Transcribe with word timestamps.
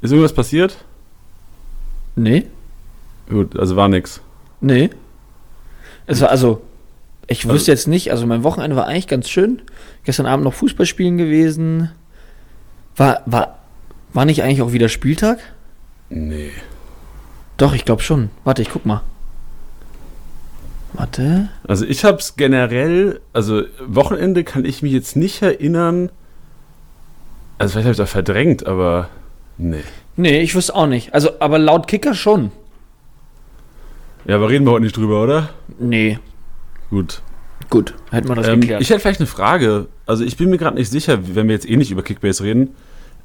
Ist 0.00 0.10
irgendwas 0.10 0.32
passiert? 0.32 0.76
Nee. 2.16 2.46
Gut, 3.28 3.58
also 3.58 3.76
war 3.76 3.88
nix. 3.88 4.20
Nee. 4.60 4.90
Es 6.06 6.20
war 6.20 6.30
also, 6.30 6.62
ich 7.26 7.48
wüsste 7.48 7.70
jetzt 7.70 7.88
nicht, 7.88 8.10
also 8.10 8.26
mein 8.26 8.42
Wochenende 8.42 8.76
war 8.76 8.86
eigentlich 8.86 9.08
ganz 9.08 9.28
schön. 9.28 9.60
Gestern 10.04 10.26
Abend 10.26 10.44
noch 10.44 10.54
Fußball 10.54 10.86
spielen 10.86 11.18
gewesen. 11.18 11.90
War, 12.96 13.22
war, 13.26 13.58
war 14.12 14.24
nicht 14.24 14.42
eigentlich 14.42 14.62
auch 14.62 14.72
wieder 14.72 14.88
Spieltag? 14.88 15.38
Nee. 16.08 16.50
Doch, 17.58 17.74
ich 17.74 17.84
glaube 17.84 18.02
schon. 18.02 18.30
Warte, 18.44 18.62
ich 18.62 18.70
guck 18.70 18.86
mal. 18.86 19.02
Warte. 20.94 21.50
Also 21.66 21.84
ich 21.84 22.04
hab's 22.04 22.36
generell, 22.36 23.20
also 23.32 23.62
Wochenende 23.86 24.42
kann 24.42 24.64
ich 24.64 24.82
mich 24.82 24.92
jetzt 24.92 25.16
nicht 25.16 25.42
erinnern. 25.42 26.10
Also 27.58 27.72
vielleicht 27.72 27.86
habe 27.86 27.92
ich 27.92 27.98
das 27.98 28.10
verdrängt, 28.10 28.66
aber 28.66 29.10
nee. 29.58 29.82
Nee, 30.16 30.40
ich 30.40 30.54
wüsste 30.54 30.74
auch 30.74 30.86
nicht. 30.86 31.14
Also, 31.14 31.30
aber 31.38 31.58
laut 31.58 31.86
Kicker 31.86 32.14
schon. 32.14 32.50
Ja, 34.26 34.36
aber 34.36 34.48
reden 34.48 34.64
wir 34.66 34.72
heute 34.72 34.84
nicht 34.84 34.96
drüber, 34.96 35.22
oder? 35.22 35.50
Nee. 35.78 36.18
Gut. 36.90 37.22
Gut, 37.70 37.94
hätten 38.10 38.28
wir 38.28 38.34
das 38.34 38.48
Ähm, 38.48 38.60
geklärt. 38.60 38.80
ich 38.82 38.90
hätte 38.90 39.00
vielleicht 39.00 39.20
eine 39.20 39.26
Frage. 39.26 39.86
Also 40.06 40.24
ich 40.24 40.36
bin 40.36 40.48
mir 40.50 40.58
gerade 40.58 40.76
nicht 40.76 40.90
sicher, 40.90 41.18
wenn 41.34 41.48
wir 41.48 41.54
jetzt 41.54 41.68
eh 41.68 41.76
nicht 41.76 41.90
über 41.90 42.02
Kickbase 42.02 42.42
reden, 42.44 42.74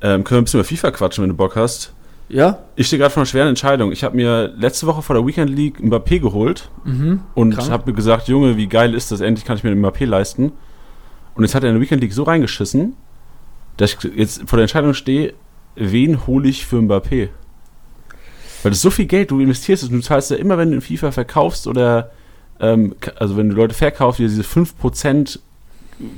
ähm, 0.02 0.24
können 0.24 0.38
wir 0.38 0.42
ein 0.42 0.44
bisschen 0.44 0.60
über 0.60 0.68
FIFA 0.68 0.92
quatschen, 0.92 1.22
wenn 1.24 1.30
du 1.30 1.36
Bock 1.36 1.56
hast. 1.56 1.94
ja? 2.30 2.60
Ich 2.76 2.88
stehe 2.88 3.00
gerade 3.00 3.12
vor 3.12 3.22
einer 3.22 3.26
schweren 3.28 3.48
Entscheidung. 3.50 3.92
Ich 3.92 4.04
habe 4.04 4.16
mir 4.16 4.54
letzte 4.58 4.86
Woche 4.88 5.02
vor 5.02 5.16
der 5.16 5.26
Weekend 5.26 5.50
League 5.50 5.80
Mbappé 5.80 6.20
geholt 6.20 6.70
Mhm. 6.84 7.22
und 7.36 7.58
habe 7.70 7.90
mir 7.92 7.96
gesagt, 7.96 8.28
Junge, 8.28 8.58
wie 8.58 8.68
geil 8.68 8.94
ist 8.96 9.12
das? 9.12 9.22
Endlich 9.22 9.46
kann 9.46 9.56
ich 9.58 9.64
mir 9.64 9.70
den 9.70 9.84
Mbappé 9.86 10.06
leisten. 10.06 10.52
Und 11.36 11.44
jetzt 11.44 11.56
hat 11.56 11.64
er 11.64 11.70
in 11.70 11.76
der 11.76 11.82
Weekend 11.82 12.02
League 12.02 12.14
so 12.14 12.24
reingeschissen, 12.24 12.96
dass 13.78 13.94
ich 13.94 14.04
jetzt 14.16 14.42
vor 14.50 14.58
der 14.58 14.64
Entscheidung 14.64 14.94
stehe, 14.94 15.34
wen 15.76 16.28
hole 16.28 16.50
ich 16.50 16.66
für 16.66 16.78
Mbappé? 16.78 17.30
Weil 18.62 18.72
das 18.72 18.78
ist 18.78 18.84
so 18.84 18.92
viel 18.92 19.06
Geld, 19.06 19.32
du 19.32 19.40
investierst 19.40 19.84
es 19.84 19.90
und 19.90 19.96
du 19.96 20.02
zahlst 20.02 20.32
ja 20.32 20.38
immer, 20.38 20.58
wenn 20.58 20.70
du 20.70 20.76
in 20.76 20.82
FIFA 20.82 21.12
verkaufst 21.12 21.68
oder 21.68 22.12
ähm, 22.60 22.96
also 23.18 23.36
wenn 23.36 23.50
du 23.50 23.56
Leute 23.56 23.74
verkaufst, 23.74 24.20
diese 24.20 24.42
5% 24.42 25.40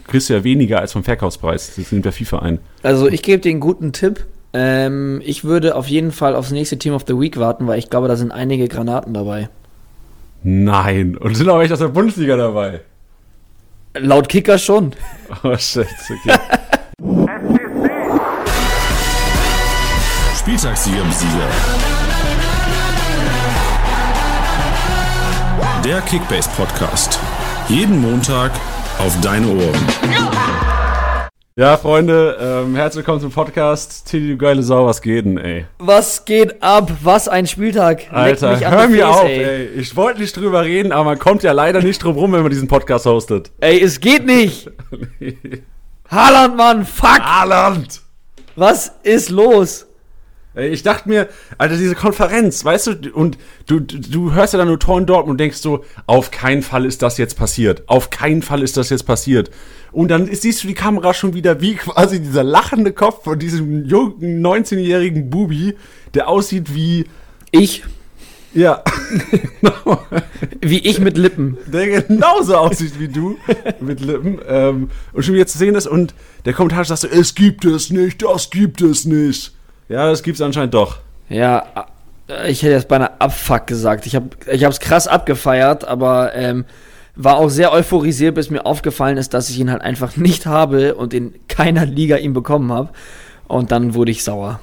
kriegst 0.08 0.30
du 0.30 0.34
ja 0.34 0.44
weniger 0.44 0.80
als 0.80 0.94
vom 0.94 1.04
Verkaufspreis. 1.04 1.76
Das 1.76 1.92
nimmt 1.92 2.06
der 2.06 2.12
FIFA 2.12 2.40
ein. 2.40 2.60
Also 2.84 3.08
ich 3.08 3.24
gebe 3.24 3.42
dir 3.42 3.50
einen 3.50 3.60
guten 3.60 3.94
Tipp. 3.94 4.26
Ähm, 4.54 5.22
ich 5.26 5.44
würde 5.44 5.76
auf 5.76 5.88
jeden 5.88 6.12
Fall 6.12 6.36
aufs 6.36 6.52
nächste 6.52 6.78
Team 6.78 6.94
of 6.94 7.04
the 7.08 7.20
Week 7.20 7.38
warten, 7.38 7.68
weil 7.68 7.80
ich 7.80 7.90
glaube, 7.90 8.08
da 8.08 8.16
sind 8.16 8.32
einige 8.32 8.68
Granaten 8.68 9.14
dabei. 9.14 9.50
Nein. 10.44 11.18
Und 11.18 11.36
sind 11.36 11.50
auch 11.50 11.62
echt 11.62 11.74
aus 11.74 11.80
der 11.80 11.88
Bundesliga 11.88 12.38
dabei. 12.38 12.82
Laut 13.98 14.30
Kicker 14.30 14.58
schon. 14.58 14.94
Oh 15.44 15.58
shit, 15.58 15.88
okay. 16.10 16.38
Spieltagssieger 20.46 21.04
Besieger. 21.06 21.48
Der 25.84 26.02
Kickbase 26.02 26.48
Podcast. 26.56 27.20
Jeden 27.68 28.00
Montag 28.00 28.52
auf 29.00 29.20
deine 29.22 29.48
Ohren. 29.48 29.88
Ja, 31.56 31.78
Freunde, 31.78 32.38
ähm, 32.40 32.76
herzlich 32.76 32.98
willkommen 32.98 33.22
zum 33.22 33.32
Podcast. 33.32 34.08
Tilly, 34.08 34.34
du 34.34 34.38
geile 34.38 34.62
Sau, 34.62 34.86
was 34.86 35.02
geht 35.02 35.26
denn, 35.26 35.40
ey? 35.40 35.66
Was 35.80 36.26
geht 36.26 36.62
ab? 36.62 36.92
Was 37.02 37.28
ein 37.28 37.48
Spieltag. 37.48 38.14
Alter, 38.14 38.60
hör 38.70 38.88
mir 38.88 39.08
Face, 39.08 39.16
auf, 39.16 39.28
ey. 39.28 39.66
Ich 39.78 39.96
wollte 39.96 40.22
nicht 40.22 40.38
drüber 40.38 40.64
reden, 40.64 40.92
aber 40.92 41.06
man 41.06 41.18
kommt 41.18 41.42
ja 41.42 41.54
leider 41.54 41.82
nicht 41.82 42.04
drum 42.04 42.18
rum, 42.18 42.34
wenn 42.34 42.44
man 42.44 42.52
diesen 42.52 42.68
Podcast 42.68 43.08
hostet. 43.08 43.50
Ey, 43.62 43.82
es 43.82 44.00
geht 44.00 44.28
nicht. 44.28 44.70
Haaland, 46.12 46.56
Mann, 46.56 46.86
fuck. 46.86 47.20
Haaland! 47.20 48.02
Was 48.56 48.92
ist 49.02 49.32
los? 49.32 49.85
Ey, 50.56 50.70
ich 50.70 50.84
dachte 50.84 51.10
mir, 51.10 51.28
Alter, 51.58 51.76
diese 51.78 51.96
Konferenz, 51.96 52.64
weißt 52.64 52.88
du, 52.88 53.12
und 53.14 53.38
du, 53.66 53.82
du, 53.82 54.00
du 54.00 54.34
hörst 54.34 54.54
ja 54.54 54.60
dann 54.60 54.70
nur 54.70 54.80
Tor 54.80 54.98
in 54.98 55.06
Dortmund 55.06 55.32
und 55.32 55.38
denkst 55.40 55.58
so, 55.58 55.84
auf 56.08 56.32
keinen 56.32 56.62
Fall 56.64 56.86
ist 56.86 57.02
das 57.02 57.18
jetzt 57.18 57.38
passiert. 57.38 57.84
Auf 57.88 58.10
keinen 58.10 58.42
Fall 58.42 58.64
ist 58.64 58.78
das 58.78 58.90
jetzt 58.90 59.04
passiert. 59.04 59.52
Und 59.92 60.10
dann 60.10 60.34
siehst 60.34 60.64
du 60.64 60.68
die 60.68 60.74
Kamera 60.74 61.14
schon 61.14 61.34
wieder 61.34 61.60
wie 61.60 61.76
quasi 61.76 62.22
dieser 62.22 62.44
lachende 62.44 62.94
Kopf 62.94 63.26
von 63.26 63.38
diesem 63.38 63.86
jungen 63.86 64.46
19-jährigen 64.46 65.30
Bubi, 65.30 65.76
der 66.14 66.30
aussieht 66.30 66.74
wie, 66.74 67.06
Ich, 67.52 67.84
ja, 68.54 68.82
wie 70.62 70.80
ich 70.80 71.00
mit 71.00 71.18
Lippen. 71.18 71.58
der 71.68 72.02
genauso 72.02 72.56
aussieht 72.56 73.00
wie 73.00 73.10
du 73.10 73.38
mit 73.82 74.00
Lippen 74.00 74.40
ähm, 74.48 74.90
und 75.12 75.24
schon 75.26 75.36
wieder 75.36 75.48
zu 75.48 75.58
sehen 75.58 75.76
ist 75.76 75.88
und 75.88 76.14
der 76.46 76.54
Kommentar 76.54 76.86
sagt 76.86 77.02
so, 77.02 77.08
es 77.08 77.36
gibt 77.36 77.66
es 77.66 77.90
nicht, 77.90 78.22
das 78.22 78.50
gibt 78.50 78.82
es 78.82 79.04
nicht. 79.06 79.55
Ja, 79.90 80.10
das 80.10 80.24
gibt's 80.24 80.42
anscheinend 80.42 80.74
doch. 80.74 80.98
Ja, 81.30 81.66
äh, 82.28 82.52
ich 82.52 82.64
hätte 82.64 82.74
jetzt 82.74 82.88
beinahe 82.88 83.20
Abfuck 83.20 83.68
gesagt. 83.68 84.06
Ich 84.06 84.16
habe 84.16 84.30
ich 84.52 84.64
hab's 84.64 84.80
krass 84.80 85.08
abgefeiert, 85.08 85.86
aber 85.86 86.34
ähm, 86.36 86.66
war 87.16 87.38
auch 87.38 87.50
sehr 87.50 87.72
euphorisiert, 87.72 88.36
bis 88.36 88.50
mir 88.50 88.66
aufgefallen 88.66 89.18
ist, 89.18 89.34
dass 89.34 89.50
ich 89.50 89.60
ihn 89.60 89.72
halt 89.72 89.82
einfach 89.82 90.18
nicht 90.18 90.46
habe 90.46 90.96
und 90.96 91.14
in 91.14 91.34
keiner 91.48 91.86
Liga 91.86 92.18
ihn 92.18 92.34
bekommen 92.34 92.72
habe. 92.72 92.90
Und 93.48 93.72
dann 93.72 93.94
wurde 93.94 94.12
ich 94.12 94.24
sauer. 94.24 94.60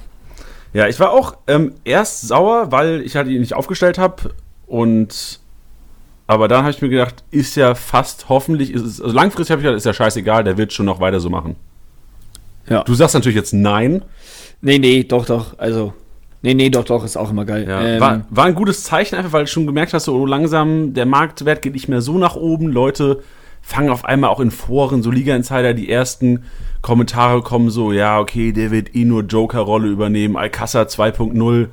Ja, 0.73 0.87
ich 0.87 0.99
war 0.99 1.11
auch 1.11 1.37
ähm, 1.47 1.75
erst 1.83 2.27
sauer, 2.27 2.71
weil 2.71 3.01
ich 3.01 3.15
halt 3.15 3.27
ihn 3.27 3.39
nicht 3.39 3.53
aufgestellt 3.53 3.97
habe 3.97 4.33
und 4.65 5.39
aber 6.25 6.47
dann 6.47 6.61
habe 6.61 6.71
ich 6.71 6.81
mir 6.81 6.89
gedacht, 6.89 7.23
ist 7.31 7.55
ja 7.55 7.75
fast 7.75 8.29
hoffentlich, 8.29 8.71
ist 8.71 8.81
es, 8.81 9.01
also 9.01 9.13
langfristig 9.13 9.51
habe 9.51 9.61
ich 9.61 9.65
gedacht, 9.65 9.77
ist 9.77 9.85
ja 9.85 9.93
scheißegal, 9.93 10.43
der 10.43 10.57
wird 10.57 10.73
schon 10.73 10.85
noch 10.85 10.99
weiter 10.99 11.19
so 11.19 11.29
machen. 11.29 11.57
Ja. 12.67 12.83
Du 12.83 12.95
sagst 12.95 13.13
natürlich 13.13 13.35
jetzt 13.35 13.53
nein. 13.53 14.03
Nee, 14.65 14.79
nee, 14.79 15.03
doch, 15.03 15.25
doch. 15.25 15.59
Also, 15.59 15.93
nee, 16.41 16.53
nee, 16.53 16.69
doch, 16.69 16.85
doch, 16.85 17.03
ist 17.03 17.17
auch 17.17 17.29
immer 17.29 17.43
geil. 17.43 17.67
Ja, 17.67 17.81
Ähm, 17.81 17.99
war, 17.99 18.25
war 18.29 18.45
ein 18.45 18.55
gutes 18.55 18.83
Zeichen 18.83 19.15
einfach, 19.15 19.33
weil 19.33 19.43
du 19.43 19.51
schon 19.51 19.67
gemerkt 19.67 19.93
hast, 19.93 20.05
so 20.05 20.15
oh, 20.15 20.25
langsam 20.25 20.93
der 20.93 21.05
Marktwert 21.05 21.61
geht 21.61 21.73
nicht 21.73 21.89
mehr 21.89 22.01
so 22.01 22.17
nach 22.17 22.37
oben. 22.37 22.69
Leute 22.71 23.21
fangen 23.61 23.89
auf 23.89 24.05
einmal 24.05 24.29
auch 24.29 24.39
in 24.39 24.51
Foren, 24.51 25.03
so 25.03 25.11
Liga-Insider, 25.11 25.73
die 25.73 25.89
ersten 25.89 26.45
Kommentare 26.81 27.41
kommen 27.41 27.69
so, 27.69 27.91
ja, 27.91 28.19
okay, 28.19 28.53
der 28.53 28.71
wird 28.71 28.95
eh 28.95 29.03
nur 29.03 29.23
Joker-Rolle 29.23 29.89
übernehmen, 29.89 30.37
Alcázar 30.37 30.85
2.0, 30.85 31.67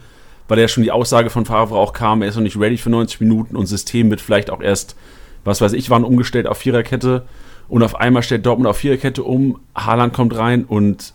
weil 0.49 0.59
ja 0.59 0.69
schon 0.69 0.83
die 0.83 0.93
Aussage 0.93 1.31
von 1.31 1.47
Favre 1.47 1.77
auch 1.77 1.93
kam, 1.93 2.23
er 2.23 2.29
ist 2.29 2.35
noch 2.35 2.43
nicht 2.43 2.59
ready 2.59 2.77
für 2.77 2.91
90 2.91 3.21
Minuten 3.21 3.57
und 3.57 3.67
System 3.67 4.11
wird 4.11 4.21
vielleicht 4.21 4.51
auch 4.51 4.61
erst, 4.61 4.97
was 5.45 5.61
weiß 5.61 5.75
ich, 5.75 5.91
wann 5.91 6.05
umgestellt 6.05 6.49
auf 6.49 6.59
Viererkette 6.59 7.25
und 7.69 7.85
auf 7.85 7.95
einmal 7.95 8.25
stellt 8.25 8.47
Dortmund 8.47 8.69
auf 8.69 8.79
Viererkette 8.79 9.23
um, 9.23 9.61
Haaland 9.77 10.13
kommt 10.13 10.37
rein 10.37 10.65
und 10.65 11.15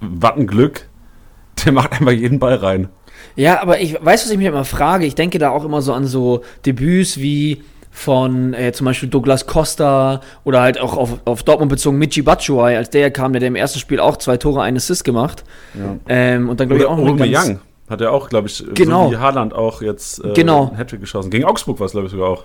was 0.00 0.36
ein 0.36 0.46
Glück, 0.46 0.88
der 1.64 1.72
macht 1.72 1.92
einfach 1.92 2.12
jeden 2.12 2.38
Ball 2.38 2.54
rein. 2.56 2.88
Ja, 3.36 3.60
aber 3.60 3.80
ich 3.80 3.94
weiß, 3.94 4.24
was 4.24 4.30
ich 4.30 4.38
mich 4.38 4.46
immer 4.46 4.64
frage. 4.64 5.06
Ich 5.06 5.14
denke 5.14 5.38
da 5.38 5.50
auch 5.50 5.64
immer 5.64 5.82
so 5.82 5.92
an 5.92 6.06
so 6.06 6.42
Debüts 6.66 7.18
wie 7.18 7.62
von 7.90 8.54
äh, 8.54 8.72
zum 8.72 8.86
Beispiel 8.86 9.08
Douglas 9.08 9.46
Costa 9.46 10.20
oder 10.42 10.60
halt 10.60 10.80
auch 10.80 10.96
auf, 10.96 11.20
auf 11.24 11.42
Dortmund 11.44 11.70
bezogen 11.70 11.96
Michi 11.98 12.22
Batshuayi, 12.22 12.76
als 12.76 12.90
der 12.90 13.10
kam, 13.10 13.32
der 13.32 13.40
hat 13.40 13.46
im 13.46 13.54
ersten 13.54 13.78
Spiel 13.78 14.00
auch 14.00 14.16
zwei 14.16 14.36
Tore, 14.36 14.62
einen 14.62 14.76
Assist 14.76 15.04
gemacht. 15.04 15.44
Ja. 15.74 15.96
Ähm, 16.08 16.48
und 16.48 16.58
dann 16.58 16.68
glaube 16.68 16.82
ich 16.82 16.88
auch 16.88 16.96
noch 16.98 17.18
Young 17.20 17.60
hat 17.88 18.00
er 18.00 18.12
auch, 18.12 18.28
glaube 18.28 18.48
ich, 18.48 18.64
Genau. 18.74 19.06
so 19.06 19.12
wie 19.12 19.16
Haaland 19.18 19.52
auch 19.52 19.82
jetzt 19.82 20.24
äh, 20.24 20.32
Genau. 20.32 20.68
einen 20.68 20.76
Hattrick 20.78 21.00
geschossen. 21.00 21.30
Gegen 21.30 21.44
Augsburg 21.44 21.78
war 21.80 21.86
es, 21.86 21.92
glaube 21.92 22.06
ich, 22.06 22.12
sogar 22.12 22.28
auch. 22.28 22.44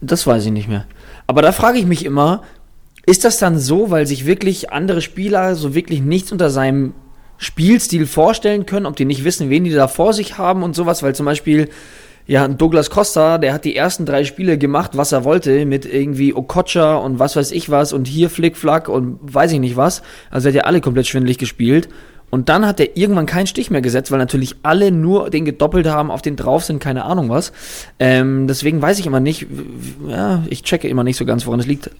Das 0.00 0.26
weiß 0.26 0.46
ich 0.46 0.52
nicht 0.52 0.68
mehr. 0.68 0.86
Aber 1.26 1.42
da 1.42 1.52
frage 1.52 1.78
ich 1.78 1.86
mich 1.86 2.04
immer, 2.04 2.42
ist 3.06 3.24
das 3.24 3.38
dann 3.38 3.58
so, 3.58 3.90
weil 3.90 4.06
sich 4.06 4.26
wirklich 4.26 4.72
andere 4.72 5.00
Spieler 5.02 5.54
so 5.56 5.74
wirklich 5.74 6.00
nichts 6.00 6.32
unter 6.32 6.50
seinem 6.50 6.94
Spielstil 7.38 8.06
vorstellen 8.06 8.66
können, 8.66 8.86
ob 8.86 8.96
die 8.96 9.04
nicht 9.04 9.24
wissen, 9.24 9.50
wen 9.50 9.64
die 9.64 9.72
da 9.72 9.88
vor 9.88 10.12
sich 10.12 10.38
haben 10.38 10.62
und 10.62 10.74
sowas, 10.74 11.02
weil 11.02 11.14
zum 11.14 11.26
Beispiel, 11.26 11.68
ja, 12.26 12.48
Douglas 12.48 12.90
Costa, 12.90 13.38
der 13.38 13.52
hat 13.52 13.64
die 13.64 13.76
ersten 13.76 14.04
drei 14.04 14.24
Spiele 14.24 14.58
gemacht, 14.58 14.92
was 14.94 15.12
er 15.12 15.24
wollte, 15.24 15.64
mit 15.64 15.84
irgendwie 15.84 16.34
Okocha 16.34 16.96
und 16.96 17.18
was 17.18 17.36
weiß 17.36 17.52
ich 17.52 17.70
was 17.70 17.92
und 17.92 18.08
hier 18.08 18.30
Flickflack 18.30 18.88
und 18.88 19.18
weiß 19.22 19.52
ich 19.52 19.60
nicht 19.60 19.76
was. 19.76 20.02
Also 20.30 20.48
er 20.48 20.50
hat 20.52 20.56
ja 20.56 20.62
alle 20.64 20.80
komplett 20.80 21.06
schwindelig 21.06 21.38
gespielt. 21.38 21.88
Und 22.28 22.48
dann 22.48 22.66
hat 22.66 22.80
er 22.80 22.96
irgendwann 22.96 23.26
keinen 23.26 23.46
Stich 23.46 23.70
mehr 23.70 23.80
gesetzt, 23.80 24.10
weil 24.10 24.18
natürlich 24.18 24.56
alle 24.64 24.90
nur 24.90 25.30
den 25.30 25.44
gedoppelt 25.44 25.86
haben, 25.86 26.10
auf 26.10 26.22
den 26.22 26.34
drauf 26.34 26.64
sind, 26.64 26.80
keine 26.80 27.04
Ahnung 27.04 27.28
was. 27.28 27.52
Ähm, 28.00 28.48
deswegen 28.48 28.82
weiß 28.82 28.98
ich 28.98 29.06
immer 29.06 29.20
nicht, 29.20 29.46
ja, 30.08 30.42
ich 30.50 30.64
checke 30.64 30.88
immer 30.88 31.04
nicht 31.04 31.16
so 31.16 31.24
ganz, 31.24 31.46
woran 31.46 31.60
es 31.60 31.66
liegt. 31.66 31.90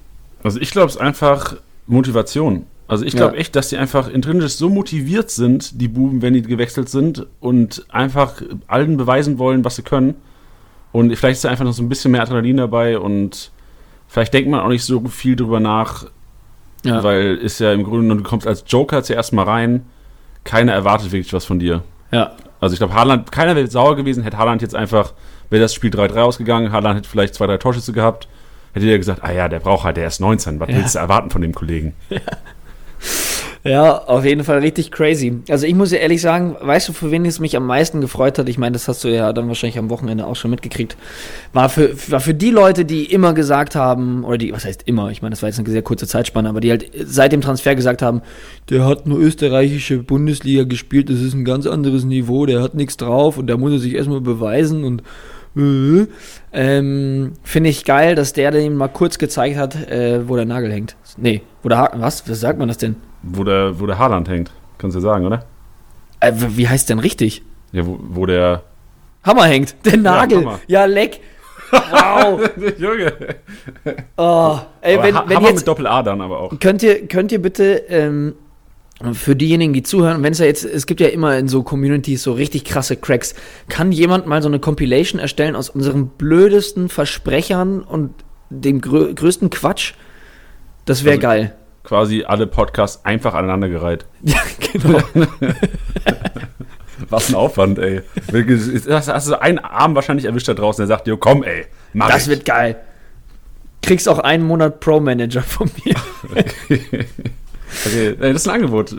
Also 0.42 0.60
ich 0.60 0.72
glaube, 0.72 0.88
es 0.88 0.96
ist 0.96 1.00
einfach 1.00 1.56
Motivation. 1.86 2.66
Also 2.88 3.04
ich 3.04 3.14
glaube 3.16 3.34
Ja. 3.34 3.40
echt, 3.40 3.56
dass 3.56 3.68
die 3.68 3.76
einfach 3.78 4.08
intrinsisch 4.08 4.54
so 4.54 4.68
motiviert 4.68 5.30
sind, 5.30 5.80
die 5.80 5.88
Buben, 5.88 6.22
wenn 6.22 6.34
die 6.34 6.42
gewechselt 6.42 6.88
sind 6.88 7.26
und 7.40 7.84
einfach 7.88 8.40
allen 8.68 8.96
beweisen 8.96 9.38
wollen, 9.38 9.64
was 9.64 9.76
sie 9.76 9.82
können. 9.82 10.14
Und 10.92 11.14
vielleicht 11.16 11.36
ist 11.36 11.44
da 11.44 11.50
einfach 11.50 11.64
noch 11.64 11.72
so 11.72 11.82
ein 11.82 11.88
bisschen 11.88 12.12
mehr 12.12 12.22
Adrenalin 12.22 12.56
dabei 12.58 12.98
und 12.98 13.50
vielleicht 14.08 14.32
denkt 14.34 14.48
man 14.50 14.60
auch 14.60 14.68
nicht 14.68 14.84
so 14.84 15.00
viel 15.08 15.34
drüber 15.36 15.58
nach, 15.60 16.06
Ja. 16.84 17.02
weil 17.02 17.34
ist 17.36 17.58
ja 17.58 17.72
im 17.72 17.82
Grunde, 17.82 18.14
du 18.16 18.22
kommst 18.22 18.46
als 18.46 18.64
Joker 18.68 19.02
zuerst 19.02 19.32
mal 19.32 19.42
rein, 19.44 19.84
keiner 20.44 20.72
erwartet 20.72 21.10
wirklich 21.12 21.32
was 21.32 21.44
von 21.44 21.58
dir. 21.58 21.82
ja. 22.12 22.32
Also 22.58 22.72
ich 22.72 22.78
glaube, 22.78 22.94
Haaland, 22.94 23.30
keiner 23.30 23.54
wäre 23.54 23.66
sauer 23.66 23.96
gewesen, 23.96 24.22
hätte 24.22 24.38
Haaland 24.38 24.62
jetzt 24.62 24.74
einfach, 24.74 25.12
wäre 25.50 25.60
das 25.60 25.74
Spiel 25.74 25.90
3-3 25.90 26.22
ausgegangen, 26.22 26.72
Haaland 26.72 26.96
hätte 26.96 27.08
vielleicht 27.08 27.34
zwei, 27.34 27.46
drei 27.46 27.58
Torschüsse 27.58 27.92
gehabt, 27.92 28.28
hätte 28.72 28.86
der 28.86 28.96
gesagt, 28.96 29.22
ah 29.22 29.30
ja, 29.30 29.48
der 29.48 29.60
braucht 29.60 29.84
halt, 29.84 29.98
der 29.98 30.06
ist 30.06 30.20
19, 30.20 30.58
was 30.58 30.70
Ja. 30.70 30.76
willst 30.76 30.94
du 30.94 30.98
erwarten 31.00 31.28
von 31.30 31.42
dem 31.42 31.52
Kollegen? 31.54 31.92
Ja, 32.08 32.20
auf 34.06 34.24
jeden 34.24 34.44
Fall 34.44 34.58
richtig 34.58 34.90
crazy. 34.90 35.40
Also 35.48 35.66
ich 35.66 35.74
muss 35.74 35.92
ja 35.92 35.98
ehrlich 35.98 36.20
sagen, 36.20 36.56
weißt 36.60 36.88
du, 36.88 36.92
für 36.92 37.10
wen 37.10 37.24
es 37.24 37.40
mich 37.40 37.56
am 37.56 37.66
meisten 37.66 38.00
gefreut 38.00 38.38
hat? 38.38 38.48
Ich 38.48 38.58
meine, 38.58 38.72
das 38.72 38.88
hast 38.88 39.04
du 39.04 39.08
ja 39.08 39.32
dann 39.32 39.48
wahrscheinlich 39.48 39.78
am 39.78 39.90
Wochenende 39.90 40.26
auch 40.26 40.36
schon 40.36 40.50
mitgekriegt. 40.50 40.96
War 41.52 41.68
für, 41.68 41.90
war 42.10 42.20
für 42.20 42.34
die 42.34 42.50
Leute, 42.50 42.84
die 42.84 43.04
immer 43.04 43.34
gesagt 43.34 43.74
haben, 43.74 44.24
oder 44.24 44.38
die, 44.38 44.52
was 44.52 44.64
heißt 44.64 44.82
immer, 44.86 45.10
ich 45.10 45.22
meine, 45.22 45.30
das 45.30 45.42
war 45.42 45.48
jetzt 45.48 45.58
eine 45.58 45.68
sehr 45.68 45.82
kurze 45.82 46.06
Zeitspanne, 46.06 46.48
aber 46.48 46.60
die 46.60 46.70
halt 46.70 46.90
seit 47.04 47.32
dem 47.32 47.40
Transfer 47.40 47.74
gesagt 47.74 48.02
haben, 48.02 48.22
der 48.70 48.84
hat 48.84 49.06
nur 49.06 49.18
österreichische 49.18 49.98
Bundesliga 49.98 50.64
gespielt, 50.64 51.10
das 51.10 51.20
ist 51.20 51.34
ein 51.34 51.44
ganz 51.44 51.66
anderes 51.66 52.04
Niveau, 52.04 52.46
der 52.46 52.62
hat 52.62 52.74
nichts 52.74 52.96
drauf 52.96 53.38
und 53.38 53.46
da 53.46 53.56
muss 53.56 53.72
er 53.72 53.78
sich 53.78 53.94
erstmal 53.94 54.20
beweisen 54.20 54.84
und 54.84 55.02
äh, 55.56 56.06
ähm, 56.52 57.32
Finde 57.42 57.70
ich 57.70 57.84
geil, 57.84 58.14
dass 58.14 58.32
der 58.32 58.50
dem 58.50 58.76
mal 58.76 58.88
kurz 58.88 59.18
gezeigt 59.18 59.56
hat, 59.56 59.74
äh, 59.90 60.28
wo 60.28 60.36
der 60.36 60.44
Nagel 60.44 60.72
hängt. 60.72 60.96
Nee, 61.16 61.42
wo 61.62 61.68
der 61.68 61.78
Haken, 61.78 62.00
was? 62.00 62.28
Was 62.28 62.40
sagt 62.40 62.58
man 62.58 62.68
das 62.68 62.78
denn? 62.78 62.96
Wo 63.32 63.44
der, 63.44 63.78
wo 63.80 63.86
der 63.86 63.98
Haaland 63.98 64.28
hängt. 64.28 64.50
Kannst 64.78 64.94
du 64.94 65.00
ja 65.00 65.02
sagen, 65.02 65.26
oder? 65.26 65.44
Äh, 66.20 66.32
wie 66.34 66.68
heißt 66.68 66.88
denn 66.90 66.98
richtig? 66.98 67.42
Ja, 67.72 67.86
wo, 67.86 67.98
wo 68.00 68.26
der. 68.26 68.62
Hammer 69.24 69.44
hängt. 69.46 69.74
Der 69.84 69.96
Nagel. 69.96 70.38
Hammer. 70.38 70.60
Ja, 70.66 70.84
leck. 70.84 71.20
Wow. 71.72 72.48
Junge. 72.78 73.12
Oh, 74.16 74.58
ey, 74.80 74.98
wenn, 74.98 75.14
wenn 75.26 75.36
Hammer 75.36 75.48
jetzt, 75.48 75.56
mit 75.58 75.68
Doppel-A 75.68 76.02
dann 76.02 76.20
aber 76.20 76.38
auch. 76.38 76.58
könnt 76.60 76.82
ihr, 76.82 77.06
könnt 77.08 77.32
ihr 77.32 77.42
bitte 77.42 77.82
ähm, 77.88 78.34
für 79.12 79.34
diejenigen, 79.34 79.72
die 79.72 79.82
zuhören, 79.82 80.22
wenn 80.22 80.32
es 80.32 80.38
ja 80.38 80.46
jetzt, 80.46 80.64
es 80.64 80.86
gibt 80.86 81.00
ja 81.00 81.08
immer 81.08 81.36
in 81.36 81.48
so 81.48 81.64
Communities 81.64 82.22
so 82.22 82.32
richtig 82.34 82.64
krasse 82.64 82.96
Cracks, 82.96 83.34
kann 83.68 83.90
jemand 83.90 84.26
mal 84.26 84.40
so 84.42 84.48
eine 84.48 84.60
Compilation 84.60 85.20
erstellen 85.20 85.56
aus 85.56 85.68
unseren 85.68 86.06
blödesten 86.08 86.88
Versprechern 86.88 87.82
und 87.82 88.14
dem 88.48 88.80
grö 88.80 89.12
größten 89.12 89.50
Quatsch? 89.50 89.94
Das 90.84 91.02
wäre 91.04 91.16
Also- 91.16 91.22
geil. 91.22 91.56
Quasi 91.86 92.24
alle 92.24 92.46
Podcasts 92.46 93.04
einfach 93.04 93.34
aneinandergereiht. 93.34 94.04
Ja, 94.22 94.38
genau. 94.72 94.98
Was 97.10 97.28
ein 97.28 97.34
Aufwand, 97.34 97.78
ey. 97.78 98.00
Hast, 98.88 99.08
hast 99.08 99.28
du 99.28 99.40
einen 99.40 99.58
Arm 99.58 99.94
wahrscheinlich 99.94 100.24
erwischt 100.24 100.48
da 100.48 100.54
draußen, 100.54 100.82
der 100.82 100.86
sagt, 100.88 101.06
jo, 101.06 101.16
komm, 101.16 101.42
ey. 101.44 101.66
Mach 101.92 102.08
Das 102.10 102.22
ich. 102.24 102.28
wird 102.28 102.44
geil. 102.44 102.76
Kriegst 103.82 104.08
auch 104.08 104.18
einen 104.18 104.44
Monat 104.46 104.80
Pro-Manager 104.80 105.42
von 105.42 105.70
mir. 105.84 105.94
Okay, 107.84 108.14
ey, 108.20 108.32
das 108.32 108.42
ist 108.42 108.48
ein 108.48 108.54
Angebot. 108.54 108.94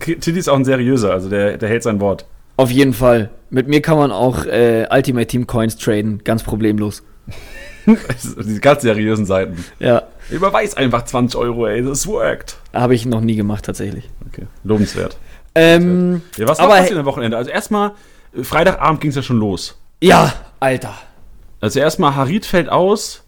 Titi 0.00 0.38
ist 0.38 0.48
auch 0.48 0.54
ein 0.56 0.64
seriöser, 0.64 1.10
also 1.12 1.28
der, 1.28 1.56
der 1.58 1.68
hält 1.68 1.82
sein 1.82 2.00
Wort. 2.00 2.26
Auf 2.58 2.70
jeden 2.70 2.92
Fall. 2.92 3.30
Mit 3.48 3.66
mir 3.66 3.80
kann 3.82 3.96
man 3.96 4.12
auch 4.12 4.44
äh, 4.44 4.86
Ultimate 4.90 5.26
Team 5.26 5.46
Coins 5.46 5.76
traden, 5.76 6.20
ganz 6.22 6.42
problemlos. 6.44 7.02
Die 8.44 8.60
ganz 8.60 8.82
seriösen 8.82 9.26
Seiten. 9.26 9.64
Ja, 9.78 10.02
Überweis 10.30 10.76
einfach 10.76 11.04
20 11.04 11.38
Euro, 11.40 11.66
ey, 11.66 11.82
das 11.82 12.06
worked. 12.06 12.56
habe 12.72 12.94
ich 12.94 13.06
noch 13.06 13.20
nie 13.20 13.36
gemacht 13.36 13.64
tatsächlich. 13.64 14.08
Okay, 14.28 14.46
lobenswert. 14.64 15.16
Ähm, 15.54 16.22
Ja, 16.36 16.46
was 16.48 16.58
war 16.58 16.66
Aber- 16.66 16.76
passiert 16.76 16.98
am 16.98 17.06
Wochenende? 17.06 17.36
Also 17.36 17.50
erstmal, 17.50 17.92
Freitagabend 18.42 19.00
ging 19.00 19.10
es 19.10 19.16
ja 19.16 19.22
schon 19.22 19.38
los. 19.38 19.78
ja, 20.00 20.32
Alter. 20.60 20.94
Also 21.60 21.80
erstmal, 21.80 22.14
Harit 22.16 22.46
fällt 22.46 22.68
aus, 22.70 23.22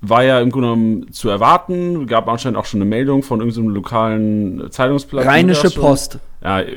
war 0.00 0.22
ja 0.24 0.40
im 0.40 0.50
Grunde 0.50 0.68
genommen 0.68 1.12
zu 1.12 1.28
erwarten, 1.30 2.06
gab 2.06 2.28
anscheinend 2.28 2.58
auch 2.58 2.64
schon 2.66 2.78
eine 2.82 2.88
Meldung 2.90 3.22
von 3.22 3.40
irgendeinem 3.40 3.68
lokalen 3.70 4.70
Zeitungsblatt. 4.70 5.24
Rheinische? 5.26 5.70
Post. 5.70 6.18
Ja, 6.42 6.60
äh, 6.60 6.76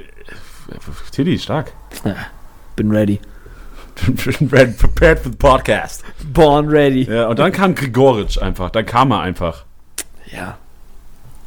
Tilly, 1.11 1.39
stark. 1.39 1.73
Ja, 2.05 2.15
bin 2.75 2.91
ready. 2.91 3.19
Prepared 4.15 4.75
for 4.77 5.31
the 5.31 5.37
podcast. 5.37 6.03
Born 6.33 6.69
ready. 6.69 7.03
Ja, 7.03 7.27
und 7.27 7.39
dann 7.39 7.51
kam 7.51 7.75
Grigoric 7.75 8.41
einfach, 8.41 8.69
dann 8.69 8.85
kam 8.85 9.11
er 9.11 9.21
einfach. 9.21 9.65
Ja. 10.31 10.57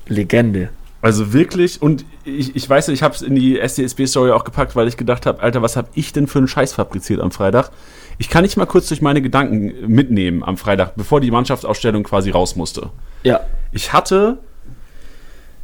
Legende. 0.07 0.71
Also 1.03 1.33
wirklich, 1.33 1.81
und 1.81 2.05
ich, 2.25 2.55
ich 2.55 2.69
weiß, 2.69 2.89
ich 2.89 3.03
habe 3.03 3.15
es 3.15 3.23
in 3.23 3.35
die 3.35 3.59
SDSB-Story 3.59 4.33
auch 4.33 4.45
gepackt, 4.45 4.77
weil 4.77 4.87
ich 4.87 4.99
gedacht 4.99 5.25
habe, 5.25 5.41
Alter, 5.41 5.63
was 5.63 5.77
habe 5.77 5.89
ich 5.95 6.13
denn 6.13 6.27
für 6.27 6.39
einen 6.39 6.49
Scheiß 6.49 6.75
fabriziert 6.75 7.21
am 7.21 7.31
Freitag? 7.31 7.71
Ich 8.19 8.29
kann 8.29 8.43
nicht 8.43 8.59
mal 8.59 8.67
kurz 8.67 8.89
durch 8.89 9.01
meine 9.01 9.23
Gedanken 9.23 9.73
mitnehmen 9.87 10.45
am 10.45 10.59
Freitag, 10.59 10.95
bevor 10.97 11.23
die 11.23 11.31
Mannschaftsausstellung 11.31 12.03
quasi 12.03 12.31
raus 12.31 12.55
musste. 12.55 12.91
Ja. 13.23 13.41
Ich 13.73 13.95
hatte, 13.95 14.39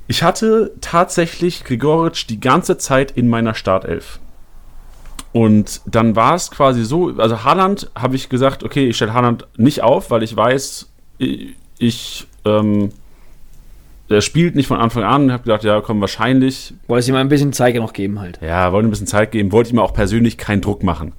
ich 0.06 0.22
hatte 0.22 0.72
tatsächlich 0.80 1.64
Grigoric 1.64 2.26
die 2.28 2.40
ganze 2.40 2.78
Zeit 2.78 3.10
in 3.10 3.28
meiner 3.28 3.54
Startelf. 3.54 4.20
Und 5.36 5.82
dann 5.84 6.16
war 6.16 6.34
es 6.34 6.50
quasi 6.50 6.82
so, 6.82 7.08
also 7.18 7.44
Haaland 7.44 7.90
habe 7.94 8.16
ich 8.16 8.30
gesagt, 8.30 8.64
okay, 8.64 8.88
ich 8.88 8.96
stelle 8.96 9.12
Haaland 9.12 9.46
nicht 9.58 9.82
auf, 9.82 10.10
weil 10.10 10.22
ich 10.22 10.34
weiß, 10.34 10.88
ich, 11.18 11.56
ich 11.76 12.26
ähm, 12.46 12.90
der 14.08 14.22
spielt 14.22 14.54
nicht 14.54 14.66
von 14.66 14.78
Anfang 14.78 15.02
an. 15.02 15.30
habe 15.30 15.42
gedacht, 15.42 15.62
ja, 15.62 15.82
komm, 15.82 16.00
wahrscheinlich. 16.00 16.72
Wolltest 16.86 17.10
ihm 17.10 17.12
mal 17.12 17.20
ein 17.20 17.28
bisschen 17.28 17.52
Zeit 17.52 17.74
noch 17.74 17.92
geben 17.92 18.18
halt. 18.18 18.40
Ja, 18.40 18.72
wollte 18.72 18.88
ein 18.88 18.90
bisschen 18.90 19.06
Zeit 19.06 19.30
geben, 19.30 19.52
wollte 19.52 19.72
ihm 19.72 19.78
auch 19.78 19.92
persönlich 19.92 20.38
keinen 20.38 20.62
Druck 20.62 20.82
machen. 20.82 21.12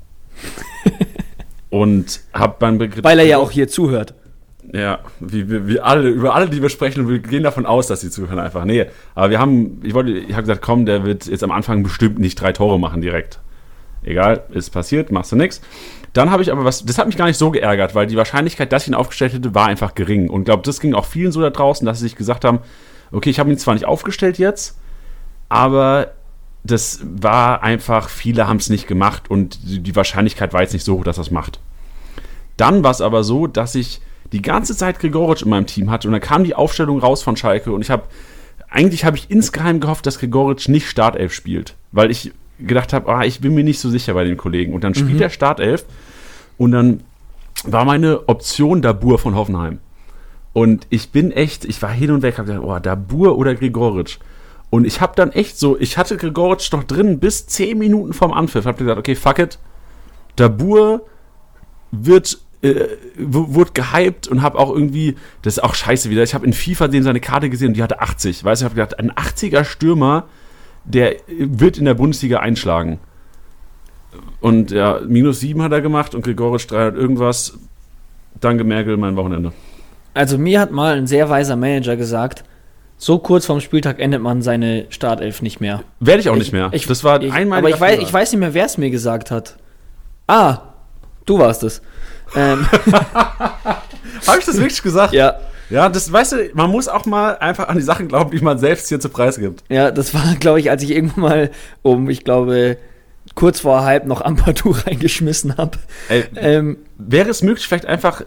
Und 1.70 2.22
habe 2.34 2.56
beim 2.58 2.80
Begriff. 2.80 3.04
Weil 3.04 3.20
er 3.20 3.25
ja 3.25 3.38
auch 3.38 3.52
hier 3.52 3.68
zuhört. 3.68 4.16
Ja, 4.74 5.02
wie, 5.20 5.48
wie, 5.48 5.68
wie 5.68 5.80
alle, 5.80 6.10
über 6.10 6.34
alle, 6.34 6.50
die 6.50 6.60
wir 6.60 6.70
sprechen, 6.70 7.08
wir 7.08 7.20
gehen 7.20 7.44
davon 7.44 7.68
aus, 7.68 7.86
dass 7.86 8.02
sie 8.02 8.10
zuhören 8.10 8.40
einfach. 8.40 8.66
Nee, 8.66 8.88
aber 9.13 9.30
wir 9.30 9.38
haben, 9.38 9.80
ich 9.84 9.94
wollte, 9.94 10.12
ich 10.12 10.31
habe 10.31 10.42
gesagt, 10.42 10.63
komm, 10.63 10.88
der 10.88 11.06
wird 11.06 11.28
jetzt 11.28 11.44
am 11.44 11.52
Anfang 11.52 11.84
bestimmt 11.84 12.18
nicht 12.18 12.42
drei 12.42 12.52
Tore 12.52 12.80
machen 12.80 13.00
direkt. 13.00 13.40
Egal, 14.07 14.44
ist 14.51 14.69
passiert, 14.69 15.12
machst 15.12 15.33
du 15.33 15.36
nix. 15.36 15.62
Dann 16.13 16.31
habe 16.31 16.42
ich 16.42 16.51
aber 16.51 16.63
was, 16.63 16.86
das 16.86 16.98
hat 16.98 17.07
mich 17.07 17.18
gar 17.18 17.25
nicht 17.25 17.38
so 17.38 17.51
geärgert, 17.51 17.94
weil 17.94 18.07
die 18.07 18.15
Wahrscheinlichkeit, 18.15 18.71
dass 18.71 18.83
ich 18.83 18.88
ihn 18.88 18.95
aufgestellt 18.95 19.33
hätte, 19.33 19.54
war 19.54 19.68
einfach 19.68 19.95
gering. 19.95 20.30
Und 20.30 20.45
glaube, 20.45 20.63
das 20.63 20.80
ging 20.80 20.94
auch 20.94 21.06
vielen 21.06 21.33
so 21.33 21.42
da 21.42 21.50
draußen, 21.50 21.86
dass 21.86 22.00
sie 22.00 22.06
sich 22.06 22.15
gesagt 22.15 22.45
haben, 22.45 22.59
okay, 23.12 23.30
ich 23.30 23.39
habe 23.39 23.50
ihn 23.51 23.57
zwar 23.57 23.74
nicht 23.74 23.86
aufgestellt 23.86 24.38
jetzt, 24.38 24.80
aber 25.50 26.13
das 26.63 27.01
war 27.04 27.63
einfach, 27.63 28.09
viele 28.09 28.48
haben 28.48 28.57
es 28.57 28.69
nicht 28.69 28.88
gemacht 28.88 29.30
und 29.30 29.59
die 29.63 29.95
Wahrscheinlichkeit 29.95 30.53
war 30.53 30.62
jetzt 30.62 30.74
nicht 30.74 30.86
so 30.86 30.98
hoch, 30.98 31.03
dass 31.03 31.18
er 31.18 31.24
es 31.24 31.31
macht. 31.31 31.60
Dann 32.56 32.83
war 32.83 32.92
es 32.92 33.01
aber 33.01 33.24
so, 33.24 33.45
dass 33.45 33.75
ich 33.75 34.01
die 34.31 34.42
ganze 34.42 34.75
Zeit 34.75 35.00
Gregoric 35.00 35.42
in 35.42 35.50
meinem 35.50 35.68
Team 35.68 35.92
hatte 35.92 36.07
und 36.07 36.13
dann 36.13 36.21
kam 36.21 36.44
die 36.44 36.56
Aufstellung 36.56 37.00
raus 37.00 37.24
von 37.24 37.36
Schalke 37.36 37.71
und 37.71 37.81
ich 37.81 37.89
habe, 37.89 38.03
eigentlich 38.69 39.06
habe 39.06 39.18
ich 39.18 39.30
insgeheim 39.30 39.80
gehofft, 39.80 40.06
dass 40.06 40.19
Gregoric 40.19 40.68
nicht 40.69 40.89
Startelf 40.89 41.33
spielt, 41.33 41.75
weil 41.92 42.10
ich 42.10 42.31
gedacht 42.59 42.94
habe, 42.94 43.09
ah, 43.13 43.24
ich 43.24 43.39
bin 43.39 43.54
mir 43.54 43.63
nicht 43.63 43.80
so 43.80 43.89
sicher 43.89 44.13
bei 44.13 44.24
den 44.24 44.38
Kollegen. 44.38 44.74
Und 44.74 44.83
dann 44.83 44.95
spielt 44.95 45.21
er 45.21 45.30
Startelf 45.30 45.86
und 46.57 46.71
dann 46.71 47.01
war 47.63 47.86
meine 47.86 48.27
Option 48.27 48.81
Dabur 48.81 49.19
von 49.19 49.36
Hoffenheim. 49.36 49.80
Und 50.54 50.88
ich 50.89 51.12
bin 51.12 51.31
echt, 51.31 51.65
ich 51.65 51.81
war 51.81 51.92
hin 51.92 52.12
und 52.12 52.24
weg, 52.24 52.38
habe 52.38 52.48
gedacht, 52.48 52.65
oh, 52.65 52.80
Dabur 52.80 53.38
oder 53.38 53.54
Gregoric. 53.56 54.18
Und 54.69 54.86
ich 54.86 55.01
habe 55.01 55.13
dann 55.15 55.31
echt 55.31 55.57
so, 55.57 55.77
ich 55.80 55.98
hatte 55.98 56.18
Gregoric 56.18 56.71
noch 56.71 56.83
drin 56.83 57.19
bis 57.19 57.48
10 57.48 57.77
Minuten 57.77 58.13
vorm 58.13 58.33
Anpfiff. 58.33 58.65
Habe 58.65 58.77
gesagt, 58.77 59.00
okay, 59.00 59.15
fuck 59.15 59.39
it. 59.39 59.60
Dabur 60.36 61.05
wird 61.91 62.39
äh, 62.62 62.88
wurde 63.17 63.72
gehypt 63.74 64.27
und 64.27 64.41
habe 64.41 64.58
auch 64.58 64.72
irgendwie, 64.72 65.15
das 65.43 65.58
ist 65.58 65.63
auch 65.63 65.75
scheiße 65.75 66.10
wieder, 66.10 66.24
ich 66.24 66.34
habe 66.34 66.46
in 66.46 66.53
FIFA 66.53 66.88
den 66.88 67.03
seine 67.03 67.20
Karte 67.20 67.50
gesehen 67.50 67.70
und 67.70 67.77
die 67.77 67.84
hatte 67.84 68.01
80. 68.01 68.43
Weißt 68.43 68.62
du, 68.62 68.65
ich 68.65 68.70
habe 68.70 68.75
gedacht, 68.75 69.00
ein 69.00 69.12
80er 69.12 69.63
Stürmer, 69.63 70.25
der 70.88 71.17
wird 71.27 71.77
in 71.77 71.86
der 71.86 71.94
Bundesliga 71.94 72.39
einschlagen. 72.39 73.00
Und 74.39 74.72
ja, 74.72 75.01
minus 75.06 75.41
7 75.41 75.62
hat 75.62 75.72
er 75.72 75.82
gemacht 75.82 76.15
und 76.15 76.24
Gregoric 76.24 76.67
300 76.67 76.96
irgendwas. 76.96 77.58
Danke 78.39 78.63
Merkel, 78.63 78.98
mein 78.98 79.15
Wochenende. 79.15 79.51
Also 80.13 80.38
mir 80.38 80.60
hat 80.60 80.72
mal 80.72 80.96
ein 80.96 81.08
sehr 81.08 81.29
weiser 81.29 81.56
Manager 81.56 81.96
gesagt, 81.96 82.44
so 82.98 83.20
kurz 83.20 83.46
vorm 83.46 83.62
Spieltag 83.62 84.00
endet 84.00 84.22
man 84.22 84.41
seine 84.41 84.86
Startelf 84.89 85.41
nicht 85.41 85.60
mehr. 85.60 85.84
Werde 86.00 86.22
ich 86.22 86.29
auch 86.29 86.36
nicht 86.36 86.53
mehr. 86.53 86.70
Ich, 86.72 86.88
das 86.88 87.03
war 87.03 87.22
ich, 87.22 87.32
einmal. 87.32 87.60
Aber 87.60 87.70
ich 87.70 87.79
weiß, 87.79 88.00
ich 88.00 88.12
weiß 88.12 88.32
nicht 88.32 88.39
mehr, 88.39 88.53
wer 88.53 88.65
es 88.65 88.77
mir 88.77 88.89
gesagt 88.89 89.29
hat. 89.29 89.58
Ah, 90.25 90.60
du 91.25 91.38
warst 91.38 91.63
es. 91.63 91.82
Ähm, 92.36 92.65
Habe 94.27 94.39
ich 94.39 94.46
das 94.46 94.58
wirklich 94.58 94.82
gesagt? 94.82 95.13
ja, 95.13 95.36
Ja, 95.69 95.89
das 95.89 96.12
weißt 96.12 96.31
du, 96.33 96.50
man 96.53 96.69
muss 96.71 96.88
auch 96.88 97.05
mal 97.05 97.38
einfach 97.39 97.67
an 97.67 97.75
die 97.77 97.83
Sachen 97.83 98.07
glauben, 98.07 98.31
die 98.31 98.43
man 98.43 98.57
selbst 98.57 98.88
hier 98.89 99.00
zu 99.00 99.09
Preis 99.09 99.38
gibt. 99.38 99.63
ja, 99.69 99.91
das 99.91 100.13
war, 100.13 100.36
glaube 100.39 100.59
ich, 100.59 100.69
als 100.69 100.83
ich 100.83 100.91
irgendwann 100.91 101.21
mal 101.21 101.51
um, 101.81 102.09
ich 102.09 102.24
glaube, 102.24 102.77
kurz 103.36 103.59
vor 103.59 103.83
halb 103.83 104.05
noch 104.05 104.21
Ampadu 104.21 104.71
reingeschmissen 104.86 105.57
habe. 105.57 105.77
Ähm, 106.36 106.77
wäre 106.97 107.29
es 107.29 107.41
möglich, 107.43 107.67
vielleicht 107.67 107.86
einfach, 107.86 108.21
äh, 108.21 108.25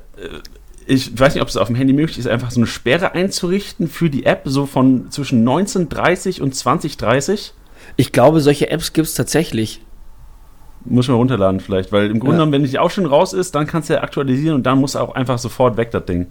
ich 0.86 1.18
weiß 1.18 1.34
nicht, 1.34 1.42
ob 1.42 1.48
es 1.48 1.56
auf 1.56 1.68
dem 1.68 1.76
Handy 1.76 1.92
möglich 1.92 2.18
ist, 2.18 2.26
einfach 2.28 2.50
so 2.50 2.60
eine 2.60 2.66
Sperre 2.66 3.12
einzurichten 3.12 3.88
für 3.88 4.10
die 4.10 4.26
App, 4.26 4.42
so 4.44 4.66
von 4.66 5.10
zwischen 5.10 5.46
19.30 5.48 6.40
und 6.42 6.54
20.30? 6.54 7.52
ich 7.96 8.12
glaube, 8.12 8.40
solche 8.40 8.70
Apps 8.70 8.92
gibt 8.92 9.08
es 9.08 9.14
tatsächlich. 9.14 9.82
Muss 10.84 11.08
man 11.08 11.16
runterladen 11.16 11.60
vielleicht, 11.60 11.92
weil 11.92 12.06
im 12.10 12.20
Grunde 12.20 12.36
Ja. 12.36 12.44
genommen, 12.44 12.52
wenn 12.52 12.64
die 12.64 12.78
auch 12.78 12.90
schon 12.90 13.04
raus 13.06 13.32
ist, 13.32 13.54
dann 13.54 13.66
kannst 13.66 13.88
du 13.90 13.94
ja 13.94 14.02
aktualisieren 14.02 14.56
und 14.56 14.62
dann 14.64 14.78
muss 14.78 14.96
auch 14.96 15.14
einfach 15.14 15.38
sofort 15.38 15.76
weg, 15.76 15.90
das 15.90 16.04
Ding. 16.06 16.26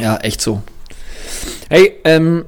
Ja, 0.00 0.16
echt 0.18 0.40
so. 0.40 0.62
Hey, 1.68 1.94
ähm, 2.04 2.44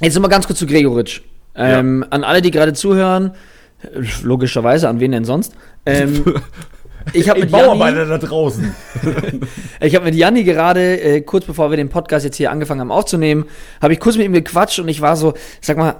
jetzt 0.00 0.14
nochmal 0.14 0.30
ganz 0.30 0.46
kurz 0.46 0.58
zu 0.58 0.66
Gregoritsch. 0.66 1.20
Ähm, 1.54 2.04
An 2.10 2.24
alle, 2.24 2.40
die 2.40 2.50
gerade 2.50 2.72
zuhören, 2.72 3.32
logischerweise, 4.22 4.88
an 4.88 5.00
wen 5.00 5.12
denn 5.12 5.24
sonst? 5.24 5.54
Ähm, 5.84 6.24
ich 7.12 7.28
habe 7.28 7.40
mit, 7.40 7.50
Janni- 7.50 8.06
da 8.06 8.18
draußen. 8.18 8.74
ich 9.80 9.94
hab 9.94 10.04
mit 10.04 10.14
Janni 10.14 10.44
gerade, 10.44 11.00
äh, 11.00 11.20
kurz 11.20 11.44
bevor 11.44 11.70
wir 11.70 11.76
den 11.76 11.88
Podcast 11.90 12.24
jetzt 12.24 12.36
hier 12.36 12.50
angefangen 12.50 12.80
haben 12.80 12.90
aufzunehmen, 12.92 13.44
habe 13.82 13.92
ich 13.92 14.00
kurz 14.00 14.16
mit 14.16 14.24
ihm 14.24 14.32
gequatscht 14.32 14.78
und 14.78 14.88
ich 14.88 15.00
war 15.00 15.16
so, 15.16 15.34
sag 15.60 15.76
mal, 15.76 15.96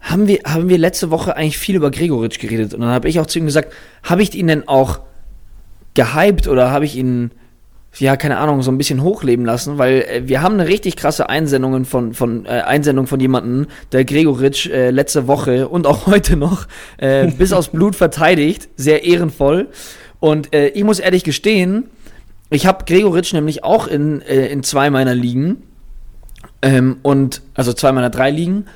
haben 0.00 0.28
wir, 0.28 0.40
haben 0.44 0.68
wir 0.68 0.76
letzte 0.76 1.10
Woche 1.10 1.34
eigentlich 1.34 1.56
viel 1.56 1.76
über 1.76 1.90
Gregoritsch 1.90 2.38
geredet. 2.38 2.74
Und 2.74 2.80
dann 2.80 2.90
habe 2.90 3.08
ich 3.08 3.20
auch 3.20 3.26
zu 3.26 3.38
ihm 3.38 3.46
gesagt, 3.46 3.72
habe 4.02 4.22
ich 4.22 4.34
ihn 4.34 4.48
denn 4.48 4.68
auch 4.68 5.00
gehypt 5.94 6.46
oder 6.46 6.70
habe 6.70 6.84
ich 6.84 6.94
ihn, 6.96 7.30
ja, 7.98 8.16
keine 8.16 8.38
Ahnung, 8.38 8.62
so 8.62 8.70
ein 8.70 8.78
bisschen 8.78 9.02
hochleben 9.02 9.44
lassen? 9.44 9.78
Weil 9.78 10.02
äh, 10.02 10.22
wir 10.26 10.42
haben 10.42 10.54
eine 10.54 10.68
richtig 10.68 10.96
krasse 10.96 11.28
Einsendung 11.28 11.84
von, 11.84 12.14
von, 12.14 12.46
äh, 12.46 12.60
Einsendung 12.60 13.06
von 13.06 13.20
jemandem, 13.20 13.66
der 13.92 14.04
Gregoritsch 14.04 14.68
äh, 14.68 14.90
letzte 14.90 15.26
Woche 15.26 15.68
und 15.68 15.86
auch 15.86 16.06
heute 16.06 16.36
noch 16.36 16.66
äh, 16.98 17.28
bis 17.28 17.52
aufs 17.52 17.68
Blut 17.68 17.96
verteidigt. 17.96 18.68
Sehr 18.76 19.04
ehrenvoll. 19.04 19.68
Und 20.20 20.54
äh, 20.54 20.68
ich 20.68 20.84
muss 20.84 20.98
ehrlich 20.98 21.24
gestehen, 21.24 21.84
ich 22.50 22.66
habe 22.66 22.84
Gregoritsch 22.84 23.32
nämlich 23.32 23.64
auch 23.64 23.86
in, 23.86 24.22
äh, 24.22 24.46
in 24.46 24.62
zwei 24.62 24.90
meiner 24.90 25.14
Ligen. 25.14 25.62
Ähm, 26.62 26.98
und, 27.02 27.42
also 27.54 27.72
zwei 27.72 27.92
meiner 27.92 28.10
drei 28.10 28.30
Ligen. 28.30 28.66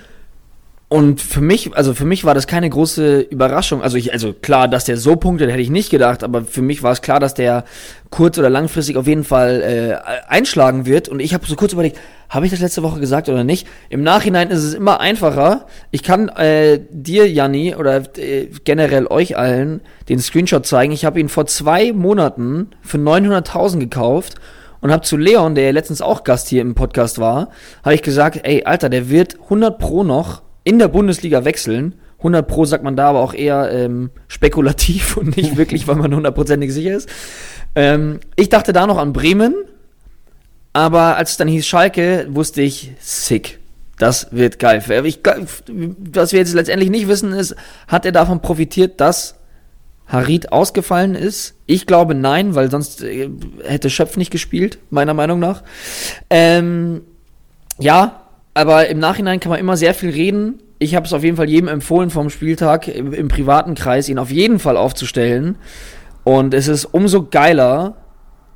Und 0.90 1.20
für 1.20 1.42
mich, 1.42 1.76
also 1.76 1.92
für 1.92 2.06
mich 2.06 2.24
war 2.24 2.32
das 2.32 2.46
keine 2.46 2.70
große 2.70 3.20
Überraschung. 3.20 3.82
Also 3.82 3.98
ich, 3.98 4.14
also 4.14 4.32
klar, 4.32 4.68
dass 4.68 4.86
der 4.86 4.96
so 4.96 5.16
punktet, 5.16 5.50
hätte 5.50 5.60
ich 5.60 5.68
nicht 5.68 5.90
gedacht, 5.90 6.24
aber 6.24 6.46
für 6.46 6.62
mich 6.62 6.82
war 6.82 6.92
es 6.92 7.02
klar, 7.02 7.20
dass 7.20 7.34
der 7.34 7.64
kurz- 8.08 8.38
oder 8.38 8.48
langfristig 8.48 8.96
auf 8.96 9.06
jeden 9.06 9.24
Fall 9.24 9.60
äh, 9.60 10.30
einschlagen 10.30 10.86
wird. 10.86 11.10
Und 11.10 11.20
ich 11.20 11.34
habe 11.34 11.44
so 11.44 11.56
kurz 11.56 11.74
überlegt, 11.74 11.98
habe 12.30 12.46
ich 12.46 12.52
das 12.52 12.60
letzte 12.60 12.82
Woche 12.82 13.00
gesagt 13.00 13.28
oder 13.28 13.44
nicht? 13.44 13.66
Im 13.90 14.02
Nachhinein 14.02 14.48
ist 14.48 14.64
es 14.64 14.72
immer 14.72 14.98
einfacher. 14.98 15.66
Ich 15.90 16.02
kann 16.02 16.30
äh, 16.30 16.80
dir, 16.90 17.30
Janni, 17.30 17.74
oder 17.74 18.04
äh, 18.16 18.48
generell 18.64 19.06
euch 19.08 19.36
allen 19.36 19.82
den 20.08 20.20
Screenshot 20.20 20.64
zeigen. 20.64 20.92
Ich 20.94 21.04
habe 21.04 21.20
ihn 21.20 21.28
vor 21.28 21.44
zwei 21.44 21.92
Monaten 21.92 22.68
für 22.80 22.96
900.000 22.96 23.78
gekauft 23.78 24.36
und 24.80 24.90
habe 24.90 25.02
zu 25.02 25.18
Leon, 25.18 25.54
der 25.54 25.64
ja 25.64 25.70
letztens 25.72 26.00
auch 26.00 26.24
Gast 26.24 26.48
hier 26.48 26.62
im 26.62 26.74
Podcast 26.74 27.18
war, 27.18 27.50
habe 27.84 27.94
ich 27.94 28.02
gesagt, 28.02 28.40
ey, 28.44 28.64
Alter, 28.64 28.88
der 28.88 29.10
wird 29.10 29.34
100 29.42 29.78
pro 29.78 30.02
noch 30.02 30.47
in 30.68 30.78
der 30.78 30.88
Bundesliga 30.88 31.46
wechseln. 31.46 31.94
100 32.18 32.46
pro 32.46 32.66
sagt 32.66 32.84
man 32.84 32.94
da 32.94 33.08
aber 33.08 33.20
auch 33.20 33.32
eher 33.32 33.70
ähm, 33.72 34.10
spekulativ 34.28 35.16
und 35.16 35.36
nicht 35.36 35.56
wirklich, 35.56 35.88
weil 35.88 35.96
man 35.96 36.14
hundertprozentig 36.14 36.72
sicher 36.74 36.94
ist. 36.94 37.08
Ähm, 37.74 38.20
ich 38.36 38.50
dachte 38.50 38.74
da 38.74 38.86
noch 38.86 38.98
an 38.98 39.14
Bremen, 39.14 39.54
aber 40.74 41.16
als 41.16 41.30
es 41.30 41.36
dann 41.38 41.48
hieß 41.48 41.66
Schalke, 41.66 42.26
wusste 42.30 42.60
ich, 42.60 42.92
sick. 43.00 43.58
Das 43.98 44.28
wird 44.30 44.58
geil. 44.58 44.84
Ich, 45.04 45.20
was 46.12 46.32
wir 46.32 46.38
jetzt 46.38 46.54
letztendlich 46.54 46.90
nicht 46.90 47.08
wissen, 47.08 47.32
ist, 47.32 47.56
hat 47.88 48.04
er 48.04 48.12
davon 48.12 48.42
profitiert, 48.42 49.00
dass 49.00 49.36
Harid 50.06 50.52
ausgefallen 50.52 51.14
ist? 51.14 51.54
Ich 51.64 51.86
glaube 51.86 52.14
nein, 52.14 52.54
weil 52.54 52.70
sonst 52.70 53.02
äh, 53.02 53.30
hätte 53.64 53.88
Schöpf 53.88 54.18
nicht 54.18 54.30
gespielt, 54.30 54.78
meiner 54.90 55.14
Meinung 55.14 55.38
nach. 55.40 55.62
Ähm, 56.28 57.00
ja, 57.78 58.27
aber 58.58 58.88
im 58.88 58.98
Nachhinein 58.98 59.38
kann 59.38 59.50
man 59.50 59.60
immer 59.60 59.76
sehr 59.76 59.94
viel 59.94 60.10
reden. 60.10 60.60
Ich 60.80 60.96
habe 60.96 61.06
es 61.06 61.12
auf 61.12 61.22
jeden 61.22 61.36
Fall 61.36 61.48
jedem 61.48 61.68
empfohlen 61.68 62.10
vom 62.10 62.28
Spieltag 62.28 62.88
im, 62.88 63.12
im, 63.12 63.28
privaten 63.28 63.76
Kreis, 63.76 64.08
ihn 64.08 64.18
auf 64.18 64.32
jeden 64.32 64.58
Fall 64.58 64.76
aufzustellen. 64.76 65.58
Und 66.24 66.54
es 66.54 66.66
ist 66.66 66.84
umso 66.86 67.22
geiler, 67.22 67.94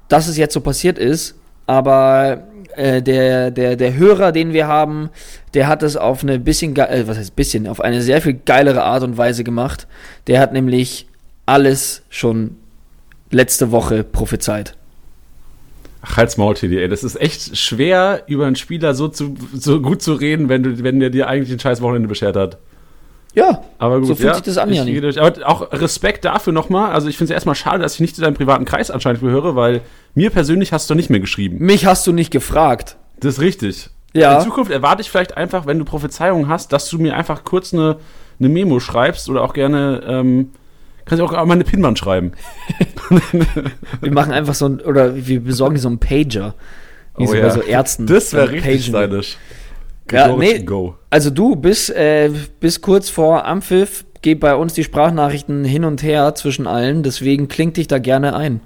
dass 0.08 0.26
es 0.26 0.36
jetzt 0.36 0.54
so 0.54 0.60
passiert 0.60 0.98
ist. 0.98 1.36
Aber 1.68 2.48
äh, 2.74 3.00
der, 3.00 3.52
der, 3.52 3.76
der 3.76 3.94
Hörer, 3.94 4.32
den 4.32 4.52
wir 4.52 4.66
haben, 4.66 5.08
der 5.54 5.68
hat 5.68 5.84
es 5.84 5.96
auf 5.96 6.24
eine 6.24 6.40
bisschen, 6.40 6.74
äh, 6.74 7.04
was 7.06 7.16
heißt 7.16 7.36
bisschen, 7.36 7.68
auf 7.68 7.80
eine 7.80 8.02
sehr 8.02 8.20
viel 8.20 8.34
geilere 8.44 8.82
Art 8.82 9.04
und 9.04 9.16
Weise 9.16 9.44
gemacht. 9.44 9.86
Der 10.26 10.40
hat 10.40 10.52
nämlich 10.52 11.06
alles 11.46 12.02
schon 12.10 12.56
letzte 13.30 13.70
Woche 13.70 14.02
prophezeit. 14.02 14.74
Halt's 16.04 16.36
Maul, 16.36 16.54
TD, 16.54 16.78
ey. 16.78 16.88
Das 16.88 17.04
ist 17.04 17.20
echt 17.20 17.56
schwer, 17.56 18.24
über 18.26 18.46
einen 18.46 18.56
Spieler 18.56 18.94
so, 18.94 19.08
zu, 19.08 19.34
so 19.52 19.80
gut 19.80 20.02
zu 20.02 20.14
reden, 20.14 20.48
wenn, 20.48 20.62
du, 20.62 20.82
wenn 20.82 20.98
der 20.98 21.10
dir 21.10 21.28
eigentlich 21.28 21.52
ein 21.52 21.60
scheiß 21.60 21.80
Wochenende 21.80 22.08
beschert 22.08 22.36
hat. 22.36 22.58
Ja, 23.34 23.62
aber 23.78 23.98
gut, 23.98 24.08
so 24.08 24.14
fühlt 24.14 24.28
ja, 24.28 24.34
sich 24.34 24.42
das 24.42 24.58
an, 24.58 24.72
ja 24.72 24.84
nicht. 24.84 25.18
Aber 25.18 25.48
auch 25.48 25.72
Respekt 25.72 26.24
dafür 26.24 26.52
nochmal. 26.52 26.92
Also 26.92 27.08
ich 27.08 27.16
finde 27.16 27.32
es 27.32 27.34
erstmal 27.34 27.54
schade, 27.54 27.82
dass 27.82 27.94
ich 27.94 28.00
nicht 28.00 28.14
zu 28.14 28.20
deinem 28.20 28.34
privaten 28.34 28.64
Kreis 28.64 28.90
anscheinend 28.90 29.22
gehöre, 29.22 29.56
weil 29.56 29.80
mir 30.14 30.30
persönlich 30.30 30.72
hast 30.72 30.90
du 30.90 30.94
nicht 30.94 31.08
mehr 31.08 31.20
geschrieben. 31.20 31.58
Mich 31.58 31.86
hast 31.86 32.06
du 32.06 32.12
nicht 32.12 32.30
gefragt. 32.30 32.96
Das 33.20 33.34
ist 33.34 33.40
richtig. 33.40 33.88
Ja. 34.12 34.38
In 34.38 34.44
Zukunft 34.44 34.70
erwarte 34.70 35.00
ich 35.00 35.10
vielleicht 35.10 35.36
einfach, 35.36 35.64
wenn 35.64 35.78
du 35.78 35.86
Prophezeiungen 35.86 36.48
hast, 36.48 36.72
dass 36.72 36.90
du 36.90 36.98
mir 36.98 37.16
einfach 37.16 37.44
kurz 37.44 37.72
eine, 37.72 37.96
eine 38.38 38.48
Memo 38.50 38.80
schreibst 38.80 39.30
oder 39.30 39.42
auch 39.42 39.54
gerne 39.54 40.02
ähm, 40.06 40.50
Kannst 41.04 41.20
du 41.20 41.26
auch 41.26 41.44
mal 41.44 41.54
eine 41.54 41.64
Pinwand 41.64 41.98
schreiben. 41.98 42.32
wir 44.00 44.12
machen 44.12 44.32
einfach 44.32 44.54
so 44.54 44.66
ein, 44.66 44.80
oder 44.80 45.26
wir 45.26 45.40
besorgen 45.40 45.76
so 45.78 45.88
einen 45.88 45.98
Pager. 45.98 46.54
Wie 47.16 47.26
oh, 47.26 47.34
ja. 47.34 47.42
bei 47.42 47.50
so 47.50 47.60
Ärzten. 47.60 48.06
Das 48.06 48.32
wäre 48.32 48.50
richtig 48.50 48.86
stylisch. 48.86 49.36
Ja, 50.10 50.34
nee. 50.36 50.64
Also 51.10 51.30
du, 51.30 51.56
bis, 51.56 51.88
äh, 51.88 52.30
bis 52.60 52.80
kurz 52.80 53.08
vor 53.08 53.44
Ampfiff 53.46 54.04
geht 54.20 54.40
bei 54.40 54.54
uns 54.54 54.72
die 54.74 54.84
Sprachnachrichten 54.84 55.64
hin 55.64 55.84
und 55.84 56.02
her 56.02 56.34
zwischen 56.34 56.66
allen, 56.66 57.02
deswegen 57.02 57.48
klingt 57.48 57.76
dich 57.76 57.88
da 57.88 57.98
gerne 57.98 58.34
ein. 58.34 58.60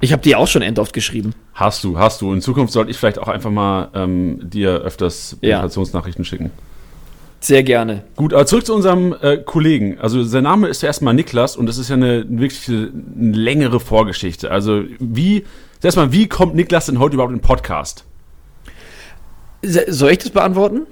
Ich 0.00 0.12
habe 0.12 0.22
die 0.22 0.34
auch 0.34 0.46
schon 0.46 0.62
endoft 0.62 0.94
geschrieben. 0.94 1.34
Hast 1.52 1.84
du, 1.84 1.98
hast 1.98 2.22
du. 2.22 2.32
In 2.32 2.40
Zukunft 2.40 2.72
sollte 2.72 2.90
ich 2.90 2.96
vielleicht 2.96 3.18
auch 3.18 3.28
einfach 3.28 3.50
mal 3.50 3.90
ähm, 3.94 4.40
dir 4.42 4.80
öfters 4.80 5.36
Präsentationsnachrichten 5.40 6.24
ja. 6.24 6.28
schicken. 6.28 6.50
Sehr 7.40 7.62
gerne. 7.62 8.04
Gut, 8.16 8.34
aber 8.34 8.44
zurück 8.44 8.66
zu 8.66 8.74
unserem 8.74 9.16
äh, 9.22 9.38
Kollegen. 9.38 9.98
Also 9.98 10.22
sein 10.22 10.44
Name 10.44 10.68
ist 10.68 10.80
zuerst 10.80 11.00
mal 11.00 11.14
Niklas 11.14 11.56
und 11.56 11.66
das 11.66 11.78
ist 11.78 11.88
ja 11.88 11.96
eine 11.96 12.24
wirklich 12.28 12.68
eine, 12.68 12.90
längere 13.32 13.80
Vorgeschichte. 13.80 14.50
Also 14.50 14.84
wie, 14.98 15.44
zuerst 15.80 15.96
mal, 15.96 16.12
wie 16.12 16.28
kommt 16.28 16.54
Niklas 16.54 16.86
denn 16.86 16.98
heute 16.98 17.14
überhaupt 17.14 17.32
in 17.32 17.38
den 17.38 17.42
Podcast? 17.42 18.04
Soll 19.62 20.10
ich 20.10 20.18
das 20.18 20.30
beantworten? 20.30 20.86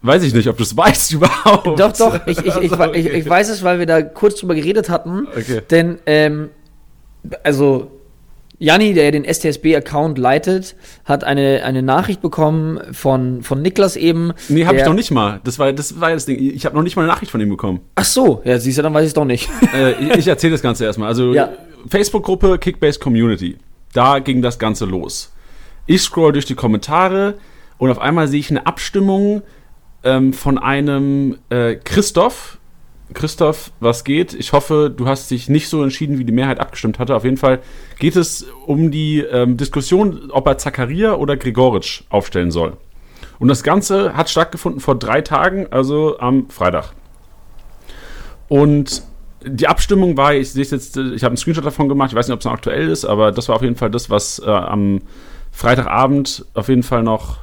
Weiß 0.00 0.22
ich 0.22 0.32
nicht, 0.32 0.48
ob 0.48 0.56
du 0.56 0.62
es 0.62 0.74
weißt 0.74 1.12
überhaupt. 1.12 1.78
Doch, 1.78 1.92
doch, 1.92 2.18
ich, 2.26 2.38
ich, 2.38 2.56
ich, 2.56 2.72
okay. 2.72 2.98
ich, 2.98 3.06
ich, 3.06 3.28
weiß 3.28 3.50
es, 3.50 3.62
weil 3.62 3.78
wir 3.78 3.86
da 3.86 4.00
kurz 4.00 4.40
drüber 4.40 4.54
geredet 4.54 4.88
hatten. 4.88 5.26
Okay. 5.36 5.60
Denn, 5.70 5.98
ähm, 6.06 6.48
also 7.42 7.97
Janni, 8.60 8.92
der 8.92 9.12
den 9.12 9.24
STSB-Account 9.24 10.18
leitet, 10.18 10.74
hat 11.04 11.22
eine, 11.22 11.62
eine 11.64 11.82
Nachricht 11.82 12.20
bekommen 12.20 12.80
von, 12.92 13.42
von 13.42 13.62
Niklas 13.62 13.96
eben. 13.96 14.32
Nee, 14.48 14.66
habe 14.66 14.78
ich 14.78 14.84
noch 14.84 14.94
nicht 14.94 15.12
mal. 15.12 15.40
Das 15.44 15.58
war, 15.58 15.72
das 15.72 16.00
war 16.00 16.10
das 16.10 16.26
Ding. 16.26 16.38
Ich 16.40 16.66
habe 16.66 16.74
noch 16.74 16.82
nicht 16.82 16.96
mal 16.96 17.02
eine 17.02 17.12
Nachricht 17.12 17.30
von 17.30 17.40
ihm 17.40 17.50
bekommen. 17.50 17.80
Ach 17.94 18.04
so, 18.04 18.42
ja, 18.44 18.58
siehst 18.58 18.78
du, 18.78 18.82
dann 18.82 18.92
weiß 18.92 19.04
ich 19.04 19.08
es 19.08 19.14
doch 19.14 19.24
nicht. 19.24 19.48
äh, 19.74 19.92
ich 19.92 20.16
ich 20.18 20.28
erzähle 20.28 20.52
das 20.52 20.62
Ganze 20.62 20.84
erstmal. 20.84 21.08
Also, 21.08 21.34
ja. 21.34 21.50
Facebook-Gruppe 21.88 22.58
Kickbase 22.58 22.98
Community. 22.98 23.56
Da 23.92 24.18
ging 24.18 24.42
das 24.42 24.58
Ganze 24.58 24.84
los. 24.84 25.32
Ich 25.86 26.02
scroll 26.02 26.32
durch 26.32 26.44
die 26.44 26.54
Kommentare 26.54 27.34
und 27.78 27.90
auf 27.90 28.00
einmal 28.00 28.28
sehe 28.28 28.40
ich 28.40 28.50
eine 28.50 28.66
Abstimmung 28.66 29.42
ähm, 30.02 30.32
von 30.32 30.58
einem 30.58 31.38
äh, 31.48 31.76
Christoph, 31.76 32.57
Christoph, 33.14 33.72
was 33.80 34.04
geht? 34.04 34.34
Ich 34.34 34.52
hoffe, 34.52 34.92
du 34.94 35.06
hast 35.06 35.30
dich 35.30 35.48
nicht 35.48 35.68
so 35.68 35.82
entschieden, 35.82 36.18
wie 36.18 36.24
die 36.24 36.32
Mehrheit 36.32 36.60
abgestimmt 36.60 36.98
hatte. 36.98 37.16
Auf 37.16 37.24
jeden 37.24 37.38
Fall 37.38 37.60
geht 37.98 38.16
es 38.16 38.46
um 38.66 38.90
die 38.90 39.20
ähm, 39.20 39.56
Diskussion, 39.56 40.30
ob 40.30 40.46
er 40.46 40.58
Zakaria 40.58 41.14
oder 41.14 41.36
Gregoritsch 41.36 42.02
aufstellen 42.10 42.50
soll. 42.50 42.76
Und 43.38 43.48
das 43.48 43.62
Ganze 43.62 44.14
hat 44.14 44.28
stattgefunden 44.28 44.80
vor 44.80 44.98
drei 44.98 45.22
Tagen, 45.22 45.66
also 45.70 46.18
am 46.18 46.50
Freitag. 46.50 46.92
Und 48.48 49.02
die 49.44 49.68
Abstimmung 49.68 50.16
war, 50.16 50.34
ich 50.34 50.50
sehe 50.52 50.64
jetzt, 50.64 50.96
ich 50.96 51.22
habe 51.22 51.28
einen 51.28 51.36
Screenshot 51.36 51.64
davon 51.64 51.88
gemacht, 51.88 52.10
ich 52.10 52.16
weiß 52.16 52.26
nicht, 52.26 52.34
ob 52.34 52.40
es 52.40 52.44
noch 52.44 52.52
aktuell 52.52 52.88
ist, 52.88 53.04
aber 53.04 53.32
das 53.32 53.48
war 53.48 53.56
auf 53.56 53.62
jeden 53.62 53.76
Fall 53.76 53.90
das, 53.90 54.10
was 54.10 54.40
äh, 54.40 54.50
am 54.50 55.00
Freitagabend 55.52 56.44
auf 56.54 56.68
jeden 56.68 56.82
Fall 56.82 57.02
noch 57.02 57.38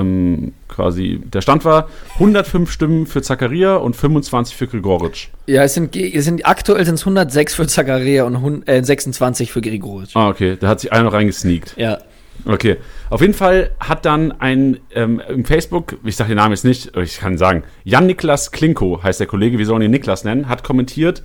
ähm, 0.00 0.52
quasi 0.68 1.20
der 1.22 1.40
Stand 1.40 1.64
war 1.64 1.88
105 2.14 2.70
Stimmen 2.70 3.06
für 3.06 3.22
Zakaria 3.22 3.76
und 3.76 3.96
25 3.96 4.56
für 4.56 4.66
Grigoritsch. 4.66 5.28
Ja, 5.46 5.62
es 5.64 5.74
sind, 5.74 5.96
es 5.96 6.24
sind 6.24 6.46
aktuell 6.46 6.84
sind 6.84 6.94
es 6.94 7.02
106 7.02 7.54
für 7.54 7.66
Zakaria 7.66 8.24
und 8.24 8.68
äh, 8.68 8.82
26 8.82 9.52
für 9.52 9.60
Grigoritsch. 9.60 10.16
Ah, 10.16 10.28
okay, 10.28 10.56
da 10.58 10.68
hat 10.68 10.80
sich 10.80 10.92
einer 10.92 11.04
noch 11.04 11.12
reingesneakt. 11.12 11.74
Ja. 11.76 11.98
Okay. 12.44 12.76
Auf 13.10 13.20
jeden 13.20 13.34
Fall 13.34 13.70
hat 13.80 14.04
dann 14.04 14.32
ein 14.32 14.78
ähm, 14.94 15.20
im 15.28 15.44
Facebook, 15.44 15.98
ich 16.04 16.16
sage 16.16 16.28
den 16.28 16.36
Namen 16.36 16.52
jetzt 16.52 16.64
nicht, 16.64 16.96
ich 16.96 17.18
kann 17.18 17.36
sagen, 17.36 17.64
Jan-Niklas 17.84 18.50
Klinko 18.52 19.02
heißt 19.02 19.20
der 19.20 19.26
Kollege, 19.26 19.58
wir 19.58 19.66
sollen 19.66 19.82
ihn 19.82 19.90
Niklas 19.90 20.24
nennen, 20.24 20.48
hat 20.48 20.64
kommentiert, 20.64 21.22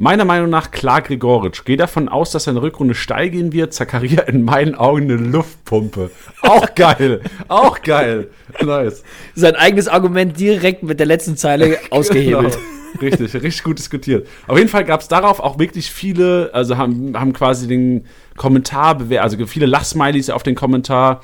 Meiner 0.00 0.24
Meinung 0.24 0.48
nach 0.48 0.70
klar 0.70 1.02
Gregoritsch. 1.02 1.64
Gehe 1.64 1.76
davon 1.76 2.08
aus, 2.08 2.30
dass 2.30 2.44
seine 2.44 2.62
Rückrunde 2.62 2.94
steil 2.94 3.30
gehen 3.30 3.52
wird. 3.52 3.74
Zakaria 3.74 4.22
in 4.22 4.44
meinen 4.44 4.76
Augen 4.76 5.10
eine 5.10 5.16
Luftpumpe. 5.16 6.12
Auch 6.42 6.72
geil. 6.76 7.20
auch 7.48 7.82
geil. 7.82 8.28
Nice. 8.64 9.02
Sein 9.34 9.56
eigenes 9.56 9.88
Argument 9.88 10.38
direkt 10.38 10.84
mit 10.84 11.00
der 11.00 11.06
letzten 11.06 11.36
Zeile 11.36 11.78
ausgehebelt. 11.90 12.52
Genau. 12.52 13.02
Richtig, 13.02 13.34
richtig 13.34 13.64
gut 13.64 13.78
diskutiert. 13.78 14.28
Auf 14.46 14.56
jeden 14.56 14.70
Fall 14.70 14.84
gab 14.84 15.00
es 15.00 15.08
darauf 15.08 15.40
auch 15.40 15.58
wirklich 15.58 15.90
viele, 15.90 16.50
also 16.52 16.76
haben, 16.76 17.18
haben 17.18 17.32
quasi 17.32 17.66
den 17.66 18.06
Kommentar 18.36 18.96
bewertet, 18.96 19.32
also 19.32 19.46
viele 19.46 19.66
Lachsmilies 19.66 20.30
auf 20.30 20.44
den 20.44 20.54
Kommentar. 20.54 21.22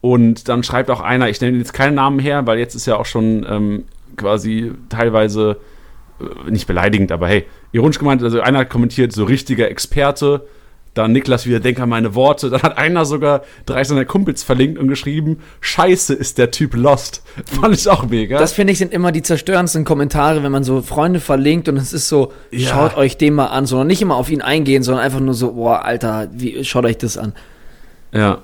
Und 0.00 0.48
dann 0.48 0.64
schreibt 0.64 0.90
auch 0.90 1.00
einer, 1.00 1.28
ich 1.28 1.40
nenne 1.40 1.58
jetzt 1.58 1.72
keinen 1.72 1.94
Namen 1.94 2.18
her, 2.18 2.46
weil 2.46 2.58
jetzt 2.58 2.74
ist 2.74 2.86
ja 2.86 2.96
auch 2.96 3.06
schon 3.06 3.46
ähm, 3.48 3.84
quasi 4.16 4.72
teilweise 4.88 5.58
äh, 6.20 6.50
nicht 6.50 6.66
beleidigend, 6.66 7.12
aber 7.12 7.28
hey, 7.28 7.46
ironisch 7.72 7.98
gemeint, 7.98 8.22
also 8.22 8.40
einer 8.40 8.64
kommentiert, 8.64 9.12
so 9.12 9.24
richtiger 9.24 9.70
Experte. 9.70 10.46
Dann 10.94 11.12
Niklas 11.12 11.46
wieder, 11.46 11.60
denk 11.60 11.78
an 11.78 11.88
meine 11.90 12.14
Worte. 12.16 12.50
Dann 12.50 12.62
hat 12.62 12.76
einer 12.76 13.04
sogar 13.04 13.42
drei 13.66 13.84
seiner 13.84 14.04
Kumpels 14.04 14.42
verlinkt 14.42 14.78
und 14.80 14.88
geschrieben, 14.88 15.38
scheiße 15.60 16.12
ist 16.12 16.38
der 16.38 16.50
Typ 16.50 16.74
lost. 16.74 17.22
Fand 17.44 17.74
ich 17.74 17.88
auch 17.88 18.08
mega. 18.08 18.38
Das 18.38 18.52
finde 18.52 18.72
ich 18.72 18.78
sind 18.78 18.92
immer 18.92 19.12
die 19.12 19.22
zerstörendsten 19.22 19.84
Kommentare, 19.84 20.42
wenn 20.42 20.50
man 20.50 20.64
so 20.64 20.82
Freunde 20.82 21.20
verlinkt 21.20 21.68
und 21.68 21.76
es 21.76 21.92
ist 21.92 22.08
so, 22.08 22.32
Ja. 22.50 22.70
schaut 22.70 22.96
euch 22.96 23.16
den 23.16 23.34
mal 23.34 23.46
an, 23.46 23.66
sondern 23.66 23.86
nicht 23.86 24.02
immer 24.02 24.16
auf 24.16 24.28
ihn 24.30 24.42
eingehen, 24.42 24.82
sondern 24.82 25.04
einfach 25.04 25.20
nur 25.20 25.34
so, 25.34 25.52
boah, 25.52 25.84
Alter, 25.84 26.28
wie, 26.32 26.64
schaut 26.64 26.84
euch 26.84 26.98
das 26.98 27.16
an. 27.16 27.32
Ja. 28.12 28.38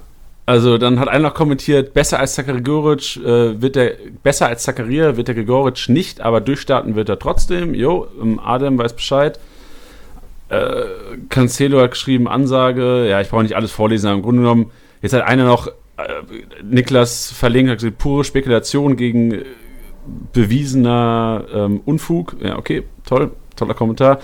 Also 0.46 0.76
dann 0.76 1.00
hat 1.00 1.08
einer 1.08 1.28
noch 1.28 1.34
kommentiert, 1.34 1.94
besser 1.94 2.20
als 2.20 2.34
Zakarigoric 2.34 3.16
äh, 3.16 3.60
wird 3.62 3.76
der, 3.76 3.94
besser 4.22 4.46
als 4.48 4.62
Zakaria 4.64 5.16
wird 5.16 5.28
der 5.28 5.34
Gregoric 5.34 5.88
nicht, 5.88 6.20
aber 6.20 6.42
durchstarten 6.42 6.96
wird 6.96 7.08
er 7.08 7.18
trotzdem. 7.18 7.74
Jo, 7.74 8.08
ähm, 8.20 8.38
Adem 8.38 8.76
weiß 8.76 8.92
Bescheid. 8.94 9.38
Äh, 10.50 10.84
Cancelo 11.30 11.80
hat 11.80 11.92
geschrieben, 11.92 12.28
Ansage, 12.28 13.08
ja, 13.08 13.22
ich 13.22 13.30
brauche 13.30 13.42
nicht 13.42 13.56
alles 13.56 13.72
vorlesen, 13.72 14.08
aber 14.08 14.16
im 14.16 14.22
Grunde 14.22 14.42
genommen, 14.42 14.70
jetzt 15.00 15.14
hat 15.14 15.22
einer 15.22 15.44
noch, 15.44 15.68
äh, 15.68 15.72
Niklas 16.62 17.32
verlinkt, 17.32 17.70
hat 17.70 17.78
gesagt, 17.78 17.96
pure 17.96 18.24
Spekulation 18.24 18.96
gegen 18.96 19.32
äh, 19.32 19.44
bewiesener 20.34 21.46
ähm, 21.54 21.80
Unfug. 21.86 22.36
Ja, 22.42 22.58
okay, 22.58 22.82
toll, 23.06 23.30
toller 23.56 23.72
Kommentar. 23.72 24.20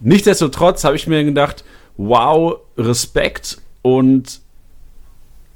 Nichtsdestotrotz 0.00 0.82
habe 0.82 0.96
ich 0.96 1.06
mir 1.06 1.22
gedacht, 1.22 1.62
wow, 1.96 2.56
Respekt 2.76 3.58
und 3.82 4.40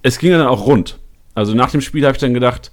es 0.04 0.18
ging 0.18 0.30
dann 0.30 0.46
auch 0.46 0.66
rund. 0.66 0.98
Also 1.34 1.54
nach 1.54 1.70
dem 1.70 1.80
Spiel 1.80 2.04
habe 2.04 2.12
ich 2.12 2.20
dann 2.20 2.34
gedacht, 2.34 2.70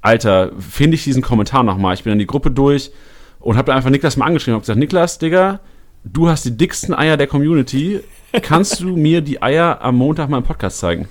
Alter, 0.00 0.52
finde 0.58 0.94
ich 0.94 1.04
diesen 1.04 1.22
Kommentar 1.22 1.64
nochmal. 1.64 1.92
Ich 1.94 2.04
bin 2.04 2.12
in 2.12 2.20
die 2.20 2.26
Gruppe 2.26 2.50
durch 2.50 2.92
und 3.40 3.56
habe 3.56 3.66
dann 3.66 3.76
einfach 3.76 3.90
Niklas 3.90 4.16
mal 4.16 4.26
angeschrieben 4.26 4.54
und 4.54 4.60
gesagt, 4.60 4.78
Niklas, 4.78 5.18
Digga, 5.18 5.60
du 6.04 6.28
hast 6.28 6.44
die 6.44 6.56
dicksten 6.56 6.94
Eier 6.94 7.16
der 7.16 7.26
Community. 7.26 8.00
Kannst 8.42 8.80
du 8.80 8.86
mir 8.96 9.20
die 9.20 9.42
Eier 9.42 9.82
am 9.82 9.96
Montag 9.96 10.30
mal 10.30 10.38
im 10.38 10.44
Podcast 10.44 10.78
zeigen? 10.78 11.08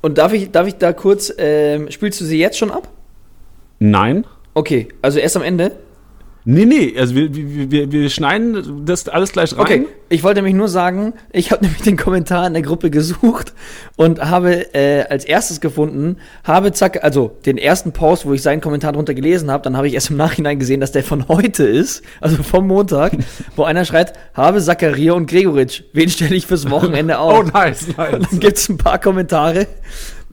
Und 0.00 0.16
darf 0.16 0.32
ich, 0.32 0.50
darf 0.50 0.66
ich 0.66 0.76
da 0.76 0.94
kurz, 0.94 1.32
ähm, 1.36 1.90
spielst 1.90 2.20
du 2.22 2.24
sie 2.24 2.38
jetzt 2.38 2.56
schon 2.56 2.70
ab? 2.70 2.88
Nein. 3.78 4.24
Okay, 4.54 4.88
also 5.02 5.18
erst 5.18 5.36
am 5.36 5.42
Ende? 5.42 5.72
Nee, 6.44 6.64
nee, 6.64 6.94
also 6.98 7.14
wir, 7.14 7.32
wir, 7.32 7.70
wir, 7.70 7.92
wir 7.92 8.10
schneiden 8.10 8.84
das 8.84 9.08
alles 9.08 9.30
gleich 9.30 9.52
rein. 9.52 9.60
Okay, 9.60 9.86
ich 10.08 10.24
wollte 10.24 10.38
nämlich 10.38 10.54
nur 10.54 10.68
sagen, 10.68 11.14
ich 11.30 11.52
habe 11.52 11.62
nämlich 11.64 11.82
den 11.82 11.96
Kommentar 11.96 12.46
in 12.48 12.52
der 12.52 12.62
Gruppe 12.62 12.90
gesucht 12.90 13.52
und 13.96 14.20
habe 14.20 14.74
äh, 14.74 15.04
als 15.04 15.24
erstes 15.24 15.60
gefunden, 15.60 16.16
habe 16.42 16.72
Zack, 16.72 17.04
also 17.04 17.36
den 17.46 17.58
ersten 17.58 17.92
Post, 17.92 18.26
wo 18.26 18.32
ich 18.32 18.42
seinen 18.42 18.60
Kommentar 18.60 18.92
drunter 18.92 19.14
gelesen 19.14 19.52
habe, 19.52 19.62
dann 19.62 19.76
habe 19.76 19.86
ich 19.86 19.94
erst 19.94 20.10
im 20.10 20.16
Nachhinein 20.16 20.58
gesehen, 20.58 20.80
dass 20.80 20.90
der 20.90 21.04
von 21.04 21.28
heute 21.28 21.62
ist, 21.62 22.02
also 22.20 22.42
vom 22.42 22.66
Montag, 22.66 23.12
wo 23.56 23.62
einer 23.62 23.84
schreibt, 23.84 24.18
habe 24.34 24.60
Zakaria 24.60 25.12
und 25.12 25.30
Gregoritsch, 25.30 25.84
wen 25.92 26.08
stelle 26.08 26.34
ich 26.34 26.46
fürs 26.48 26.68
Wochenende 26.70 27.18
auf? 27.18 27.38
Oh, 27.38 27.42
nice, 27.42 27.86
nice. 27.96 28.14
Und 28.14 28.32
dann 28.32 28.40
gibt 28.40 28.58
es 28.58 28.68
ein 28.68 28.78
paar 28.78 28.98
Kommentare, 28.98 29.68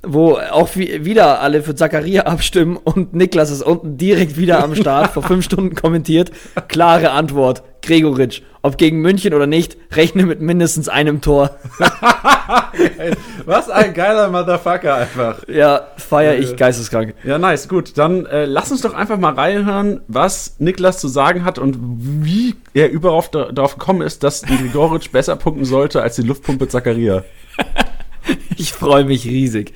wo 0.01 0.38
auch 0.38 0.70
wie, 0.75 1.06
wieder 1.06 1.41
alle 1.41 1.62
für 1.62 1.75
Zakaria 1.75 2.24
abstimmen 2.24 2.77
und 2.77 3.13
Niklas 3.13 3.51
ist 3.51 3.63
unten 3.63 3.98
direkt 3.98 4.38
wieder 4.38 4.63
am 4.63 4.75
Start, 4.75 5.12
vor 5.12 5.24
fünf 5.24 5.46
Stunden 5.46 5.75
kommentiert. 5.75 6.32
Klare 6.68 7.12
Antwort, 7.12 7.63
Gregoritsch. 7.82 8.41
Ob 8.62 8.77
gegen 8.77 9.00
München 9.00 9.34
oder 9.34 9.48
nicht, 9.48 9.77
rechne 9.94 10.25
mit 10.25 10.41
mindestens 10.41 10.89
einem 10.89 11.22
Tor. 11.22 11.51
Was 13.46 13.70
ein 13.70 13.94
geiler 13.94 14.29
Motherfucker 14.29 14.96
einfach. 14.96 15.48
Ja, 15.48 15.88
feier 15.96 16.38
ich 16.38 16.58
geisteskrank. 16.58 17.15
Ja, 17.24 17.38
nice, 17.38 17.70
gut. 17.70 17.98
Dann 17.98 18.25
äh, 18.25 18.46
lass 18.46 18.72
uns 18.72 18.82
doch 18.82 18.94
einfach 18.94 19.18
mal 19.18 19.34
reinhören, 19.34 20.01
was 20.08 20.56
Niklas 20.60 21.00
zu 21.00 21.08
sagen 21.08 21.46
hat 21.46 21.58
und 21.58 21.77
wie 21.79 22.56
er 22.74 22.89
überhaupt 22.89 23.34
da, 23.34 23.51
darauf 23.51 23.77
gekommen 23.77 24.01
ist, 24.01 24.24
dass 24.24 24.41
die 24.41 24.58
Grigoric 24.58 25.12
besser 25.12 25.38
punkten 25.38 25.63
sollte 25.63 26.01
als 26.01 26.18
die 26.18 26.24
Luftpumpe 26.24 26.68
Zakaria. 26.68 27.24
Ich 28.58 28.74
freue 28.74 29.06
mich 29.06 29.26
riesig. 29.26 29.74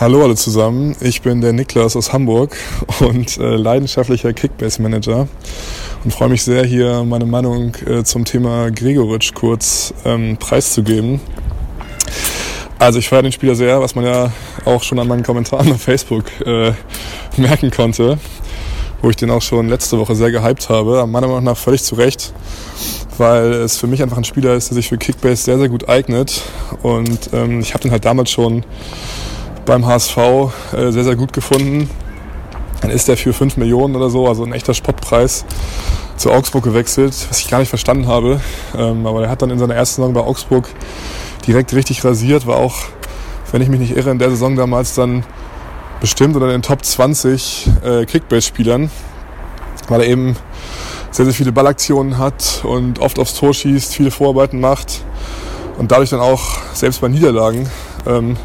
Hallo 0.00 0.24
alle 0.24 0.34
zusammen, 0.34 0.96
ich 1.00 1.22
bin 1.22 1.40
der 1.40 1.52
Niklas 1.52 1.94
aus 1.94 2.12
Hamburg 2.12 2.56
und 3.00 3.38
äh, 3.38 3.56
leidenschaftlicher 3.56 4.32
Kickbase-Manager 4.32 5.28
und 6.04 6.10
freue 6.12 6.28
mich 6.28 6.42
sehr, 6.42 6.64
hier 6.64 7.04
meine 7.04 7.26
Meinung 7.26 7.74
äh, 7.86 8.02
zum 8.02 8.24
Thema 8.24 8.70
Gregoritsch 8.72 9.34
kurz 9.34 9.94
ähm, 10.04 10.36
preiszugeben. 10.36 11.20
Also 12.78 12.98
ich 12.98 13.08
feiere 13.08 13.22
den 13.22 13.32
Spieler 13.32 13.54
sehr, 13.54 13.80
was 13.80 13.94
man 13.94 14.04
ja 14.04 14.32
auch 14.64 14.82
schon 14.82 14.98
an 14.98 15.06
meinen 15.06 15.22
Kommentaren 15.22 15.72
auf 15.72 15.82
Facebook 15.82 16.24
äh, 16.44 16.72
merken 17.36 17.70
konnte, 17.70 18.18
wo 19.04 19.10
ich 19.10 19.16
den 19.16 19.30
auch 19.30 19.42
schon 19.42 19.68
letzte 19.68 19.98
Woche 19.98 20.14
sehr 20.14 20.30
gehypt 20.30 20.70
habe, 20.70 21.06
meiner 21.06 21.26
Meinung 21.26 21.44
nach 21.44 21.58
völlig 21.58 21.84
zu 21.84 21.94
Recht, 21.94 22.32
weil 23.18 23.52
es 23.52 23.76
für 23.76 23.86
mich 23.86 24.02
einfach 24.02 24.16
ein 24.16 24.24
Spieler 24.24 24.54
ist, 24.54 24.70
der 24.70 24.76
sich 24.76 24.88
für 24.88 24.96
Kickbase 24.96 25.44
sehr, 25.44 25.58
sehr 25.58 25.68
gut 25.68 25.90
eignet 25.90 26.40
und 26.82 27.30
ähm, 27.34 27.60
ich 27.60 27.74
habe 27.74 27.82
den 27.82 27.90
halt 27.90 28.06
damals 28.06 28.30
schon 28.30 28.64
beim 29.66 29.84
HSV 29.84 30.16
äh, 30.16 30.90
sehr, 30.90 31.04
sehr 31.04 31.16
gut 31.16 31.34
gefunden. 31.34 31.90
Dann 32.80 32.90
ist 32.90 33.08
er 33.08 33.18
für 33.18 33.34
5 33.34 33.58
Millionen 33.58 33.94
oder 33.94 34.08
so, 34.08 34.26
also 34.26 34.42
ein 34.42 34.54
echter 34.54 34.72
Spottpreis, 34.72 35.44
zu 36.16 36.32
Augsburg 36.32 36.64
gewechselt, 36.64 37.14
was 37.28 37.40
ich 37.40 37.48
gar 37.48 37.58
nicht 37.58 37.68
verstanden 37.68 38.06
habe. 38.06 38.40
Ähm, 38.74 39.06
aber 39.06 39.24
er 39.24 39.28
hat 39.28 39.42
dann 39.42 39.50
in 39.50 39.58
seiner 39.58 39.74
ersten 39.74 39.96
Saison 40.00 40.14
bei 40.14 40.20
Augsburg 40.20 40.68
direkt 41.46 41.74
richtig 41.74 42.02
rasiert, 42.04 42.46
war 42.46 42.56
auch, 42.56 42.76
wenn 43.52 43.60
ich 43.60 43.68
mich 43.68 43.80
nicht 43.80 43.96
irre, 43.96 44.10
in 44.10 44.18
der 44.18 44.30
Saison 44.30 44.56
damals 44.56 44.94
dann 44.94 45.24
bestimmt 46.00 46.34
unter 46.34 46.48
den 46.48 46.62
Top 46.62 46.84
20 46.84 47.68
äh, 47.84 48.04
Kickbase-Spielern, 48.06 48.90
weil 49.88 50.00
er 50.00 50.06
eben 50.06 50.36
sehr, 51.10 51.24
sehr 51.24 51.34
viele 51.34 51.52
Ballaktionen 51.52 52.18
hat 52.18 52.62
und 52.64 52.98
oft 52.98 53.18
aufs 53.18 53.34
Tor 53.34 53.54
schießt, 53.54 53.94
viele 53.94 54.10
Vorarbeiten 54.10 54.60
macht 54.60 55.02
und 55.78 55.92
dadurch 55.92 56.10
dann 56.10 56.20
auch, 56.20 56.42
selbst 56.72 57.00
bei 57.00 57.08
Niederlagen, 57.08 57.68
ähm, 58.06 58.36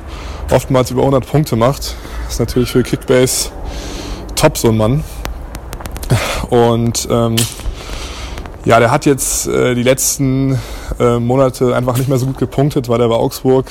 oftmals 0.51 0.91
über 0.91 1.01
100 1.01 1.25
Punkte 1.27 1.55
macht. 1.55 1.95
Das 2.25 2.33
ist 2.33 2.39
natürlich 2.39 2.71
für 2.71 2.83
Kickbase 2.83 3.49
top, 4.35 4.57
so 4.57 4.69
ein 4.69 4.77
Mann. 4.77 5.03
Und 6.49 7.07
ähm, 7.11 7.35
ja, 8.65 8.79
der 8.79 8.91
hat 8.91 9.05
jetzt 9.05 9.47
äh, 9.47 9.75
die 9.75 9.83
letzten 9.83 10.59
äh, 10.99 11.19
Monate 11.19 11.75
einfach 11.75 11.97
nicht 11.97 12.09
mehr 12.09 12.17
so 12.17 12.25
gut 12.25 12.37
gepunktet, 12.37 12.89
weil 12.89 13.01
er 13.01 13.09
bei 13.09 13.15
Augsburg 13.15 13.65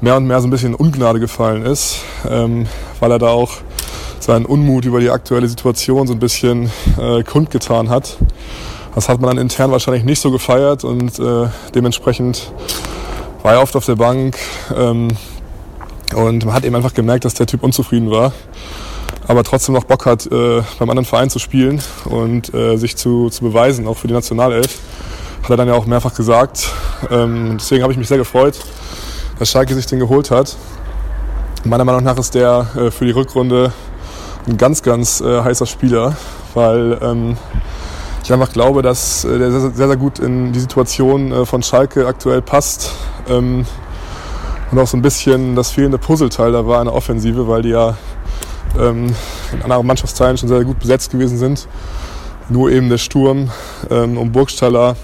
mehr 0.00 0.16
und 0.16 0.26
mehr 0.26 0.40
so 0.40 0.46
ein 0.46 0.50
bisschen 0.50 0.74
in 0.74 0.74
Ungnade 0.74 1.20
gefallen 1.20 1.64
ist, 1.64 2.00
ähm, 2.28 2.66
weil 3.00 3.10
er 3.10 3.18
da 3.18 3.28
auch 3.28 3.52
seinen 4.20 4.46
Unmut 4.46 4.84
über 4.84 5.00
die 5.00 5.10
aktuelle 5.10 5.48
Situation 5.48 6.06
so 6.06 6.12
ein 6.12 6.18
bisschen 6.18 6.70
äh, 6.98 7.22
kundgetan 7.22 7.88
hat. 7.88 8.16
Das 8.94 9.08
hat 9.08 9.20
man 9.20 9.36
dann 9.36 9.38
intern 9.38 9.70
wahrscheinlich 9.70 10.04
nicht 10.04 10.20
so 10.20 10.30
gefeiert 10.30 10.84
und 10.84 11.18
äh, 11.18 11.48
dementsprechend 11.74 12.50
war 13.42 13.54
er 13.54 13.62
oft 13.62 13.76
auf 13.76 13.84
der 13.84 13.96
Bank 13.96 14.38
ähm, 14.74 15.08
und 16.14 16.44
man 16.44 16.54
hat 16.54 16.64
eben 16.64 16.74
einfach 16.74 16.94
gemerkt, 16.94 17.24
dass 17.24 17.34
der 17.34 17.46
Typ 17.46 17.62
unzufrieden 17.62 18.10
war, 18.10 18.32
aber 19.28 19.44
trotzdem 19.44 19.74
noch 19.74 19.84
Bock 19.84 20.06
hat, 20.06 20.26
äh, 20.26 20.62
beim 20.78 20.90
anderen 20.90 21.04
Verein 21.04 21.30
zu 21.30 21.38
spielen 21.38 21.80
und 22.06 22.52
äh, 22.54 22.76
sich 22.76 22.96
zu, 22.96 23.28
zu 23.28 23.44
beweisen, 23.44 23.86
auch 23.86 23.96
für 23.96 24.08
die 24.08 24.14
Nationalelf. 24.14 24.78
Hat 25.42 25.50
er 25.50 25.56
dann 25.56 25.68
ja 25.68 25.74
auch 25.74 25.86
mehrfach 25.86 26.14
gesagt. 26.14 26.68
Ähm, 27.10 27.58
deswegen 27.60 27.82
habe 27.82 27.92
ich 27.92 27.98
mich 27.98 28.08
sehr 28.08 28.18
gefreut, 28.18 28.58
dass 29.38 29.50
Schalke 29.50 29.74
sich 29.74 29.86
den 29.86 29.98
geholt 29.98 30.30
hat. 30.30 30.56
Meiner 31.64 31.84
Meinung 31.84 32.04
nach 32.04 32.16
ist 32.18 32.34
der 32.34 32.66
äh, 32.76 32.90
für 32.90 33.04
die 33.04 33.10
Rückrunde 33.10 33.72
ein 34.46 34.56
ganz, 34.56 34.82
ganz 34.82 35.20
äh, 35.20 35.42
heißer 35.42 35.66
Spieler, 35.66 36.16
weil 36.54 36.98
ähm, 37.02 37.36
ich 38.22 38.32
einfach 38.32 38.52
glaube, 38.52 38.82
dass 38.82 39.24
äh, 39.24 39.38
der 39.38 39.50
sehr, 39.50 39.70
sehr, 39.72 39.88
sehr 39.88 39.96
gut 39.96 40.18
in 40.18 40.52
die 40.52 40.60
Situation 40.60 41.32
äh, 41.32 41.46
von 41.46 41.62
Schalke 41.62 42.06
aktuell 42.06 42.42
passt. 42.42 42.92
Ähm, 43.28 43.66
und 44.70 44.78
auch 44.78 44.86
so 44.86 44.96
ein 44.96 45.02
bisschen 45.02 45.54
das 45.54 45.70
fehlende 45.70 45.98
Puzzleteil 45.98 46.52
da 46.52 46.66
war 46.66 46.80
in 46.80 46.86
der 46.86 46.94
Offensive, 46.94 47.46
weil 47.46 47.62
die 47.62 47.68
ja 47.70 47.96
ähm, 48.78 49.14
in 49.52 49.62
anderen 49.62 49.86
Mannschaftsteilen 49.86 50.38
schon 50.38 50.48
sehr 50.48 50.64
gut 50.64 50.78
besetzt 50.80 51.10
gewesen 51.10 51.38
sind. 51.38 51.68
Nur 52.48 52.70
eben 52.70 52.88
der 52.88 52.98
Sturm 52.98 53.50
ähm, 53.90 54.18
um 54.18 54.32
Burgstaller 54.32 54.96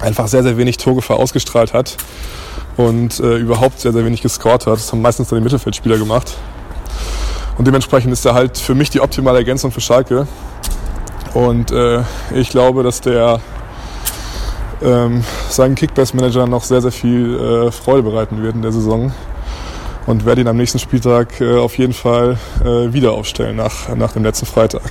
einfach 0.00 0.26
sehr, 0.26 0.42
sehr 0.42 0.56
wenig 0.56 0.76
Torgefahr 0.76 1.18
ausgestrahlt 1.18 1.72
hat 1.72 1.96
und 2.76 3.20
äh, 3.20 3.36
überhaupt 3.36 3.80
sehr, 3.80 3.92
sehr 3.92 4.04
wenig 4.04 4.22
gescored 4.22 4.66
hat. 4.66 4.74
Das 4.74 4.92
haben 4.92 5.02
meistens 5.02 5.28
dann 5.28 5.38
die 5.38 5.44
Mittelfeldspieler 5.44 5.98
gemacht. 5.98 6.36
Und 7.58 7.66
dementsprechend 7.66 8.12
ist 8.12 8.24
er 8.24 8.34
halt 8.34 8.56
für 8.58 8.74
mich 8.74 8.90
die 8.90 9.00
optimale 9.00 9.38
Ergänzung 9.38 9.72
für 9.72 9.80
Schalke. 9.80 10.26
Und 11.34 11.70
äh, 11.70 12.02
ich 12.34 12.50
glaube, 12.50 12.82
dass 12.82 13.00
der 13.00 13.40
ähm, 14.82 15.24
seinen 15.48 15.74
Kickbase-Manager 15.74 16.46
noch 16.46 16.64
sehr, 16.64 16.82
sehr 16.82 16.92
viel 16.92 17.38
äh, 17.38 17.72
Freude 17.72 18.02
bereiten 18.02 18.42
wird 18.42 18.54
in 18.54 18.62
der 18.62 18.72
Saison. 18.72 19.12
Und 20.06 20.26
werde 20.26 20.40
ihn 20.40 20.48
am 20.48 20.56
nächsten 20.56 20.78
Spieltag 20.78 21.40
äh, 21.40 21.56
auf 21.56 21.78
jeden 21.78 21.92
Fall 21.92 22.36
äh, 22.64 22.92
wieder 22.92 23.12
aufstellen 23.12 23.56
nach, 23.56 23.94
nach 23.94 24.12
dem 24.12 24.24
letzten 24.24 24.46
Freitag. 24.46 24.90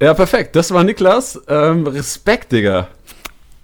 Ja, 0.00 0.14
perfekt. 0.14 0.56
Das 0.56 0.72
war 0.72 0.84
Niklas. 0.84 1.40
Ähm, 1.48 1.86
Respekt, 1.86 2.52
Digga. 2.52 2.88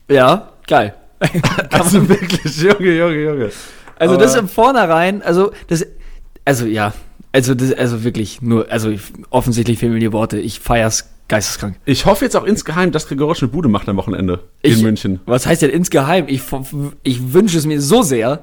Ja, 0.09 0.49
geil. 0.67 0.95
Also 1.71 2.09
wirklich, 2.09 2.57
Junge, 2.63 2.97
Junge, 2.97 3.23
Junge. 3.25 3.51
Also 3.99 4.15
Aber- 4.15 4.23
das 4.23 4.35
im 4.37 4.49
Vornherein, 4.49 5.23
also 5.23 5.53
das, 5.69 5.87
also 6.45 6.67
ja, 6.67 6.93
also 7.33 7.55
das, 7.55 7.73
also 7.73 8.05
wirklich 8.05 8.43
nur, 8.43 8.71
also 8.71 8.91
ich, 8.91 9.01
offensichtlich 9.31 9.79
fehlen 9.79 9.93
mir 9.93 10.01
die 10.01 10.13
Worte. 10.13 10.39
Ich 10.39 10.61
feier's 10.61 11.11
Geisteskrank. 11.29 11.77
Ich 11.85 12.05
hoffe 12.07 12.25
jetzt 12.25 12.37
auch 12.37 12.45
insgeheim, 12.45 12.93
dass 12.93 13.09
Gregorisch 13.09 13.43
eine 13.43 13.51
Bude 13.51 13.69
macht 13.69 13.89
am 13.89 13.97
Wochenende 13.97 14.41
Ich- 14.63 14.77
in 14.79 14.83
München. 14.83 15.21
Was 15.27 15.47
heißt 15.47 15.63
denn 15.63 15.71
insgeheim? 15.71 16.27
Ich, 16.29 16.43
ich 17.03 17.33
wünsche 17.33 17.57
es 17.59 17.67
mir 17.67 17.81
so 17.81 18.03
sehr. 18.03 18.41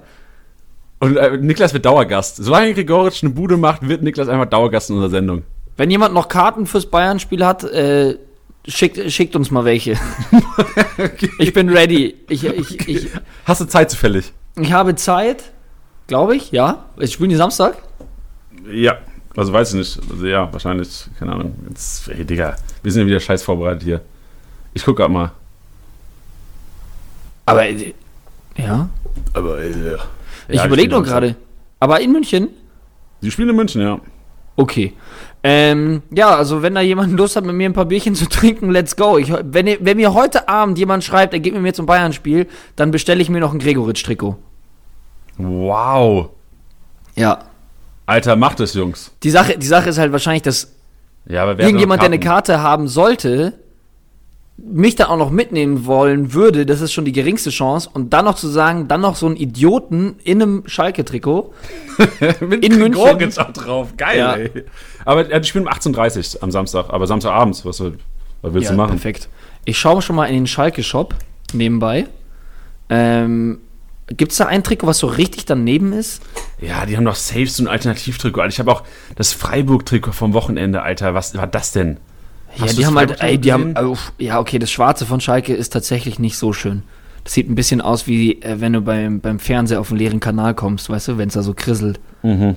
Und 0.99 1.17
äh, 1.17 1.37
Niklas 1.37 1.73
wird 1.73 1.85
Dauergast. 1.85 2.37
Solange 2.37 2.73
Gregorisch 2.73 3.23
eine 3.23 3.31
Bude 3.31 3.57
macht, 3.57 3.87
wird 3.87 4.01
Niklas 4.03 4.27
einfach 4.29 4.45
Dauergast 4.47 4.89
in 4.89 4.95
unserer 4.97 5.11
Sendung. 5.11 5.43
Wenn 5.77 5.89
jemand 5.89 6.13
noch 6.13 6.27
Karten 6.27 6.65
fürs 6.65 6.85
Bayern-Spiel 6.85 7.45
hat, 7.45 7.63
äh, 7.63 8.17
schickt, 8.67 9.11
schickt 9.11 9.35
uns 9.35 9.51
mal 9.51 9.65
welche. 9.65 9.97
Ich 11.39 11.53
bin 11.53 11.69
ready. 11.69 12.15
Ich, 12.29 12.43
ich, 12.43 12.87
ich, 12.87 13.07
Hast 13.45 13.61
du 13.61 13.65
Zeit 13.65 13.89
zufällig? 13.89 14.31
ich 14.55 14.71
habe 14.71 14.95
Zeit, 14.95 15.51
glaube 16.07 16.35
ich, 16.35 16.51
ja. 16.51 16.85
Ich 16.97 17.13
spiele 17.13 17.29
die 17.29 17.35
Samstag. 17.35 17.77
Ja. 18.71 18.97
Also 19.35 19.53
weiß 19.53 19.69
ich 19.69 19.75
nicht. 19.75 19.99
Also 20.11 20.25
ja, 20.27 20.51
wahrscheinlich, 20.51 21.05
keine 21.17 21.31
Ahnung. 21.33 21.55
Jetzt, 21.69 22.07
ey, 22.09 22.25
Digga, 22.25 22.55
wir 22.83 22.91
sind 22.91 23.01
ja 23.01 23.07
wieder 23.07 23.19
scheiß 23.19 23.43
vorbereitet 23.43 23.83
hier. 23.83 24.01
Ich 24.73 24.83
guck 24.83 24.97
grad 24.97 25.09
mal. 25.09 25.31
Aber, 27.45 27.65
äh, 27.65 27.93
ja. 28.57 28.89
Aber 29.33 29.59
äh, 29.61 29.69
ja, 29.69 29.97
Ich 30.47 30.61
die 30.61 30.67
überlege 30.67 30.71
spielen 30.73 30.89
nur 30.91 31.03
gerade. 31.03 31.35
Aber 31.79 31.99
in 31.99 32.11
München? 32.11 32.49
Die 33.21 33.31
spielen 33.31 33.49
in 33.49 33.55
München, 33.55 33.81
ja. 33.81 33.99
Okay. 34.55 34.93
Ähm, 35.43 36.03
ja, 36.11 36.35
also 36.35 36.61
wenn 36.61 36.75
da 36.75 36.81
jemand 36.81 37.13
Lust 37.17 37.35
hat, 37.35 37.45
mit 37.45 37.55
mir 37.55 37.69
ein 37.69 37.73
paar 37.73 37.85
Bierchen 37.85 38.15
zu 38.15 38.27
trinken, 38.27 38.69
let's 38.69 38.95
go. 38.95 39.17
Ich, 39.17 39.31
wenn, 39.31 39.77
wenn 39.79 39.97
mir 39.97 40.13
heute 40.13 40.47
Abend 40.47 40.77
jemand 40.77 41.03
schreibt, 41.03 41.33
er 41.33 41.39
geht 41.39 41.53
mit 41.53 41.63
mir 41.63 41.73
zum 41.73 41.85
Bayern-Spiel, 41.85 42.47
dann 42.75 42.91
bestelle 42.91 43.21
ich 43.21 43.29
mir 43.29 43.39
noch 43.39 43.53
ein 43.53 43.59
Gregoritsch-Trikot. 43.59 44.37
Wow. 45.37 46.29
Ja. 47.15 47.39
Alter, 48.05 48.35
macht 48.35 48.59
es, 48.59 48.73
Jungs. 48.73 49.11
Die 49.23 49.29
Sache, 49.29 49.57
die 49.57 49.65
Sache 49.65 49.89
ist 49.89 49.97
halt 49.97 50.11
wahrscheinlich, 50.11 50.43
dass 50.43 50.73
Ja, 51.25 51.47
irgendjemand, 51.49 52.01
der 52.01 52.07
eine? 52.07 52.19
Karte 52.19 52.61
haben 52.61 52.87
sollte, 52.87 53.53
mich 54.57 54.95
dann 54.95 55.07
auch 55.07 55.17
noch 55.17 55.31
mitnehmen 55.31 55.85
wollen 55.85 56.33
würde, 56.33 56.65
das 56.67 56.81
ist 56.81 56.93
schon 56.93 57.03
die 57.05 57.11
geringste 57.11 57.49
Chance. 57.49 57.89
Und 57.91 58.13
dann 58.13 58.25
noch 58.25 58.35
zu 58.35 58.47
sagen, 58.47 58.87
dann 58.87 59.01
noch 59.01 59.15
so 59.15 59.25
einen 59.25 59.35
Idioten 59.35 60.15
in 60.23 60.41
einem 60.41 60.63
Schalke-Trikot. 60.67 61.53
Mit 62.41 62.63
in 62.63 62.77
München. 62.77 63.03
Gregorisch 63.03 63.37
auch 63.39 63.51
drauf. 63.53 63.93
Geil, 63.97 64.17
Ja. 64.19 64.33
ey. 64.35 64.51
Aber 65.03 65.27
ja, 65.29 65.39
die 65.39 65.47
spielen 65.47 65.65
um 65.67 65.73
18.30 65.73 66.35
Uhr 66.37 66.43
am 66.43 66.51
Samstag. 66.51 66.85
Aber 66.89 67.07
Samstagabends, 67.07 67.65
was, 67.65 67.79
was 67.81 67.93
willst 68.53 68.69
du 68.69 68.75
machen? 68.75 68.91
perfekt. 68.91 69.29
Ich 69.65 69.79
schaue 69.79 70.01
schon 70.01 70.15
mal 70.15 70.25
in 70.25 70.33
den 70.35 70.47
Schalke-Shop 70.47 71.15
nebenbei. 71.53 72.05
Ähm, 72.89 73.59
Gibt 74.07 74.33
es 74.33 74.37
da 74.39 74.45
ein 74.47 74.63
Trikot, 74.63 74.87
was 74.87 74.97
so 74.97 75.07
richtig 75.07 75.45
daneben 75.45 75.93
ist? 75.93 76.21
Ja, 76.59 76.85
die 76.85 76.97
haben 76.97 77.05
doch 77.05 77.15
safe 77.15 77.47
so 77.47 77.63
ein 77.63 77.67
Alternativtrikot. 77.67 78.41
Alter, 78.41 78.53
Ich 78.53 78.59
habe 78.59 78.71
auch 78.71 78.83
das 79.15 79.31
Freiburg-Trikot 79.33 80.11
vom 80.11 80.33
Wochenende, 80.33 80.81
Alter. 80.81 81.13
Was 81.13 81.35
war 81.35 81.47
das 81.47 81.71
denn? 81.71 81.97
Ja, 82.57 82.65
Hast 82.65 82.77
die 82.77 82.85
haben 82.85 82.97
halt, 82.97 83.21
ey, 83.21 83.37
die 83.37 83.53
haben, 83.53 83.73
gesehen? 83.73 83.89
uff, 83.89 84.11
ja, 84.17 84.39
okay, 84.39 84.59
das 84.59 84.69
Schwarze 84.71 85.05
von 85.05 85.21
Schalke 85.21 85.53
ist 85.53 85.71
tatsächlich 85.71 86.19
nicht 86.19 86.37
so 86.37 86.51
schön. 86.53 86.83
Das 87.23 87.33
sieht 87.33 87.49
ein 87.49 87.55
bisschen 87.55 87.81
aus 87.81 88.07
wie, 88.07 88.41
äh, 88.41 88.59
wenn 88.59 88.73
du 88.73 88.81
beim, 88.81 89.21
beim 89.21 89.39
Fernseher 89.39 89.79
auf 89.79 89.89
einen 89.91 89.99
leeren 89.99 90.19
Kanal 90.19 90.53
kommst, 90.53 90.89
weißt 90.89 91.09
du, 91.09 91.17
wenn 91.17 91.27
es 91.29 91.35
da 91.35 91.43
so 91.43 91.53
krisselt. 91.53 91.99
Mhm. 92.23 92.55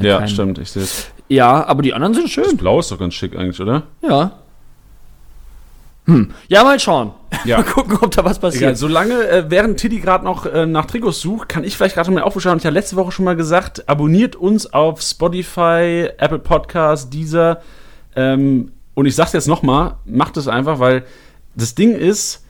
Ja, 0.00 0.18
keinen- 0.18 0.28
stimmt, 0.28 0.58
ich 0.58 0.70
sehe 0.70 0.82
es. 0.82 1.10
Ja, 1.28 1.64
aber 1.66 1.82
die 1.82 1.92
anderen 1.94 2.14
sind 2.14 2.28
schön. 2.30 2.56
Blau 2.56 2.78
ist 2.80 2.90
doch 2.90 2.98
ganz 2.98 3.14
schick 3.14 3.36
eigentlich, 3.36 3.60
oder? 3.60 3.84
Ja. 4.02 4.32
Hm. 6.06 6.30
Ja, 6.48 6.64
mal 6.64 6.78
schauen. 6.80 7.12
Ja. 7.44 7.58
mal 7.58 7.64
gucken, 7.64 7.98
ob 8.00 8.10
da 8.10 8.24
was 8.24 8.38
passiert. 8.38 8.62
Egal, 8.62 8.76
solange, 8.76 9.28
äh, 9.28 9.44
während 9.48 9.78
Tiddy 9.78 10.00
gerade 10.00 10.24
noch 10.24 10.46
äh, 10.46 10.66
nach 10.66 10.86
Trikots 10.86 11.20
sucht, 11.20 11.48
kann 11.48 11.62
ich 11.62 11.76
vielleicht 11.76 11.94
gerade 11.94 12.10
mal 12.10 12.22
aufschauen. 12.22 12.58
Ich 12.58 12.64
habe 12.66 12.74
letzte 12.74 12.96
Woche 12.96 13.12
schon 13.12 13.24
mal 13.24 13.36
gesagt, 13.36 13.88
abonniert 13.88 14.34
uns 14.36 14.72
auf 14.72 15.00
Spotify, 15.02 16.08
Apple 16.18 16.38
Podcasts, 16.40 17.08
Deezer. 17.10 17.60
Ähm, 18.16 18.72
und 18.94 19.06
ich 19.06 19.14
sag's 19.14 19.32
jetzt 19.32 19.48
nochmal, 19.48 19.96
macht 20.04 20.36
es 20.36 20.48
einfach, 20.48 20.78
weil 20.78 21.04
das 21.54 21.74
Ding 21.74 21.94
ist, 21.94 22.44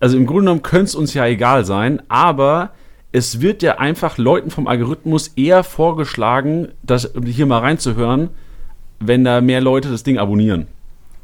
also 0.00 0.16
im 0.16 0.26
Grunde 0.26 0.42
genommen 0.42 0.62
könnte 0.62 0.86
es 0.86 0.94
uns 0.94 1.14
ja 1.14 1.26
egal 1.26 1.64
sein, 1.64 2.02
aber 2.08 2.70
es 3.12 3.40
wird 3.40 3.62
ja 3.62 3.78
einfach 3.78 4.18
Leuten 4.18 4.50
vom 4.50 4.66
Algorithmus 4.66 5.28
eher 5.36 5.64
vorgeschlagen, 5.64 6.68
das 6.82 7.12
hier 7.24 7.46
mal 7.46 7.60
reinzuhören, 7.60 8.30
wenn 9.00 9.24
da 9.24 9.40
mehr 9.40 9.60
Leute 9.60 9.90
das 9.90 10.02
Ding 10.02 10.18
abonnieren. 10.18 10.66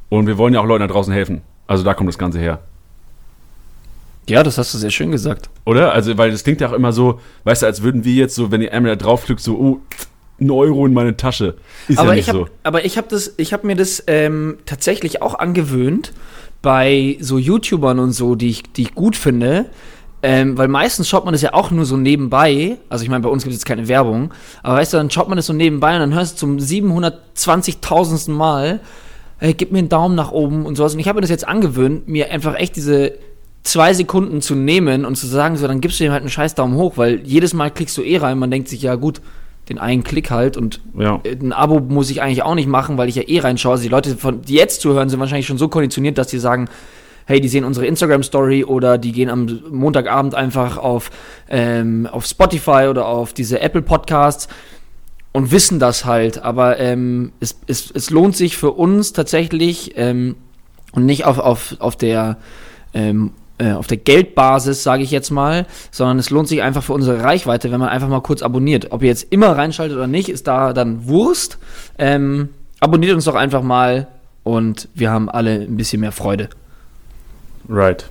Und 0.09 0.27
wir 0.27 0.39
wollen 0.39 0.55
ja 0.55 0.61
auch 0.61 0.67
Leuten 0.67 0.87
da 0.87 0.93
draußen 0.93 1.13
helfen. 1.13 1.43
Also 1.67 1.85
da 1.85 1.95
kommt 1.95 2.09
das 2.09 2.19
Ganze 2.19 2.39
her. 2.39 2.61
ja, 4.29 4.43
das 4.43 4.59
hast 4.59 4.73
du 4.75 4.79
sehr 4.79 4.91
schön 4.91 5.11
gesagt. 5.11 5.51
Oder? 5.65 5.93
Also, 5.93 6.17
weil 6.19 6.31
das 6.31 6.45
klingt 6.45 6.61
ja 6.61 6.69
auch 6.69 6.75
immer 6.75 6.93
so, 6.93 7.21
weißt 7.45 7.63
du, 7.63 7.67
als 7.67 7.83
würden 7.83 8.05
wir 8.05 8.15
jetzt 8.15 8.35
so, 8.35 8.51
wenn 8.51 8.63
ihr 8.63 8.73
einmal 8.73 8.97
da 8.97 9.05
draufklickt, 9.05 9.41
so, 9.41 9.57
oh, 9.59 9.81
ein 10.45 10.51
Euro 10.51 10.87
in 10.87 10.95
meine 10.95 11.17
Tasche. 11.17 11.55
Ist 11.89 11.99
aber 11.99 12.11
ja 12.11 12.15
nicht 12.15 12.25
ich 12.25 12.29
habe 12.29 12.39
so. 12.41 12.49
aber 12.63 12.85
ich 12.85 12.97
habe 12.97 13.09
das 13.09 13.35
ich 13.37 13.53
habe 13.53 13.67
mir 13.67 13.77
das 13.77 14.05
ähm, 14.07 14.59
tatsächlich 14.67 15.23
auch 15.23 15.39
angewöhnt 15.39 16.13
bei 16.61 17.17
so 17.21 17.39
YouTubern 17.39 17.99
und 17.99 18.13
so, 18.13 18.35
die 18.35 18.51
ich 18.51 18.63
die 18.73 18.83
ich 18.83 18.95
gut 18.95 19.17
finde. 19.17 19.67
Ähm, 20.25 20.57
weil 20.57 20.69
meistens 20.69 21.09
schaut 21.09 21.25
man 21.25 21.33
das 21.33 21.43
ja 21.43 21.53
auch 21.53 21.73
nur 21.73 21.85
so 21.85 21.97
nebenbei. 21.97 22.79
Also 22.89 23.03
ich 23.03 23.11
meine, 23.11 23.25
bei 23.25 23.29
uns 23.29 23.43
gibt 23.43 23.53
es 23.53 23.61
jetzt 23.61 23.67
keine 23.67 23.89
Werbung. 23.89 24.33
Aber 24.63 24.77
weißt 24.77 24.93
du, 24.93 24.97
dann 24.97 25.11
schaut 25.11 25.29
man 25.29 25.37
das 25.37 25.47
so 25.47 25.53
nebenbei 25.53 25.95
und 25.95 26.01
dann 26.01 26.15
hörst 26.15 26.35
du 26.35 26.47
zum 26.47 26.59
720.000. 26.59 28.31
Mal, 28.31 28.79
hey, 29.39 29.53
gib 29.53 29.73
mir 29.73 29.81
einen 29.81 29.89
Daumen 29.89 30.15
nach 30.15 30.31
oben 30.31 30.65
und 30.65 30.77
sowas. 30.77 30.95
Und 30.95 31.01
ich 31.01 31.09
habe 31.09 31.17
mir 31.17 31.23
das 31.23 31.31
jetzt 31.31 31.49
angewöhnt, 31.49 32.07
mir 32.07 32.31
einfach 32.31 32.55
echt 32.55 32.77
diese 32.77 33.15
zwei 33.65 33.95
Sekunden 33.95 34.43
zu 34.43 34.55
nehmen 34.55 35.05
und 35.05 35.17
zu 35.17 35.27
sagen, 35.27 35.57
so, 35.57 35.67
dann 35.67 35.81
gibst 35.81 35.99
du 36.01 36.05
dem 36.05 36.13
halt 36.13 36.23
einen 36.23 36.31
scheiß 36.31 36.55
Daumen 36.55 36.77
hoch, 36.77 36.97
weil 36.97 37.21
jedes 37.25 37.55
Mal 37.55 37.71
klickst 37.71 37.97
du 37.97 38.03
eh 38.03 38.19
rein, 38.19 38.39
man 38.39 38.51
denkt 38.51 38.69
sich, 38.69 38.83
ja 38.83 38.95
gut, 38.97 39.21
den 39.73 39.79
einen 39.79 40.05
Klick 40.05 40.31
halt 40.31 40.57
und 40.57 40.81
Ja. 40.99 41.21
äh, 41.25 41.33
ein 41.41 41.53
Abo 41.53 41.81
muss 41.81 42.11
ich 42.11 42.21
eigentlich 42.23 42.43
auch 42.43 42.55
nicht 42.55 42.69
machen, 42.69 42.99
weil 42.99 43.09
ich 43.09 43.15
ja 43.17 43.23
eh 43.23 43.41
reinschaue. 43.41 43.73
Also 43.73 43.83
die 43.85 43.89
Leute, 43.89 44.17
von, 44.17 44.43
die 44.43 44.55
jetzt 44.55 44.81
zuhören, 44.81 45.09
sind 45.09 45.21
wahrscheinlich 45.21 45.47
schon 45.47 45.59
so 45.59 45.69
konditioniert, 45.69 46.19
dass 46.19 46.29
die 46.29 46.39
sagen, 46.39 46.69
hey, 47.27 47.41
die 47.41 47.49
sehen 47.49 47.65
unsere 47.65 47.87
Instagram-Story 47.87 48.65
oder 48.65 48.99
die 48.99 49.13
gehen 49.13 49.31
am 49.31 49.61
Montagabend 49.71 50.35
einfach 50.35 50.77
auf, 50.77 51.11
ähm, 51.49 52.09
auf 52.11 52.27
Spotify 52.27 52.89
oder 52.91 53.07
auf 53.07 53.33
diese 53.33 53.61
Apple 53.61 53.83
Podcasts 53.83 54.49
und 55.33 55.51
wissen 55.53 55.79
das 55.79 56.05
halt. 56.05 56.43
Aber 56.43 56.79
ähm, 56.79 57.33
es, 57.41 57.59
es, 57.67 57.91
es 57.91 58.11
lohnt 58.11 58.37
sich 58.37 58.57
für 58.57 58.73
uns 58.73 59.13
tatsächlich 59.13 59.93
ähm, 59.97 60.35
und 60.93 61.07
nicht 61.07 61.25
auf, 61.25 61.39
auf, 61.39 61.77
auf 61.79 61.97
der 61.97 62.39
ähm, 62.93 63.31
äh, 63.63 63.73
auf 63.73 63.87
der 63.87 63.97
Geldbasis, 63.99 64.83
sage 64.83 65.03
ich 65.03 65.11
jetzt 65.11 65.31
mal, 65.31 65.67
sondern 65.91 66.19
es 66.19 66.31
lohnt 66.31 66.49
sich 66.49 66.63
einfach 66.63 66.83
für 66.83 66.93
unsere 66.93 67.23
Reichweite, 67.23 67.71
wenn 67.71 67.79
man 67.81 67.89
einfach 67.89 68.09
mal 68.09 68.21
kurz 68.21 68.43
abonniert. 68.43 68.91
Ob 68.91 69.03
ihr 69.03 69.09
jetzt 69.09 69.27
immer 69.31 69.57
reinschaltet 69.57 69.97
oder 69.97 70.07
nicht, 70.07 70.29
ist 70.29 70.47
da 70.47 70.73
dann 70.73 71.07
Wurst. 71.07 71.59
Ähm, 71.99 72.49
abonniert 72.81 73.15
uns 73.15 73.25
doch 73.25 73.35
einfach 73.37 73.63
mal 73.63 74.09
und 74.43 74.89
wir 74.95 75.11
haben 75.11 75.29
alle 75.31 75.61
ein 75.61 75.77
bisschen 75.77 76.01
mehr 76.01 76.13
Freude. 76.13 76.49
Right. 77.69 78.09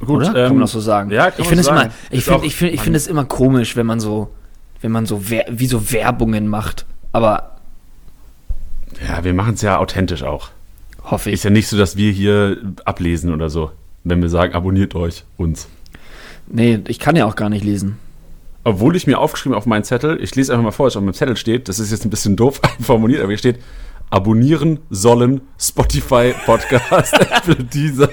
Gut, 0.00 0.16
Oder? 0.22 0.28
ähm, 0.28 0.34
kann 0.34 0.52
man 0.56 0.60
das 0.60 0.72
so 0.72 0.80
sagen? 0.80 1.10
ja, 1.10 1.30
kann 1.30 1.40
ich 1.42 1.48
finde 1.48 1.60
es 1.62 1.68
immer, 1.68 1.90
ich 2.10 2.24
finde, 2.24 2.46
ich 2.46 2.54
finde, 2.56 2.74
ich 2.74 2.80
finde 2.82 2.96
es 2.98 3.06
immer 3.06 3.24
komisch, 3.24 3.76
wenn 3.76 3.86
man 3.86 3.98
so, 4.00 4.28
wenn 4.80 4.92
man 4.92 5.06
so, 5.06 5.22
wie 5.28 5.66
so 5.66 5.90
Werbungen 5.92 6.48
macht. 6.48 6.84
Aber 7.12 7.56
Ja, 9.06 9.24
wir 9.24 9.32
machen 9.34 9.54
es 9.54 9.62
ja 9.62 9.78
authentisch 9.78 10.22
auch. 10.22 10.48
hoffe 11.02 11.30
ich. 11.30 11.34
Ist 11.34 11.44
ja 11.44 11.50
nicht 11.50 11.68
so, 11.68 11.76
dass 11.78 11.96
wir 11.96 12.12
hier 12.12 12.58
ablesen 12.84 13.32
oder 13.32 13.48
so, 13.48 13.70
wenn 14.08 14.22
wir 14.22 14.28
sagen, 14.28 14.54
abonniert 14.54 14.94
euch 14.94 15.24
uns. 15.36 15.68
Nee, 16.46 16.78
ich 16.86 16.98
kann 16.98 17.16
ja 17.16 17.26
auch 17.26 17.34
gar 17.36 17.48
nicht 17.48 17.64
lesen. 17.64 17.98
Obwohl 18.62 18.96
ich 18.96 19.06
mir 19.06 19.18
aufgeschrieben 19.18 19.54
habe 19.54 19.58
auf 19.58 19.66
meinen 19.66 19.84
Zettel, 19.84 20.22
ich 20.22 20.34
lese 20.34 20.52
einfach 20.52 20.64
mal 20.64 20.70
vor, 20.70 20.86
was 20.86 20.96
auf 20.96 21.02
meinem 21.02 21.14
Zettel 21.14 21.36
steht, 21.36 21.68
das 21.68 21.78
ist 21.78 21.90
jetzt 21.90 22.04
ein 22.04 22.10
bisschen 22.10 22.36
doof 22.36 22.60
formuliert, 22.80 23.20
aber 23.20 23.30
hier 23.30 23.38
steht, 23.38 23.58
abonnieren 24.10 24.78
sollen 24.90 25.40
Spotify, 25.58 26.34
Podcast, 26.44 27.14
Apple, 27.30 27.56
Deezer. 27.56 28.08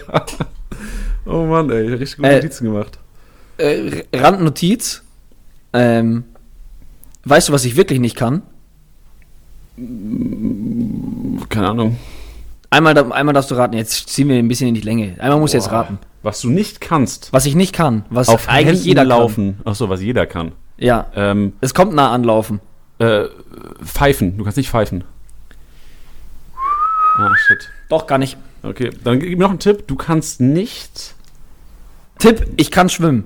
Oh 1.25 1.45
Mann, 1.45 1.69
ey, 1.69 1.93
richtig 1.93 2.17
gute 2.17 2.29
Äh, 2.29 2.35
Notizen 2.35 2.65
gemacht. 2.65 2.99
Äh, 3.57 4.03
Randnotiz. 4.13 5.03
Ähm, 5.73 6.23
weißt 7.25 7.49
du, 7.49 7.53
was 7.53 7.65
ich 7.65 7.75
wirklich 7.75 7.99
nicht 7.99 8.15
kann? 8.15 8.41
Keine 11.49 11.69
Ahnung. 11.69 11.97
Einmal, 12.73 13.11
einmal 13.11 13.33
darfst 13.33 13.51
du 13.51 13.55
raten, 13.55 13.75
jetzt 13.75 14.09
ziehen 14.09 14.27
wir 14.29 14.35
ein 14.37 14.47
bisschen 14.47 14.67
in 14.67 14.73
die 14.73 14.81
Länge. 14.81 15.15
Einmal 15.19 15.39
muss 15.39 15.53
jetzt 15.53 15.69
Boah. 15.69 15.75
raten. 15.81 15.99
Was 16.23 16.41
du 16.41 16.49
nicht 16.49 16.81
kannst, 16.81 17.31
Was 17.31 17.45
ich 17.45 17.53
nicht 17.53 17.73
kann, 17.73 18.05
was 18.09 18.29
auf 18.29 18.47
eigentlich 18.49 18.77
Händen 18.77 18.87
jeder 18.87 19.03
laufen. 19.03 19.59
Ach 19.65 19.75
so, 19.75 19.89
was 19.89 20.01
jeder 20.01 20.25
kann. 20.25 20.49
kann. 20.49 20.57
Ja, 20.77 21.05
Ähm, 21.15 21.53
es 21.61 21.73
kommt 21.73 21.93
nah 21.93 22.11
anlaufen. 22.11 22.61
äh, 22.99 23.25
pfeifen. 23.83 24.37
Du 24.37 24.43
kannst 24.43 24.57
nicht 24.57 24.69
pfeifen. 24.69 25.03
Ah, 27.17 27.29
shit. 27.47 27.69
Doch, 27.89 28.07
gar 28.07 28.17
nicht. 28.17 28.37
Okay, 28.63 28.89
dann 29.03 29.19
gib 29.19 29.37
mir 29.37 29.43
noch 29.43 29.49
einen 29.51 29.59
Tipp. 29.59 29.87
Du 29.87 29.95
kannst 29.95 30.41
nicht. 30.41 31.13
Tipp, 32.17 32.47
ich 32.57 32.71
kann 32.71 32.89
schwimmen. 32.89 33.25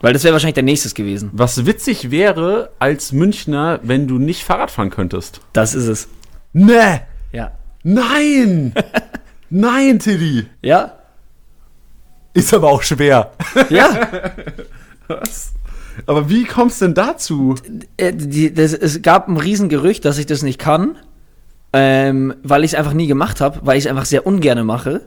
Weil 0.00 0.12
das 0.12 0.22
wäre 0.24 0.32
wahrscheinlich 0.32 0.54
der 0.54 0.62
nächstes 0.62 0.94
gewesen. 0.94 1.30
Was 1.32 1.66
witzig 1.66 2.10
wäre 2.10 2.70
als 2.78 3.12
Münchner, 3.12 3.80
wenn 3.82 4.06
du 4.06 4.18
nicht 4.18 4.44
Fahrrad 4.44 4.70
fahren 4.70 4.90
könntest. 4.90 5.40
Das 5.52 5.74
ist 5.74 5.86
es. 5.88 6.08
Ne! 6.52 7.02
Ja. 7.32 7.52
Nein! 7.82 8.74
Nein, 9.50 9.98
Tilly! 9.98 10.46
Ja? 10.62 10.92
Ist 12.34 12.54
aber 12.54 12.68
auch 12.70 12.82
schwer. 12.82 13.32
Ja. 13.70 14.32
Was? 15.08 15.52
Aber 16.06 16.28
wie 16.30 16.44
kommst 16.44 16.80
du 16.80 16.86
denn 16.86 16.94
dazu? 16.94 17.56
Äh, 17.96 18.12
das, 18.52 18.72
es 18.72 19.02
gab 19.02 19.26
ein 19.28 19.36
Riesengerücht, 19.36 20.04
dass 20.04 20.18
ich 20.18 20.26
das 20.26 20.42
nicht 20.42 20.58
kann. 20.60 20.96
ähm, 21.72 22.34
weil 22.42 22.64
ich 22.64 22.72
es 22.72 22.78
einfach 22.78 22.92
nie 22.94 23.06
gemacht 23.06 23.40
habe, 23.40 23.60
weil 23.62 23.78
ich 23.78 23.84
es 23.84 23.90
einfach 23.90 24.04
sehr 24.06 24.26
ungerne 24.26 24.64
mache. 24.64 25.02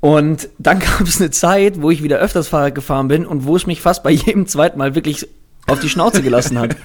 Und 0.00 0.48
dann 0.58 0.78
gab 0.80 1.00
es 1.02 1.20
eine 1.20 1.30
Zeit, 1.30 1.80
wo 1.82 1.90
ich 1.90 2.02
wieder 2.02 2.18
öfters 2.18 2.48
Fahrrad 2.48 2.74
gefahren 2.74 3.08
bin 3.08 3.26
und 3.26 3.44
wo 3.46 3.56
es 3.56 3.66
mich 3.66 3.80
fast 3.80 4.02
bei 4.02 4.10
jedem 4.10 4.46
zweiten 4.46 4.78
Mal 4.78 4.94
wirklich 4.94 5.28
auf 5.72 5.80
die 5.80 5.88
Schnauze 5.88 6.22
gelassen 6.22 6.58
hat. 6.58 6.76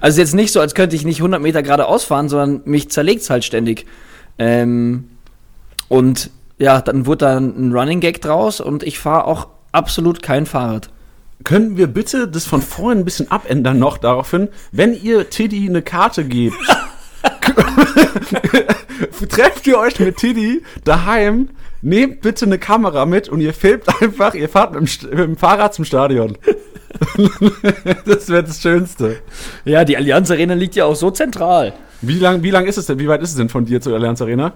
Also 0.00 0.20
jetzt 0.20 0.34
nicht 0.34 0.52
so, 0.52 0.60
als 0.60 0.74
könnte 0.74 0.96
ich 0.96 1.04
nicht 1.04 1.18
100 1.18 1.40
Meter 1.40 1.62
geradeaus 1.62 2.04
fahren, 2.04 2.28
sondern 2.28 2.62
mich 2.64 2.90
zerlegt 2.90 3.22
es 3.22 3.30
halt 3.30 3.44
ständig. 3.44 3.86
Ähm, 4.38 5.08
und 5.88 6.30
ja, 6.58 6.80
dann 6.80 7.06
wurde 7.06 7.26
da 7.26 7.36
ein 7.36 7.72
Running 7.72 8.00
Gag 8.00 8.20
draus 8.20 8.60
und 8.60 8.82
ich 8.82 8.98
fahre 8.98 9.26
auch 9.26 9.48
absolut 9.72 10.22
kein 10.22 10.46
Fahrrad. 10.46 10.90
Können 11.44 11.76
wir 11.76 11.88
bitte 11.88 12.28
das 12.28 12.46
von 12.46 12.62
vorhin 12.62 13.00
ein 13.00 13.04
bisschen 13.04 13.30
abändern 13.30 13.78
noch 13.78 13.98
daraufhin, 13.98 14.48
wenn 14.70 14.94
ihr 14.94 15.28
Tiddy 15.28 15.68
eine 15.68 15.82
Karte 15.82 16.24
gebt, 16.24 16.56
trefft 19.28 19.66
ihr 19.66 19.78
euch 19.78 19.98
mit 19.98 20.18
Tiddy 20.18 20.62
daheim, 20.84 21.48
nehmt 21.80 22.20
bitte 22.20 22.46
eine 22.46 22.58
Kamera 22.58 23.06
mit 23.06 23.28
und 23.28 23.40
ihr 23.40 23.54
filmt 23.54 23.84
einfach, 24.00 24.34
ihr 24.34 24.48
fahrt 24.48 24.72
mit 24.72 25.02
dem, 25.02 25.10
mit 25.10 25.18
dem 25.18 25.36
Fahrrad 25.36 25.74
zum 25.74 25.84
Stadion. 25.84 26.38
das 28.06 28.28
wäre 28.28 28.44
das 28.44 28.60
Schönste. 28.60 29.16
Ja, 29.64 29.84
die 29.84 29.96
Allianz 29.96 30.30
Arena 30.30 30.54
liegt 30.54 30.74
ja 30.74 30.84
auch 30.84 30.96
so 30.96 31.10
zentral. 31.10 31.72
Wie 32.00 32.18
lang, 32.18 32.42
wie 32.42 32.50
lang 32.50 32.66
ist 32.66 32.78
es 32.78 32.86
denn, 32.86 32.98
wie 32.98 33.08
weit 33.08 33.22
ist 33.22 33.30
es 33.30 33.36
denn 33.36 33.48
von 33.48 33.64
dir 33.64 33.80
zur 33.80 33.94
Allianz 33.94 34.20
Arena? 34.20 34.54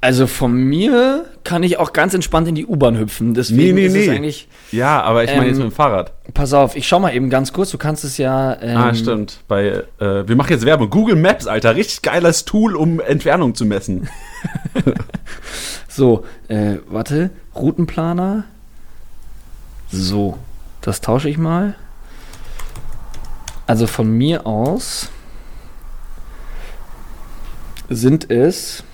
Also 0.00 0.26
von 0.26 0.52
mir 0.52 1.24
kann 1.44 1.62
ich 1.62 1.78
auch 1.78 1.94
ganz 1.94 2.12
entspannt 2.12 2.46
in 2.46 2.54
die 2.54 2.66
U-Bahn 2.66 2.98
hüpfen. 2.98 3.32
Deswegen 3.32 3.74
Nee, 3.74 3.80
nee, 3.80 3.86
ist 3.86 3.94
es 3.94 4.06
nee. 4.06 4.14
eigentlich. 4.14 4.48
Ja, 4.70 5.00
aber 5.02 5.24
ich 5.24 5.30
meine 5.30 5.44
Ähm, 5.44 5.48
jetzt 5.48 5.56
mit 5.56 5.66
dem 5.68 5.72
Fahrrad. 5.72 6.12
Pass 6.34 6.52
auf, 6.52 6.76
ich 6.76 6.86
schau 6.86 7.00
mal 7.00 7.14
eben 7.14 7.30
ganz 7.30 7.54
kurz. 7.54 7.70
Du 7.70 7.78
kannst 7.78 8.04
es 8.04 8.18
ja. 8.18 8.60
Ähm, 8.60 8.76
Ah, 8.76 8.94
stimmt. 8.94 9.40
Bei, 9.48 9.82
äh, 10.00 10.28
wir 10.28 10.36
machen 10.36 10.50
jetzt 10.50 10.66
Werbung. 10.66 10.90
Google 10.90 11.16
Maps, 11.16 11.46
Alter. 11.46 11.74
Richtig 11.74 12.02
geiles 12.02 12.44
Tool, 12.44 12.76
um 12.76 13.00
Entfernung 13.00 13.54
zu 13.54 13.64
messen. 13.64 14.08
So, 15.88 16.24
äh, 16.48 16.78
warte. 16.88 17.30
Routenplaner. 17.54 18.44
So, 19.92 20.38
das 20.84 21.00
tausche 21.00 21.30
ich 21.30 21.38
mal. 21.38 21.74
Also 23.66 23.86
von 23.86 24.10
mir 24.10 24.46
aus 24.46 25.08
sind 27.88 28.30
es. 28.30 28.84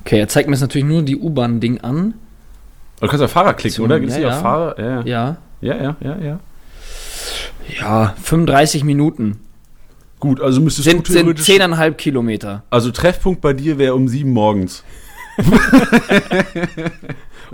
Okay, 0.00 0.20
er 0.20 0.28
zeigt 0.28 0.48
mir 0.48 0.54
jetzt 0.54 0.60
natürlich 0.60 0.86
nur 0.86 1.02
die 1.02 1.16
U-Bahn-Ding 1.16 1.80
an. 1.80 2.14
Du 3.00 3.08
kannst 3.08 3.24
auf 3.24 3.32
Fahrrad 3.32 3.58
klicken, 3.58 3.76
Zum- 3.76 3.84
oder? 3.86 3.98
Gibt's 3.98 4.16
ja, 4.16 4.28
ja. 4.28 4.32
Fahrrad? 4.40 4.78
Ja, 4.78 4.84
ja. 4.84 5.02
Ja. 5.04 5.36
Ja, 5.62 5.76
ja, 5.76 5.96
ja, 6.00 6.16
ja. 6.18 6.40
Ja, 7.80 8.14
35 8.22 8.84
Minuten. 8.84 9.40
Gut, 10.20 10.40
also 10.40 10.60
müsstest 10.60 10.88
Sind, 10.88 11.08
du 11.08 11.12
sind 11.12 11.22
theoretisch... 11.22 11.46
10,5 11.48 11.92
Kilometer. 11.94 12.62
also 12.70 12.90
Treffpunkt 12.92 13.40
bei 13.40 13.52
dir 13.52 13.78
wäre 13.78 13.94
um 13.94 14.06
sieben 14.06 14.32
morgens. 14.32 14.84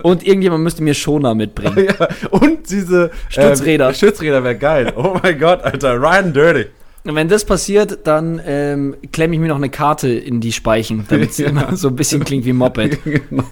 Und 0.02 0.26
irgendjemand 0.26 0.62
müsste 0.64 0.82
mir 0.82 0.94
Schoner 0.94 1.34
mitbringen. 1.34 1.86
ja, 1.98 2.08
und 2.30 2.68
diese... 2.70 3.10
Stützräder. 3.28 3.88
Ähm, 3.88 3.94
Stützräder 3.94 4.42
wäre 4.44 4.56
geil. 4.56 4.92
Oh 4.96 5.16
mein 5.22 5.38
Gott, 5.38 5.62
Alter. 5.62 6.00
Ryan 6.00 6.32
Dirty. 6.32 6.66
Und 7.04 7.14
wenn 7.14 7.28
das 7.28 7.44
passiert, 7.44 8.00
dann 8.06 8.40
ähm, 8.44 8.96
klemme 9.12 9.34
ich 9.34 9.40
mir 9.40 9.48
noch 9.48 9.56
eine 9.56 9.70
Karte 9.70 10.08
in 10.08 10.40
die 10.40 10.52
Speichen, 10.52 11.06
damit 11.08 11.30
es 11.30 11.38
Ja. 11.38 11.48
immer 11.48 11.76
so 11.76 11.88
ein 11.88 11.96
bisschen 11.96 12.24
klingt 12.24 12.44
wie 12.44 12.52
Moped. 12.52 12.98
genau. 13.04 13.44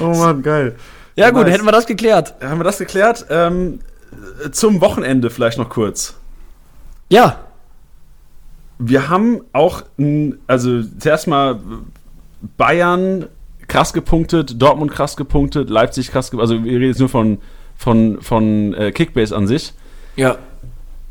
oh 0.00 0.14
Mann, 0.14 0.42
geil. 0.42 0.76
Ja 1.16 1.30
gut, 1.30 1.44
Nice. 1.44 1.54
hätten 1.54 1.64
wir 1.66 1.72
das 1.72 1.86
geklärt. 1.86 2.34
Haben 2.42 2.58
wir 2.60 2.64
das 2.64 2.78
geklärt? 2.78 3.26
Ähm, 3.30 3.80
zum 4.52 4.80
Wochenende 4.80 5.30
vielleicht 5.30 5.58
noch 5.58 5.68
kurz. 5.68 6.14
Ja, 7.10 7.40
Wir 8.78 9.08
haben 9.08 9.40
auch, 9.52 9.82
also 10.46 10.82
zuerst 10.98 11.26
mal 11.26 11.60
Bayern 12.56 13.26
krass 13.68 13.92
gepunktet, 13.92 14.60
Dortmund 14.60 14.90
krass 14.90 15.16
gepunktet, 15.16 15.70
Leipzig 15.70 16.10
krass 16.10 16.30
gepunktet, 16.30 16.52
also 16.56 16.64
wir 16.64 16.72
reden 16.72 16.88
jetzt 16.88 17.00
nur 17.00 17.08
von, 17.08 17.38
von, 17.76 18.20
von 18.20 18.74
äh, 18.74 18.92
Kickbase 18.92 19.36
an 19.36 19.46
sich. 19.46 19.72
ja. 20.16 20.38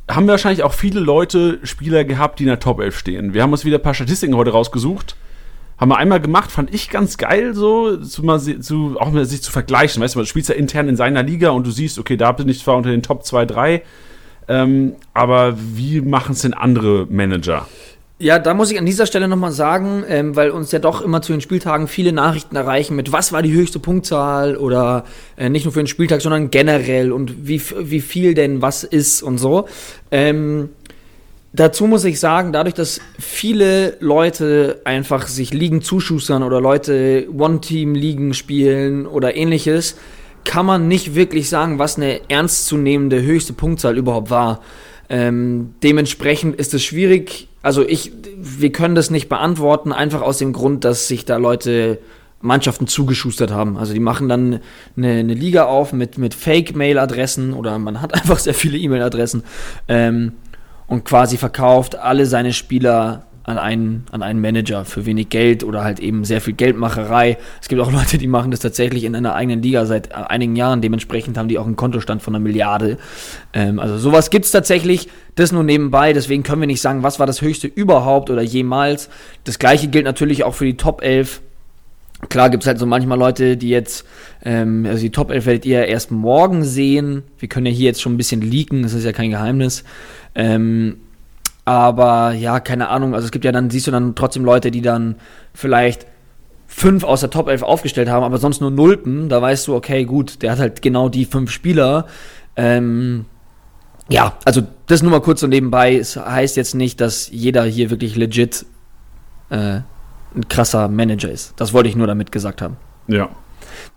Haben 0.07 0.27
wir 0.27 0.33
wahrscheinlich 0.33 0.61
auch 0.61 0.73
viele 0.73 0.99
Leute, 0.99 1.57
Spieler 1.63 2.03
gehabt, 2.03 2.37
die 2.37 2.43
in 2.43 2.49
der 2.49 2.59
Top 2.59 2.79
11 2.79 2.95
stehen. 2.95 3.33
Wir 3.33 3.41
haben 3.41 3.51
uns 3.51 3.65
wieder 3.65 3.79
ein 3.79 3.81
paar 3.81 3.95
Statistiken 3.95 4.35
heute 4.35 4.51
rausgesucht. 4.51 5.15
Haben 5.79 5.89
wir 5.89 5.97
einmal 5.97 6.21
gemacht, 6.21 6.51
fand 6.51 6.71
ich 6.71 6.91
ganz 6.91 7.17
geil, 7.17 7.55
so, 7.55 7.97
zu 7.97 8.23
mal 8.23 8.39
zu, 8.39 8.97
auch 8.99 9.11
mal 9.11 9.25
sich 9.25 9.41
zu 9.41 9.51
vergleichen. 9.51 10.03
Weißt 10.03 10.13
du, 10.13 10.19
du 10.19 10.25
spielst 10.27 10.49
ja 10.49 10.55
intern 10.55 10.87
in 10.87 10.95
seiner 10.95 11.23
Liga 11.23 11.49
und 11.49 11.65
du 11.65 11.71
siehst, 11.71 11.97
okay, 11.97 12.17
da 12.17 12.31
bin 12.33 12.47
ich 12.47 12.59
zwar 12.59 12.77
unter 12.77 12.91
den 12.91 13.01
Top 13.01 13.25
2, 13.25 13.45
3, 13.45 13.81
ähm, 14.47 14.95
aber 15.15 15.55
wie 15.57 16.01
machen 16.01 16.33
es 16.33 16.43
denn 16.43 16.53
andere 16.53 17.07
Manager? 17.09 17.67
Ja, 18.17 18.39
da 18.39 18.53
muss 18.53 18.71
ich 18.71 18.79
an 18.79 18.85
dieser 18.85 19.05
Stelle 19.05 19.27
nochmal 19.27 19.51
sagen, 19.51 20.05
ähm, 20.07 20.37
weil 20.37 20.49
uns 20.49 20.71
ja 20.71 20.79
doch 20.79 21.01
immer 21.01 21.21
zu 21.21 21.33
den 21.33 21.41
Spieltagen 21.41 21.89
viele 21.89 22.13
Nachrichten 22.13 22.55
erreichen 22.55 22.95
mit, 22.95 23.11
was 23.11 23.33
war 23.33 23.41
die 23.41 23.51
höchste 23.51 23.77
Punktzahl 23.77 24.55
oder 24.55 25.03
äh, 25.35 25.49
nicht 25.49 25.65
nur 25.65 25.73
für 25.73 25.81
den 25.81 25.87
Spieltag, 25.87 26.21
sondern 26.21 26.49
generell 26.49 27.11
und 27.11 27.45
wie, 27.45 27.61
wie 27.77 27.99
viel 27.99 28.33
denn 28.33 28.61
was 28.61 28.85
ist 28.85 29.21
und 29.21 29.37
so. 29.37 29.67
Ähm, 30.11 30.69
dazu 31.51 31.87
muss 31.87 32.05
ich 32.05 32.21
sagen, 32.21 32.53
dadurch, 32.53 32.75
dass 32.75 33.01
viele 33.19 33.97
Leute 33.99 34.79
einfach 34.85 35.27
sich 35.27 35.53
Ligen 35.53 35.81
zuschustern 35.81 36.41
oder 36.41 36.61
Leute 36.61 37.27
One-Team-Ligen 37.37 38.33
spielen 38.33 39.07
oder 39.07 39.35
ähnliches, 39.35 39.97
kann 40.45 40.65
man 40.65 40.87
nicht 40.87 41.15
wirklich 41.15 41.49
sagen, 41.49 41.79
was 41.79 41.97
eine 41.97 42.21
ernstzunehmende 42.29 43.21
höchste 43.21 43.51
Punktzahl 43.51 43.97
überhaupt 43.97 44.29
war. 44.29 44.61
Ähm, 45.09 45.75
dementsprechend 45.83 46.55
ist 46.55 46.73
es 46.73 46.83
schwierig. 46.83 47.47
Also 47.61 47.87
ich, 47.87 48.11
wir 48.37 48.71
können 48.71 48.95
das 48.95 49.09
nicht 49.09 49.29
beantworten, 49.29 49.91
einfach 49.91 50.21
aus 50.21 50.37
dem 50.37 50.53
Grund, 50.53 50.83
dass 50.83 51.07
sich 51.07 51.25
da 51.25 51.37
Leute 51.37 51.99
Mannschaften 52.41 52.87
zugeschustert 52.87 53.51
haben. 53.51 53.77
Also 53.77 53.93
die 53.93 53.99
machen 53.99 54.29
dann 54.29 54.59
eine, 54.95 55.11
eine 55.11 55.33
Liga 55.33 55.65
auf 55.65 55.93
mit, 55.93 56.17
mit 56.17 56.33
Fake-Mail-Adressen 56.33 57.53
oder 57.53 57.77
man 57.79 58.01
hat 58.01 58.13
einfach 58.21 58.39
sehr 58.39 58.53
viele 58.53 58.77
E-Mail-Adressen 58.77 59.43
ähm, 59.87 60.33
und 60.87 61.05
quasi 61.05 61.37
verkauft 61.37 61.95
alle 61.95 62.25
seine 62.25 62.53
Spieler 62.53 63.25
an 63.45 63.59
einen, 63.59 64.05
an 64.11 64.23
einen 64.23 64.41
Manager 64.41 64.85
für 64.85 65.05
wenig 65.05 65.29
Geld 65.29 65.63
oder 65.63 65.83
halt 65.83 65.99
eben 65.99 66.25
sehr 66.25 66.41
viel 66.41 66.53
Geldmacherei. 66.53 67.37
Es 67.61 67.67
gibt 67.67 67.81
auch 67.81 67.91
Leute, 67.93 68.17
die 68.17 68.27
machen 68.27 68.51
das 68.51 68.59
tatsächlich 68.59 69.03
in 69.03 69.15
einer 69.15 69.35
eigenen 69.35 69.61
Liga 69.61 69.85
seit 69.85 70.11
äh, 70.11 70.15
einigen 70.15 70.55
Jahren. 70.55 70.81
Dementsprechend 70.81 71.37
haben 71.37 71.47
die 71.47 71.59
auch 71.59 71.67
einen 71.67 71.75
Kontostand 71.75 72.23
von 72.23 72.35
einer 72.35 72.43
Milliarde. 72.43 72.97
Ähm, 73.53 73.79
also 73.79 73.97
sowas 73.97 74.29
gibt's 74.31 74.51
tatsächlich. 74.51 75.09
Das 75.35 75.51
nur 75.51 75.63
nebenbei. 75.63 76.13
Deswegen 76.13 76.43
können 76.43 76.61
wir 76.61 76.67
nicht 76.67 76.81
sagen, 76.81 77.03
was 77.03 77.19
war 77.19 77.27
das 77.27 77.41
höchste 77.41 77.67
überhaupt 77.67 78.29
oder 78.29 78.41
jemals. 78.41 79.09
Das 79.43 79.59
gleiche 79.59 79.89
gilt 79.89 80.05
natürlich 80.05 80.43
auch 80.43 80.55
für 80.55 80.65
die 80.65 80.77
Top 80.77 81.03
11. 81.03 81.41
Klar 82.29 82.49
gibt 82.49 82.63
es 82.63 82.67
halt 82.67 82.79
so 82.79 82.85
manchmal 82.85 83.19
Leute, 83.19 83.57
die 83.57 83.69
jetzt, 83.69 84.05
ähm, 84.43 84.85
also 84.87 85.01
die 85.01 85.11
Top 85.11 85.29
11 85.29 85.45
werdet 85.45 85.65
ihr 85.65 85.85
erst 85.85 86.09
morgen 86.09 86.63
sehen. 86.63 87.23
Wir 87.37 87.49
können 87.49 87.67
ja 87.67 87.71
hier 87.71 87.85
jetzt 87.85 88.01
schon 88.01 88.13
ein 88.13 88.17
bisschen 88.17 88.41
leaken, 88.41 88.81
das 88.83 88.93
ist 88.93 89.03
ja 89.03 89.11
kein 89.11 89.29
Geheimnis. 89.29 89.83
Ähm, 90.33 90.97
aber 91.65 92.31
ja, 92.31 92.59
keine 92.59 92.89
Ahnung, 92.89 93.13
also 93.13 93.25
es 93.25 93.31
gibt 93.31 93.45
ja 93.45 93.51
dann, 93.51 93.69
siehst 93.69 93.87
du 93.87 93.91
dann 93.91 94.15
trotzdem 94.15 94.45
Leute, 94.45 94.71
die 94.71 94.81
dann 94.81 95.15
vielleicht 95.53 96.05
fünf 96.67 97.03
aus 97.03 97.21
der 97.21 97.29
Top 97.29 97.47
11 97.47 97.63
aufgestellt 97.63 98.09
haben, 98.09 98.23
aber 98.23 98.37
sonst 98.37 98.61
nur 98.61 98.71
Nulpen. 98.71 99.29
Da 99.29 99.41
weißt 99.41 99.67
du, 99.67 99.75
okay, 99.75 100.05
gut, 100.05 100.41
der 100.41 100.51
hat 100.51 100.59
halt 100.59 100.81
genau 100.81 101.09
die 101.09 101.25
fünf 101.25 101.51
Spieler. 101.51 102.05
Ähm, 102.55 103.25
ja, 104.09 104.37
also 104.45 104.61
das 104.87 105.01
nur 105.01 105.11
mal 105.11 105.21
kurz 105.21 105.41
so 105.41 105.47
nebenbei. 105.47 105.95
Es 105.95 106.15
heißt 106.15 106.57
jetzt 106.57 106.75
nicht, 106.75 107.01
dass 107.01 107.29
jeder 107.31 107.63
hier 107.63 107.89
wirklich 107.89 108.15
legit 108.15 108.65
äh, 109.49 109.79
ein 110.35 110.47
krasser 110.49 110.87
Manager 110.87 111.29
ist. 111.31 111.53
Das 111.57 111.73
wollte 111.73 111.89
ich 111.89 111.95
nur 111.95 112.07
damit 112.07 112.31
gesagt 112.31 112.61
haben. 112.61 112.77
Ja, 113.07 113.29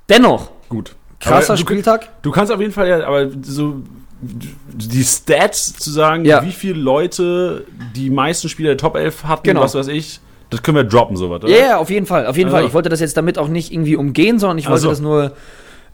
Dennoch, 0.09 0.51
gut. 0.69 0.95
krasser 1.21 1.53
Aber 1.53 1.57
du, 1.57 1.63
Spieltag. 1.63 2.23
Du 2.23 2.31
kannst 2.31 2.53
auf 2.53 2.61
jeden 2.61 2.73
Fall 2.73 2.89
ja, 2.89 3.07
aber 3.07 3.31
so 3.43 3.83
die 4.21 5.05
Stats 5.05 5.75
zu 5.75 5.91
sagen, 5.91 6.25
Ja. 6.25 6.45
wie 6.45 6.53
viele 6.53 6.75
Leute 6.81 7.65
die 7.95 8.11
meisten 8.11 8.49
Spieler 8.49 8.71
der 8.71 8.79
Top 8.79 8.97
11 8.97 9.25
hatten, 9.25 9.45
Genau. 9.45 9.61
was 9.61 9.75
weiß 9.75 9.89
ich, 9.89 10.21
das 10.51 10.63
können 10.63 10.77
wir 10.77 10.85
droppen, 10.85 11.17
sowas, 11.17 11.43
Ja, 11.47 11.57
ja, 11.57 11.77
auf 11.79 11.91
jeden 11.91 12.07
Fall, 12.07 12.27
auf 12.27 12.37
jeden 12.37 12.49
Also- 12.49 12.57
Fall. 12.59 12.67
Ich 12.67 12.75
wollte 12.75 12.89
das 12.89 13.01
jetzt 13.01 13.17
damit 13.17 13.39
auch 13.39 13.49
nicht 13.49 13.73
irgendwie 13.73 13.97
umgehen, 13.97 14.39
sondern 14.39 14.59
ich 14.59 14.69
wollte 14.69 14.83
so. 14.83 14.89
das 14.91 15.01
nur 15.01 15.33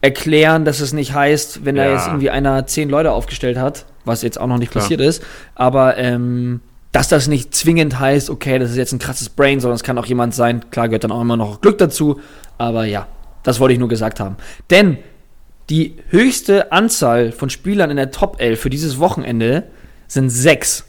erklären, 0.01 0.65
dass 0.65 0.81
es 0.81 0.93
nicht 0.93 1.15
heißt, 1.15 1.65
wenn 1.65 1.77
da 1.77 1.85
Ja. 1.85 1.93
jetzt 1.95 2.07
irgendwie 2.07 2.31
einer 2.31 2.67
zehn 2.67 2.89
Leute 2.91 3.13
aufgestellt 3.13 3.59
hat, 3.59 3.87
was 4.05 4.23
jetzt 4.23 4.39
auch 4.41 4.47
noch 4.47 4.59
nicht 4.59 4.71
Klar. 4.73 4.83
passiert 4.85 5.01
ist, 5.01 5.23
aber 5.55 5.97
ähm, 5.99 6.61
dass 6.93 7.09
das 7.09 7.27
nicht 7.27 7.55
zwingend 7.55 7.99
heißt, 7.99 8.31
okay, 8.31 8.59
das 8.59 8.71
ist 8.71 8.77
jetzt 8.77 8.93
ein 8.93 8.99
krasses 8.99 9.29
Brain, 9.29 9.61
sondern 9.61 9.75
es 9.77 9.83
kann 9.83 9.99
auch 9.99 10.07
jemand 10.07 10.35
sein, 10.35 10.71
klar 10.71 10.89
gehört 10.89 11.05
dann 11.05 11.11
auch 11.13 11.21
immer 11.23 11.37
noch 11.37 11.61
Glück 11.61 11.79
dazu, 11.79 12.21
aber 12.59 12.85
ja, 12.85 13.07
das 13.43 13.59
wollte 13.61 13.73
ich 13.73 13.79
nur 13.81 13.89
gesagt 13.89 14.21
haben. 14.21 14.37
Denn 14.71 14.99
die 15.71 15.97
höchste 16.09 16.73
Anzahl 16.73 17.33
von 17.33 17.51
Spielern 17.51 17.91
in 17.91 17.97
der 17.97 18.11
Top 18.11 18.41
11 18.41 18.61
für 18.61 18.71
dieses 18.71 18.99
Wochenende 18.99 19.65
sind 20.09 20.31
sechs. 20.31 20.85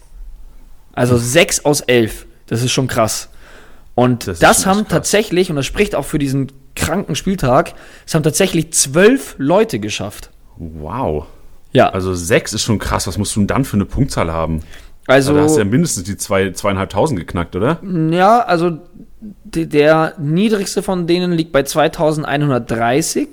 Also 0.92 1.16
sechs 1.16 1.64
aus 1.64 1.80
elf. 1.80 2.26
Das 2.46 2.62
ist 2.62 2.72
schon 2.72 2.86
krass. 2.86 3.28
Und 3.94 4.26
Das 4.26 4.38
das, 4.38 4.66
haben 4.66 4.80
krass. 4.80 4.88
tatsächlich, 4.90 5.50
und 5.50 5.56
das 5.56 5.66
spricht 5.66 5.94
auch 5.94 6.04
für 6.04 6.18
diesen 6.18 6.52
kranken 6.74 7.16
Spieltag, 7.16 7.74
es 8.06 8.14
haben 8.14 8.22
tatsächlich 8.22 8.72
zwölf 8.72 9.34
Leute 9.38 9.78
geschafft. 9.78 10.30
Wow. 10.58 11.26
Ja. 11.72 11.88
Also 11.90 12.14
sechs 12.14 12.52
ist 12.52 12.62
schon 12.62 12.78
krass. 12.78 13.06
Was 13.06 13.18
musst 13.18 13.34
du 13.36 13.40
denn 13.40 13.46
dann 13.46 13.64
für 13.64 13.76
eine 13.76 13.86
Punktzahl 13.86 14.32
haben? 14.32 14.62
Also, 15.08 15.34
da 15.34 15.42
hast 15.42 15.54
du 15.54 15.60
ja 15.60 15.64
mindestens 15.64 16.02
die 16.04 16.16
zwei, 16.16 16.50
zweieinhalbtausend 16.50 17.18
geknackt, 17.18 17.54
oder? 17.54 17.80
ja, 18.10 18.40
also 18.40 18.78
der 19.44 20.14
niedrigste 20.18 20.82
von 20.82 21.06
denen 21.06 21.30
liegt 21.32 21.52
bei 21.52 21.62
2130 21.62 23.28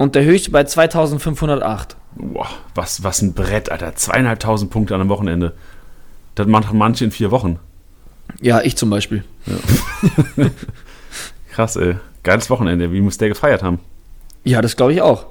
und 0.00 0.14
der 0.14 0.24
höchste 0.24 0.50
bei 0.50 0.64
2508. 0.64 1.94
Boah, 2.14 2.48
was, 2.74 3.04
was 3.04 3.20
ein 3.20 3.34
Brett, 3.34 3.70
Alter. 3.70 3.94
Zweieinhalbtausend 3.94 4.70
Punkte 4.70 4.94
an 4.94 5.02
einem 5.02 5.10
Wochenende. 5.10 5.52
Das 6.34 6.46
machen 6.46 6.78
manche 6.78 7.04
in 7.04 7.10
vier 7.10 7.30
Wochen. 7.30 7.58
Ja, 8.40 8.62
ich 8.62 8.76
zum 8.76 8.88
Beispiel. 8.88 9.24
Krass, 11.52 11.76
ey. 11.76 11.96
Geiles 12.22 12.48
Wochenende. 12.48 12.90
Wie 12.92 13.02
muss 13.02 13.18
der 13.18 13.28
gefeiert 13.28 13.62
haben? 13.62 13.78
Ja, 14.42 14.62
das 14.62 14.74
glaube 14.74 14.94
ich 14.94 15.02
auch. 15.02 15.26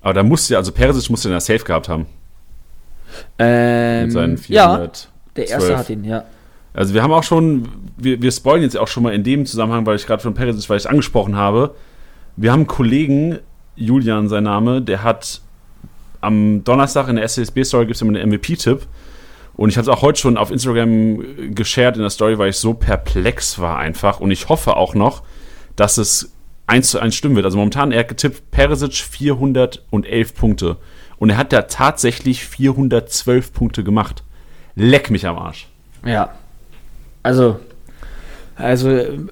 Aber 0.00 0.14
da 0.14 0.24
musste 0.24 0.54
ja, 0.54 0.58
also 0.58 0.72
Perisic 0.72 1.08
musste 1.08 1.28
den 1.28 1.34
ja 1.34 1.40
safe 1.40 1.62
gehabt 1.62 1.88
haben. 1.88 2.06
Ähm, 3.38 4.06
Mit 4.06 4.12
seinen 4.12 4.36
ja, 4.48 4.70
400. 4.70 5.08
der 5.36 5.48
erste 5.50 5.78
hat 5.78 5.88
ihn, 5.88 6.02
ja. 6.02 6.24
Also 6.74 6.94
wir 6.94 7.04
haben 7.04 7.12
auch 7.12 7.22
schon, 7.22 7.68
wir, 7.96 8.20
wir 8.20 8.32
spoilen 8.32 8.64
jetzt 8.64 8.76
auch 8.76 8.88
schon 8.88 9.04
mal 9.04 9.14
in 9.14 9.22
dem 9.22 9.46
Zusammenhang, 9.46 9.86
weil 9.86 9.94
ich 9.94 10.06
gerade 10.06 10.20
von 10.20 10.34
Perisic, 10.34 10.68
weil 10.68 10.78
ich 10.78 10.82
es 10.82 10.90
angesprochen 10.90 11.36
habe. 11.36 11.76
Wir 12.34 12.50
haben 12.50 12.60
einen 12.60 12.66
Kollegen, 12.66 13.38
Julian 13.80 14.28
sein 14.28 14.44
Name, 14.44 14.82
der 14.82 15.02
hat 15.02 15.40
am 16.20 16.62
Donnerstag 16.64 17.08
in 17.08 17.16
der 17.16 17.26
SCSB-Story 17.26 17.86
gibt 17.86 17.96
es 17.96 18.02
immer 18.02 18.18
einen 18.18 18.30
MVP-Tipp. 18.30 18.86
Und 19.54 19.68
ich 19.68 19.76
habe 19.76 19.82
es 19.82 19.88
auch 19.88 20.02
heute 20.02 20.20
schon 20.20 20.36
auf 20.36 20.50
Instagram 20.50 21.54
geshared 21.54 21.96
in 21.96 22.02
der 22.02 22.10
Story, 22.10 22.38
weil 22.38 22.50
ich 22.50 22.56
so 22.56 22.74
perplex 22.74 23.58
war 23.58 23.78
einfach. 23.78 24.20
Und 24.20 24.30
ich 24.30 24.48
hoffe 24.48 24.76
auch 24.76 24.94
noch, 24.94 25.22
dass 25.76 25.98
es 25.98 26.32
1 26.66 26.90
zu 26.90 27.00
1 27.00 27.14
stimmen 27.14 27.36
wird. 27.36 27.44
Also 27.44 27.58
momentan, 27.58 27.92
er 27.92 28.00
hat 28.00 28.08
getippt, 28.08 28.50
Perisic 28.50 28.94
411 28.94 30.34
Punkte. 30.34 30.76
Und 31.18 31.30
er 31.30 31.36
hat 31.36 31.52
da 31.52 31.62
tatsächlich 31.62 32.44
412 32.44 33.52
Punkte 33.52 33.84
gemacht. 33.84 34.22
Leck 34.76 35.10
mich 35.10 35.26
am 35.26 35.36
Arsch. 35.36 35.68
Ja. 36.04 36.30
Also, 37.22 37.60
also 38.60 38.88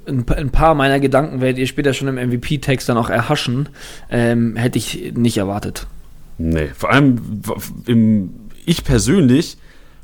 ein, 0.06 0.24
pa- 0.24 0.34
ein 0.34 0.50
paar 0.50 0.74
meiner 0.74 1.00
Gedanken 1.00 1.40
werdet 1.40 1.58
ihr 1.58 1.66
später 1.66 1.92
schon 1.94 2.08
im 2.08 2.16
MVP-Text 2.30 2.88
dann 2.88 2.96
auch 2.96 3.10
erhaschen. 3.10 3.68
Ähm, 4.10 4.56
hätte 4.56 4.78
ich 4.78 5.12
nicht 5.14 5.36
erwartet. 5.38 5.86
Nee, 6.38 6.68
vor 6.76 6.90
allem 6.90 7.20
im, 7.86 8.30
ich 8.64 8.84
persönlich 8.84 9.56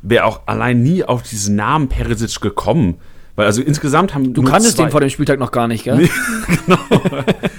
wäre 0.02 0.24
auch 0.24 0.42
allein 0.46 0.82
nie 0.82 1.04
auf 1.04 1.22
diesen 1.22 1.56
Namen 1.56 1.88
Perisic 1.88 2.40
gekommen. 2.40 2.96
Weil 3.36 3.46
also 3.46 3.62
insgesamt 3.62 4.14
haben 4.14 4.32
Du 4.32 4.42
kanntest 4.42 4.78
den 4.78 4.90
vor 4.90 5.00
dem 5.00 5.10
Spieltag 5.10 5.40
noch 5.40 5.50
gar 5.50 5.66
nicht, 5.66 5.82
gell? 5.82 5.96
Nee, 5.96 6.08
genau. 6.66 6.78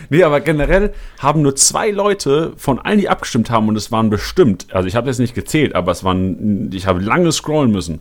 nee, 0.09 0.23
aber 0.23 0.39
generell 0.39 0.93
haben 1.19 1.41
nur 1.41 1.55
zwei 1.57 1.91
Leute 1.91 2.53
von 2.55 2.79
allen, 2.79 2.97
die 2.99 3.09
abgestimmt 3.09 3.49
haben, 3.49 3.67
und 3.67 3.75
es 3.75 3.91
waren 3.91 4.09
bestimmt, 4.09 4.67
also 4.71 4.87
ich 4.87 4.95
habe 4.95 5.07
jetzt 5.07 5.19
nicht 5.19 5.35
gezählt, 5.35 5.75
aber 5.75 5.91
es 5.91 6.05
waren, 6.05 6.69
ich 6.73 6.87
habe 6.87 7.01
lange 7.01 7.29
scrollen 7.33 7.71
müssen, 7.71 7.99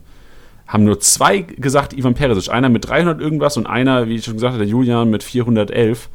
haben 0.67 0.85
nur 0.85 1.01
zwei 1.01 1.41
gesagt, 1.41 1.93
Ivan 1.93 2.15
Perisic. 2.15 2.53
Einer 2.53 2.69
mit 2.69 2.89
300 2.89 3.21
irgendwas 3.21 3.57
und 3.57 3.67
einer, 3.67 4.09
wie 4.09 4.17
ich 4.17 4.25
schon 4.25 4.35
gesagt 4.35 4.59
der 4.59 4.67
Julian 4.67 5.11
mit 5.11 5.23
411. 5.23 6.09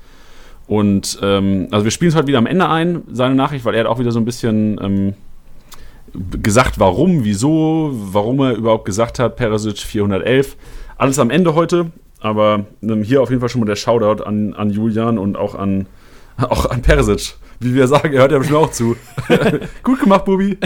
Und 0.67 1.19
ähm, 1.21 1.67
also 1.71 1.83
wir 1.83 1.91
spielen 1.91 2.09
es 2.09 2.15
heute 2.15 2.27
wieder 2.27 2.38
am 2.38 2.45
Ende 2.45 2.69
ein, 2.69 3.03
seine 3.12 3.35
Nachricht, 3.35 3.65
weil 3.65 3.73
er 3.73 3.81
hat 3.81 3.88
auch 3.88 3.99
wieder 3.99 4.12
so 4.12 4.19
ein 4.19 4.25
bisschen 4.25 4.79
ähm, 4.81 5.13
gesagt, 6.43 6.79
warum, 6.79 7.23
wieso, 7.23 7.91
warum 7.93 8.39
er 8.41 8.55
überhaupt 8.55 8.85
gesagt 8.85 9.19
hat, 9.19 9.35
Perisic 9.35 9.79
411. 9.79 10.57
Alles 10.97 11.19
am 11.19 11.29
Ende 11.29 11.55
heute, 11.55 11.91
aber 12.19 12.65
ähm, 12.81 13.03
hier 13.03 13.21
auf 13.21 13.29
jeden 13.29 13.39
Fall 13.39 13.49
schon 13.49 13.62
mal 13.62 13.67
der 13.67 13.75
Shoutout 13.75 14.23
an, 14.23 14.53
an 14.53 14.69
Julian 14.69 15.17
und 15.17 15.38
auch 15.38 15.55
an, 15.55 15.88
auch 16.49 16.65
an 16.65 16.82
Perisic. 16.82 17.36
Wie 17.60 17.73
wir 17.73 17.88
sagen, 17.88 18.13
er 18.13 18.21
hört 18.21 18.32
ja 18.32 18.38
bestimmt 18.38 18.60
auch 18.60 18.71
zu. 18.71 18.95
Gut 19.84 19.99
gemacht, 19.99 20.25
Bubi. 20.25 20.58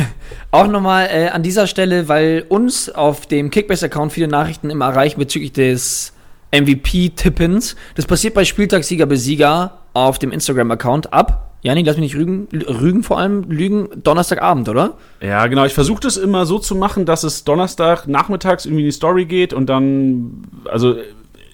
Auch 0.51 0.67
nochmal 0.67 1.07
äh, 1.11 1.29
an 1.29 1.41
dieser 1.41 1.65
Stelle, 1.65 2.07
weil 2.07 2.45
uns 2.49 2.89
auf 2.89 3.25
dem 3.25 3.49
Kickbase-Account 3.49 4.11
viele 4.11 4.27
Nachrichten 4.27 4.69
immer 4.69 4.85
erreichen 4.85 5.19
bezüglich 5.19 5.53
des 5.53 6.13
MVP-Tippens. 6.51 7.75
Das 7.95 8.05
passiert 8.05 8.35
bei 8.35 8.45
Spieltagssieger 8.45 9.07
Besieger 9.07 9.79
auf 9.93 10.19
dem 10.19 10.31
Instagram-Account 10.31 11.11
ab. 11.13 11.49
Janik, 11.63 11.85
lass 11.87 11.95
mich 11.97 12.13
nicht 12.13 12.15
rügen, 12.15 12.47
rügen 12.51 13.03
vor 13.03 13.17
allem, 13.17 13.43
lügen, 13.49 13.87
Donnerstagabend, 14.03 14.67
oder? 14.69 14.97
Ja, 15.21 15.47
genau. 15.47 15.65
Ich 15.65 15.73
versuche 15.73 16.01
das 16.01 16.17
immer 16.17 16.45
so 16.45 16.59
zu 16.59 16.75
machen, 16.75 17.05
dass 17.05 17.23
es 17.23 17.45
Donnerstag 17.45 18.05
nachmittags 18.05 18.65
irgendwie 18.65 18.81
in 18.81 18.87
die 18.87 18.91
Story 18.91 19.25
geht 19.25 19.53
und 19.53 19.67
dann, 19.67 20.43
also 20.65 20.95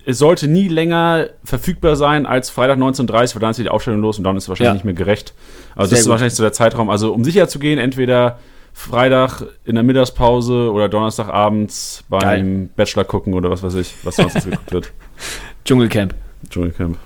es 0.06 0.18
sollte 0.18 0.48
nie 0.48 0.68
länger 0.68 1.28
verfügbar 1.44 1.96
sein 1.96 2.26
als 2.26 2.50
Freitag 2.50 2.78
19.30 2.80 3.36
weil 3.36 3.42
dann 3.42 3.52
ist 3.52 3.58
die 3.60 3.70
Aufstellung 3.70 4.02
los 4.02 4.18
und 4.18 4.24
dann 4.24 4.38
ist 4.38 4.44
es 4.44 4.50
wahrscheinlich 4.50 4.70
Ja. 4.70 4.74
nicht 4.74 4.86
mehr 4.86 4.94
gerecht. 4.94 5.34
Also 5.76 5.90
Sehr 5.90 5.96
das 5.96 6.00
ist 6.00 6.06
gut. 6.06 6.12
wahrscheinlich 6.12 6.34
so 6.36 6.44
der 6.44 6.54
Zeitraum. 6.54 6.90
Also 6.90 7.14
um 7.14 7.24
sicher 7.24 7.48
zu 7.48 7.60
gehen, 7.60 7.78
entweder 7.80 8.40
Freitag 8.74 9.44
in 9.66 9.76
der 9.76 9.84
Mittagspause 9.84 10.72
oder 10.72 10.88
Donnerstagabends 10.90 12.04
beim 12.10 12.20
Geil. 12.22 12.70
Bachelor 12.76 13.04
gucken 13.04 13.34
oder 13.34 13.50
was 13.52 13.62
weiß 13.62 13.76
ich, 13.76 13.94
was 14.04 14.16
sonst 14.16 14.36
jetzt 14.36 14.46
geguckt 14.50 14.72
wird. 14.72 14.92
Dschungelcamp. 15.66 16.16
Dschungelcamp. 16.50 16.98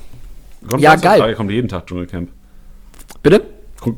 Kommt 0.69 0.81
Ja, 0.81 0.95
geil. 0.95 1.19
Frage, 1.19 1.35
Kommt 1.35 1.51
jeden 1.51 1.67
Tag 1.67 1.87
Dschungelcamp. 1.87 2.29
Bitte? 3.21 3.41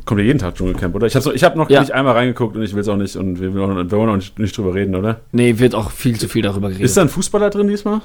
Kommt 0.05 0.19
jeden 0.19 0.39
Tag 0.39 0.55
Dschungelcamp, 0.55 0.95
oder? 0.95 1.05
Ich 1.05 1.15
habe 1.15 1.34
ich 1.36 1.43
hab 1.43 1.55
noch 1.55 1.69
Ja. 1.69 1.81
nicht 1.81 1.91
einmal 1.91 2.13
reingeguckt 2.13 2.55
und 2.55 2.63
ich 2.63 2.73
will 2.73 2.81
es 2.81 2.88
auch 2.88 2.95
nicht 2.95 3.15
und 3.17 3.39
wir, 3.39 3.53
wollen 3.53 4.10
auch- 4.10 4.38
nicht 4.39 4.58
drüber 4.58 4.73
reden, 4.73 4.95
oder? 4.95 5.19
Nee, 5.31 5.60
wird 5.60 5.75
auch 5.75 5.91
viel 5.91 6.17
zu 6.17 6.27
viel 6.27 6.41
darüber 6.41 6.69
geredet. 6.69 6.86
Ist 6.86 6.97
da 6.97 7.01
ein 7.01 7.10
Fußballer 7.10 7.49
drin 7.51 7.67
diesmal? 7.67 8.01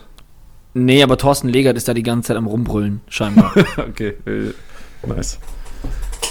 Nee, 0.75 1.03
aber 1.03 1.17
Thorsten 1.19 1.49
Legert 1.49 1.77
ist 1.77 1.89
da 1.89 1.95
die 1.95 2.03
ganze 2.03 2.29
Zeit 2.29 2.37
am 2.37 2.47
Rumbrüllen, 2.47 3.01
scheinbar. 3.09 3.53
okay, 3.77 4.15
äh, 4.27 4.53
nice. 5.07 5.39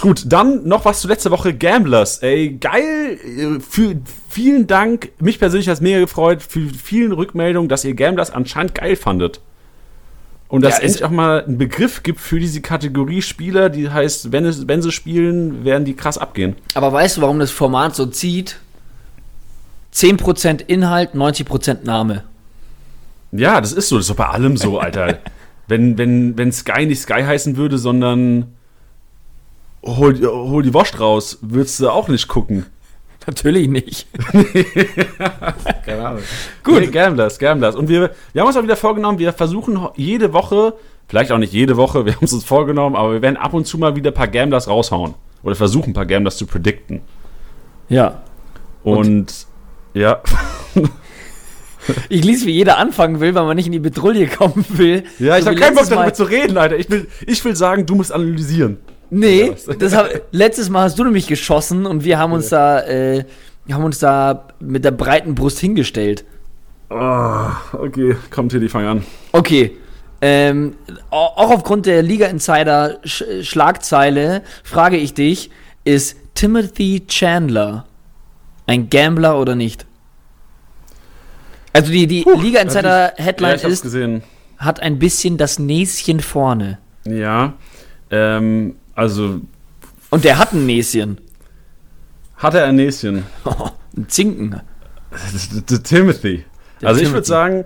Gut, 0.00 0.22
dann 0.26 0.66
noch 0.66 0.84
was 0.86 1.00
zu 1.02 1.08
letzter 1.08 1.30
Woche. 1.30 1.52
Gamblers. 1.54 2.18
Ey, 2.22 2.52
geil. 2.58 3.18
äh, 3.22 3.60
Für, 3.60 3.96
vielen 4.30 4.66
Dank. 4.66 5.10
Mich 5.20 5.38
persönlich 5.38 5.68
hat 5.68 5.74
es 5.74 5.80
mega 5.82 5.98
gefreut. 5.98 6.42
Für 6.42 6.60
vielen 6.70 7.12
Rückmeldungen, 7.12 7.68
dass 7.68 7.84
ihr 7.84 7.92
Gamblers 7.94 8.30
anscheinend 8.30 8.74
geil 8.74 8.96
fandet. 8.96 9.40
Und 10.48 10.62
dass 10.64 10.78
Ja, 10.78 10.78
es 10.78 10.82
es- 10.84 10.90
endlich 10.92 11.04
auch 11.04 11.10
mal 11.14 11.44
einen 11.44 11.58
Begriff 11.58 12.02
gibt 12.02 12.18
für 12.20 12.40
diese 12.40 12.62
Kategorie 12.62 13.20
Spieler, 13.20 13.68
die 13.68 13.90
heißt, 13.90 14.32
wenn, 14.32 14.46
es, 14.46 14.66
wenn 14.66 14.80
sie 14.80 14.90
spielen, 14.90 15.64
werden 15.66 15.84
die 15.84 15.94
krass 15.94 16.16
abgehen. 16.16 16.56
aber 16.74 16.90
weißt 16.92 17.18
du, 17.18 17.20
warum 17.20 17.38
das 17.38 17.50
Format 17.50 17.94
so 17.94 18.06
zieht? 18.06 18.56
10% 19.92 20.62
Inhalt, 20.66 21.14
90% 21.14 21.84
Name. 21.84 22.24
Ja, 23.32 23.60
das 23.60 23.72
ist 23.72 23.88
so. 23.88 23.96
Das 23.96 24.04
ist 24.04 24.10
doch 24.10 24.16
bei 24.16 24.28
allem 24.28 24.56
so, 24.56 24.78
Alter. 24.78 25.18
wenn, 25.68 25.96
wenn, 25.98 26.36
wenn 26.36 26.52
Sky 26.52 26.86
nicht 26.86 27.00
Sky 27.00 27.22
heißen 27.22 27.56
würde, 27.56 27.78
sondern 27.78 28.54
hol, 29.84 30.20
hol 30.20 30.62
die 30.62 30.74
Wurst 30.74 31.00
raus, 31.00 31.38
würdest 31.40 31.80
du 31.80 31.88
auch 31.88 32.08
nicht 32.08 32.28
gucken. 32.28 32.66
Natürlich 33.26 33.68
nicht. 33.68 34.06
Keine 35.84 36.08
Ahnung. 36.08 36.22
Gut. 36.64 36.80
Nee, 36.80 36.86
Gamblers, 36.88 37.38
Gamblers. 37.38 37.76
Und 37.76 37.88
wir, 37.88 38.10
wir 38.32 38.40
haben 38.40 38.48
uns 38.48 38.56
auch 38.56 38.62
wieder 38.62 38.76
vorgenommen, 38.76 39.18
wir 39.18 39.32
versuchen 39.32 39.78
jede 39.94 40.32
Woche, 40.32 40.74
vielleicht 41.06 41.30
auch 41.30 41.38
nicht 41.38 41.52
jede 41.52 41.76
Woche, 41.76 42.06
wir 42.06 42.16
haben 42.16 42.24
es 42.24 42.32
uns 42.32 42.44
vorgenommen, 42.44 42.96
aber 42.96 43.12
wir 43.12 43.22
werden 43.22 43.36
ab 43.36 43.52
und 43.52 43.66
zu 43.66 43.78
mal 43.78 43.94
wieder 43.94 44.10
ein 44.10 44.14
paar 44.14 44.28
Gamblers 44.28 44.68
raushauen. 44.68 45.14
Oder 45.42 45.54
versuchen, 45.54 45.90
ein 45.90 45.94
paar 45.94 46.06
Gamblers 46.06 46.36
zu 46.36 46.46
predikten. 46.46 47.00
Ja. 47.88 48.22
Und, 48.82 49.46
ja. 49.94 50.20
Ich 52.08 52.24
lese, 52.24 52.46
wie 52.46 52.52
jeder 52.52 52.78
anfangen 52.78 53.20
will, 53.20 53.34
weil 53.34 53.44
man 53.44 53.56
nicht 53.56 53.66
in 53.66 53.72
die 53.72 53.80
Petrouille 53.80 54.26
kommen 54.26 54.64
will. 54.68 55.04
Ja, 55.18 55.36
ich 55.38 55.44
So 55.44 55.50
habe 55.50 55.60
keinen 55.60 55.74
Bock 55.74 55.88
darüber 55.88 56.12
zu 56.12 56.24
reden, 56.24 56.56
Alter. 56.58 56.76
Ich 56.78 56.90
will, 56.90 57.06
ich 57.26 57.44
will 57.44 57.56
sagen, 57.56 57.86
du 57.86 57.94
musst 57.94 58.12
analysieren. 58.12 58.78
Nee, 59.10 59.52
das 59.78 59.94
hab, 59.96 60.08
letztes 60.30 60.68
Mal 60.70 60.82
hast 60.82 60.98
du 60.98 61.04
nämlich 61.04 61.26
geschossen 61.26 61.84
und 61.86 62.04
wir 62.04 62.18
haben 62.18 62.32
uns 62.32 62.48
da, 62.50 62.80
äh, 62.82 63.24
haben 63.72 63.82
uns 63.84 63.98
da 63.98 64.46
mit 64.60 64.84
der 64.84 64.92
breiten 64.92 65.34
Brust 65.34 65.58
hingestellt. 65.58 66.24
Ah, 66.90 67.52
okay, 67.72 68.16
kommt 68.30 68.52
hier, 68.52 68.60
die 68.60 68.68
fangen 68.68 68.86
an. 68.86 69.04
Okay. 69.32 69.76
Ähm, 70.22 70.74
au- 71.10 71.32
auch 71.36 71.50
aufgrund 71.50 71.86
der 71.86 72.02
Liga 72.02 72.26
Insider 72.26 72.98
Sch 73.04 73.24
Schlagzeile 73.42 74.42
frage 74.64 74.96
ich 74.98 75.14
dich, 75.14 75.50
ist 75.84 76.16
Timothy 76.34 77.04
Chandler 77.06 77.86
ein 78.66 78.90
Gambler 78.90 79.40
oder 79.40 79.54
nicht? 79.54 79.86
Also 81.72 81.92
die, 81.92 82.06
die 82.06 82.24
Liga 82.40 82.60
Insider 82.60 83.12
ja, 83.16 83.24
Headline 83.24 83.56
ich 83.56 83.62
hab's 83.64 83.74
ist, 83.74 83.82
gesehen. 83.82 84.22
hat 84.58 84.80
ein 84.80 84.98
bisschen 84.98 85.36
das 85.36 85.58
Näschen 85.58 86.20
vorne. 86.20 86.78
Ja, 87.04 87.54
ähm, 88.10 88.76
also 88.94 89.40
Und 90.10 90.24
der 90.24 90.38
hat 90.38 90.52
ein 90.52 90.66
Näschen. 90.66 91.18
hat 92.36 92.54
er 92.54 92.64
ein 92.66 92.76
Näschen. 92.76 93.24
ein 93.96 94.08
Zinken. 94.08 94.60
Der 95.70 95.82
Timothy. 95.82 96.44
Der 96.80 96.88
also 96.88 97.00
ich 97.00 97.06
Timothy. 97.08 97.12
würde 97.14 97.26
sagen, 97.26 97.64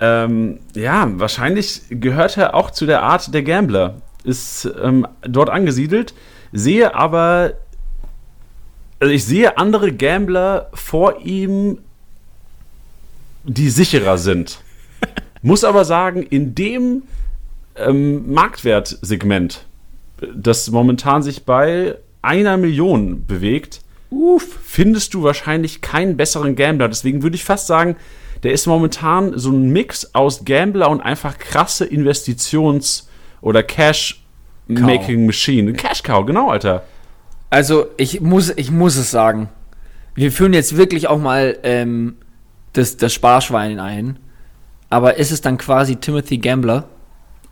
ähm, 0.00 0.58
ja, 0.74 1.08
wahrscheinlich 1.14 1.82
gehört 1.90 2.36
er 2.36 2.54
auch 2.54 2.70
zu 2.70 2.86
der 2.86 3.02
Art 3.02 3.32
der 3.32 3.42
Gambler. 3.42 4.02
Ist 4.24 4.68
ähm, 4.82 5.06
dort 5.22 5.50
angesiedelt, 5.50 6.14
sehe 6.52 6.94
aber, 6.94 7.52
also 8.98 9.12
ich 9.12 9.24
sehe 9.24 9.58
andere 9.58 9.92
Gambler 9.92 10.70
vor 10.72 11.20
ihm, 11.20 11.78
die 13.44 13.70
sicherer 13.70 14.18
sind. 14.18 14.60
Muss 15.42 15.64
aber 15.64 15.84
sagen, 15.84 16.22
in 16.22 16.54
dem 16.54 17.02
ähm, 17.76 18.32
Marktwertsegment, 18.32 19.66
das 20.34 20.70
momentan 20.70 21.22
sich 21.22 21.44
bei 21.44 21.96
einer 22.22 22.56
Million 22.56 23.26
bewegt, 23.26 23.80
Uff. 24.10 24.58
findest 24.64 25.14
du 25.14 25.22
wahrscheinlich 25.22 25.80
keinen 25.80 26.16
besseren 26.16 26.56
Gambler. 26.56 26.88
Deswegen 26.88 27.22
würde 27.22 27.36
ich 27.36 27.44
fast 27.44 27.66
sagen, 27.66 27.96
der 28.42 28.52
ist 28.52 28.66
momentan 28.66 29.38
so 29.38 29.50
ein 29.50 29.70
Mix 29.70 30.14
aus 30.14 30.44
Gambler 30.44 30.90
und 30.90 31.00
einfach 31.00 31.38
krasse 31.38 31.84
Investitions- 31.84 33.08
oder 33.40 33.62
Cash-Making-Machine. 33.62 35.74
Cash-Cow, 35.74 36.24
genau, 36.24 36.50
Alter. 36.50 36.84
Also, 37.50 37.86
ich 37.96 38.20
muss, 38.20 38.50
ich 38.56 38.70
muss 38.70 38.96
es 38.96 39.10
sagen. 39.10 39.48
Wir 40.14 40.32
führen 40.32 40.52
jetzt 40.52 40.76
wirklich 40.76 41.08
auch 41.08 41.18
mal 41.18 41.58
ähm, 41.62 42.16
das, 42.74 42.96
das 42.96 43.12
Sparschwein 43.12 43.80
ein. 43.80 44.18
Aber 44.90 45.16
ist 45.16 45.32
es 45.32 45.40
dann 45.40 45.58
quasi 45.58 45.96
Timothy 45.96 46.38
Gambler? 46.38 46.84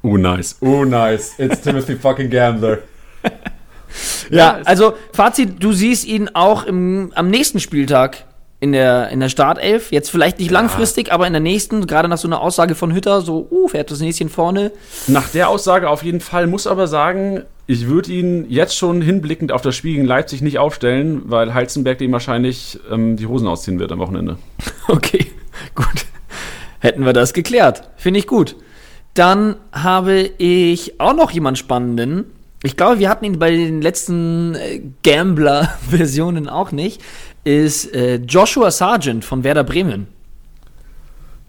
Oh, 0.02 0.16
nice. 0.16 0.56
Oh, 0.60 0.84
nice. 0.84 1.32
It's 1.38 1.60
Timothy 1.60 1.96
fucking 1.96 2.30
Gambler. 2.30 2.78
ja, 4.30 4.60
also 4.64 4.94
Fazit, 5.12 5.62
du 5.62 5.72
siehst 5.72 6.04
ihn 6.04 6.30
auch 6.34 6.64
im, 6.64 7.12
am 7.14 7.30
nächsten 7.30 7.60
Spieltag 7.60 8.24
in 8.60 8.72
der, 8.72 9.08
in 9.08 9.20
der 9.20 9.28
Startelf. 9.28 9.92
Jetzt 9.92 10.10
vielleicht 10.10 10.38
nicht 10.38 10.50
ja. 10.50 10.54
langfristig, 10.54 11.12
aber 11.12 11.26
in 11.26 11.32
der 11.32 11.40
nächsten, 11.40 11.86
gerade 11.86 12.08
nach 12.08 12.18
so 12.18 12.28
einer 12.28 12.40
Aussage 12.40 12.74
von 12.74 12.92
Hütter, 12.92 13.20
so, 13.20 13.46
uh, 13.50 13.68
fährt 13.68 13.90
das 13.90 14.00
Näschen 14.00 14.28
vorne. 14.28 14.72
Nach 15.08 15.28
der 15.28 15.48
Aussage 15.48 15.88
auf 15.88 16.02
jeden 16.02 16.20
Fall, 16.20 16.46
muss 16.46 16.66
aber 16.66 16.86
sagen, 16.86 17.44
ich 17.66 17.86
würde 17.86 18.12
ihn 18.12 18.46
jetzt 18.50 18.76
schon 18.76 19.02
hinblickend 19.02 19.52
auf 19.52 19.62
das 19.62 19.76
Spiel 19.76 19.94
gegen 19.94 20.06
Leipzig 20.06 20.42
nicht 20.42 20.58
aufstellen, 20.58 21.22
weil 21.26 21.54
Heizenberg 21.54 21.98
dem 21.98 22.12
wahrscheinlich 22.12 22.78
ähm, 22.90 23.16
die 23.16 23.26
Hosen 23.26 23.46
ausziehen 23.46 23.78
wird 23.78 23.92
am 23.92 23.98
Wochenende. 23.98 24.38
Okay, 24.88 25.26
gut. 25.76 26.06
Hätten 26.80 27.04
wir 27.04 27.12
das 27.12 27.32
geklärt. 27.32 27.88
Finde 27.96 28.18
ich 28.18 28.26
gut. 28.26 28.56
Dann 29.14 29.56
habe 29.72 30.30
ich 30.38 31.00
auch 31.00 31.14
noch 31.14 31.30
jemanden 31.30 31.56
Spannenden. 31.56 32.24
Ich 32.64 32.76
glaube, 32.76 32.98
wir 32.98 33.08
hatten 33.08 33.24
ihn 33.24 33.38
bei 33.38 33.52
den 33.52 33.80
letzten 33.80 34.56
äh, 34.56 34.82
Gambler-Versionen 35.04 36.48
auch 36.48 36.72
nicht 36.72 37.00
ist 37.44 37.94
äh, 37.94 38.16
Joshua 38.16 38.70
Sargent 38.70 39.24
von 39.24 39.44
Werder 39.44 39.64
Bremen. 39.64 40.06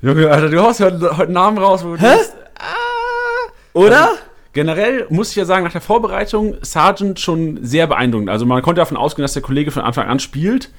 Junge, 0.01 0.29
Alter, 0.29 0.49
du 0.49 0.61
hast 0.61 0.79
heute, 0.79 1.17
heute 1.17 1.31
Namen 1.31 1.57
raus, 1.57 1.83
wo 1.83 1.95
du 1.95 2.01
Hä? 2.01 2.17
Bist, 2.17 2.33
ah, 2.57 3.51
Oder? 3.73 4.09
Also, 4.09 4.19
generell 4.53 5.07
muss 5.09 5.31
ich 5.31 5.35
ja 5.35 5.45
sagen, 5.45 5.63
nach 5.63 5.71
der 5.71 5.81
Vorbereitung 5.81 6.55
Sargent 6.61 7.19
schon 7.19 7.59
sehr 7.63 7.87
beeindruckend. 7.87 8.29
Also 8.29 8.45
man 8.45 8.61
konnte 8.61 8.79
davon 8.79 8.97
ausgehen, 8.97 9.23
dass 9.23 9.33
der 9.33 9.41
Kollege 9.41 9.71
von 9.71 9.83
Anfang 9.83 10.07
an 10.07 10.19
spielt. 10.19 10.69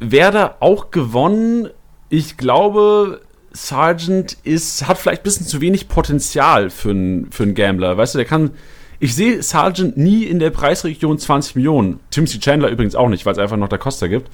Werder 0.00 0.56
auch 0.60 0.90
gewonnen. 0.90 1.70
Ich 2.08 2.36
glaube, 2.36 3.20
Sargent 3.52 4.36
ist, 4.44 4.86
hat 4.86 4.98
vielleicht 4.98 5.22
ein 5.22 5.24
bisschen 5.24 5.46
zu 5.46 5.60
wenig 5.60 5.88
Potenzial 5.88 6.70
für 6.70 6.90
einen 6.90 7.32
für 7.32 7.46
Gambler. 7.52 7.96
Weißt 7.96 8.14
du, 8.14 8.18
der 8.18 8.26
kann 8.26 8.52
ich 9.00 9.14
sehe 9.14 9.42
Sargent 9.42 9.96
nie 9.96 10.24
in 10.24 10.40
der 10.40 10.50
Preisregion 10.50 11.18
20 11.18 11.56
Millionen. 11.56 12.00
Timothy 12.10 12.40
Chandler 12.40 12.68
übrigens 12.68 12.96
auch 12.96 13.08
nicht, 13.08 13.24
weil 13.26 13.32
es 13.32 13.38
einfach 13.38 13.56
noch 13.56 13.68
der 13.68 13.78
Costa 13.78 14.08
gibt. 14.08 14.28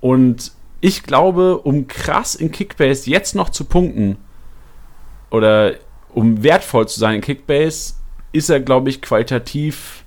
Und 0.00 0.52
ich 0.80 1.02
glaube, 1.02 1.58
um 1.58 1.88
krass 1.88 2.34
in 2.34 2.50
Kickbase 2.50 3.10
jetzt 3.10 3.34
noch 3.34 3.50
zu 3.50 3.64
punkten 3.64 4.16
oder 5.30 5.74
um 6.18 6.42
wertvoll 6.42 6.88
zu 6.88 6.98
sein 6.98 7.14
in 7.16 7.20
Kickbase, 7.20 7.94
ist 8.32 8.50
er, 8.50 8.58
glaube 8.58 8.90
ich, 8.90 9.00
qualitativ 9.00 10.02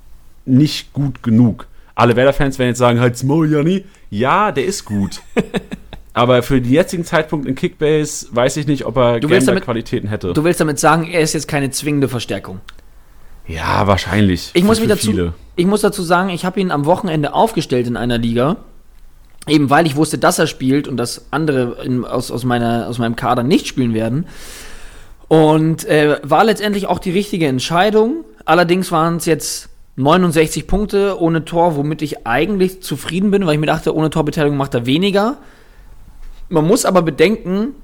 nicht 0.46 0.92
gut 0.92 1.24
genug. 1.24 1.68
Alle 1.96 2.18
Werder-Fans 2.18 2.60
werden 2.60 2.70
jetzt 2.70 2.80
sagen, 2.80 3.00
halt's 3.00 3.24
Mo, 3.24 3.46
Janni. 3.46 3.86
Ja, 4.10 4.52
der 4.52 4.66
ist 4.66 4.84
gut. 4.84 5.22
Aber 6.14 6.44
für 6.44 6.60
den 6.60 6.70
jetzigen 6.70 7.06
Zeitpunkt 7.06 7.48
in 7.48 7.56
Kickbase 7.56 8.28
weiß 8.32 8.58
ich 8.58 8.68
nicht, 8.68 8.86
ob 8.86 8.98
er 8.98 9.22
gerne 9.22 9.62
Qualitäten 9.62 10.10
hätte. 10.10 10.34
Du 10.34 10.44
willst 10.44 10.60
damit 10.60 10.80
sagen, 10.80 11.08
er 11.10 11.22
ist 11.22 11.34
jetzt 11.34 11.48
keine 11.48 11.72
zwingende 11.72 12.10
Verstärkung. 12.10 12.60
Ja, 13.48 13.88
wahrscheinlich. 13.88 14.52
Ich 14.54 14.66
muss, 14.66 14.82
mich 14.82 14.90
dazu, 14.90 15.32
ich 15.56 15.66
muss 15.66 15.80
dazu 15.80 16.04
sagen, 16.04 16.30
ich 16.30 16.44
habe 16.44 16.60
ihn 16.60 16.72
am 16.72 16.86
Wochenende 16.86 17.34
aufgestellt 17.34 17.88
in 17.88 17.96
einer 17.96 18.18
Liga. 18.18 18.58
Eben 19.48 19.70
weil 19.70 19.88
ich 19.88 19.96
wusste, 19.96 20.18
dass 20.18 20.38
er 20.40 20.48
spielt 20.48 20.90
und 20.90 20.98
dass 20.98 21.28
andere 21.32 21.84
in, 21.86 22.04
aus, 22.04 22.32
aus, 22.32 22.44
meiner, 22.44 22.88
aus 22.90 23.00
meinem 23.00 23.16
Kader 23.16 23.44
nicht 23.44 23.66
spielen 23.66 23.94
werden. 23.94 24.26
Und 25.32 25.86
äh, 25.86 26.20
war 26.24 26.44
letztendlich 26.44 26.88
auch 26.88 27.00
die 27.00 27.12
richtige 27.12 27.48
Entscheidung. 27.48 28.26
Allerdings 28.44 28.92
waren 28.92 29.16
es 29.16 29.26
jetzt 29.26 29.70
69 29.96 30.68
Punkte 30.68 31.22
ohne 31.22 31.46
Tor, 31.46 31.78
womit 31.78 32.02
ich 32.02 32.28
eigentlich 32.28 32.84
zufrieden 32.84 33.32
bin, 33.32 33.46
weil 33.46 33.54
ich 33.54 33.60
mir 33.62 33.66
dachte, 33.66 33.96
ohne 33.96 34.10
Torbeteiligung 34.10 34.58
macht 34.58 34.74
er 34.74 34.86
weniger. 34.86 35.38
Man 36.50 36.68
muss 36.68 36.84
aber 36.84 37.02
bedenken, 37.02 37.76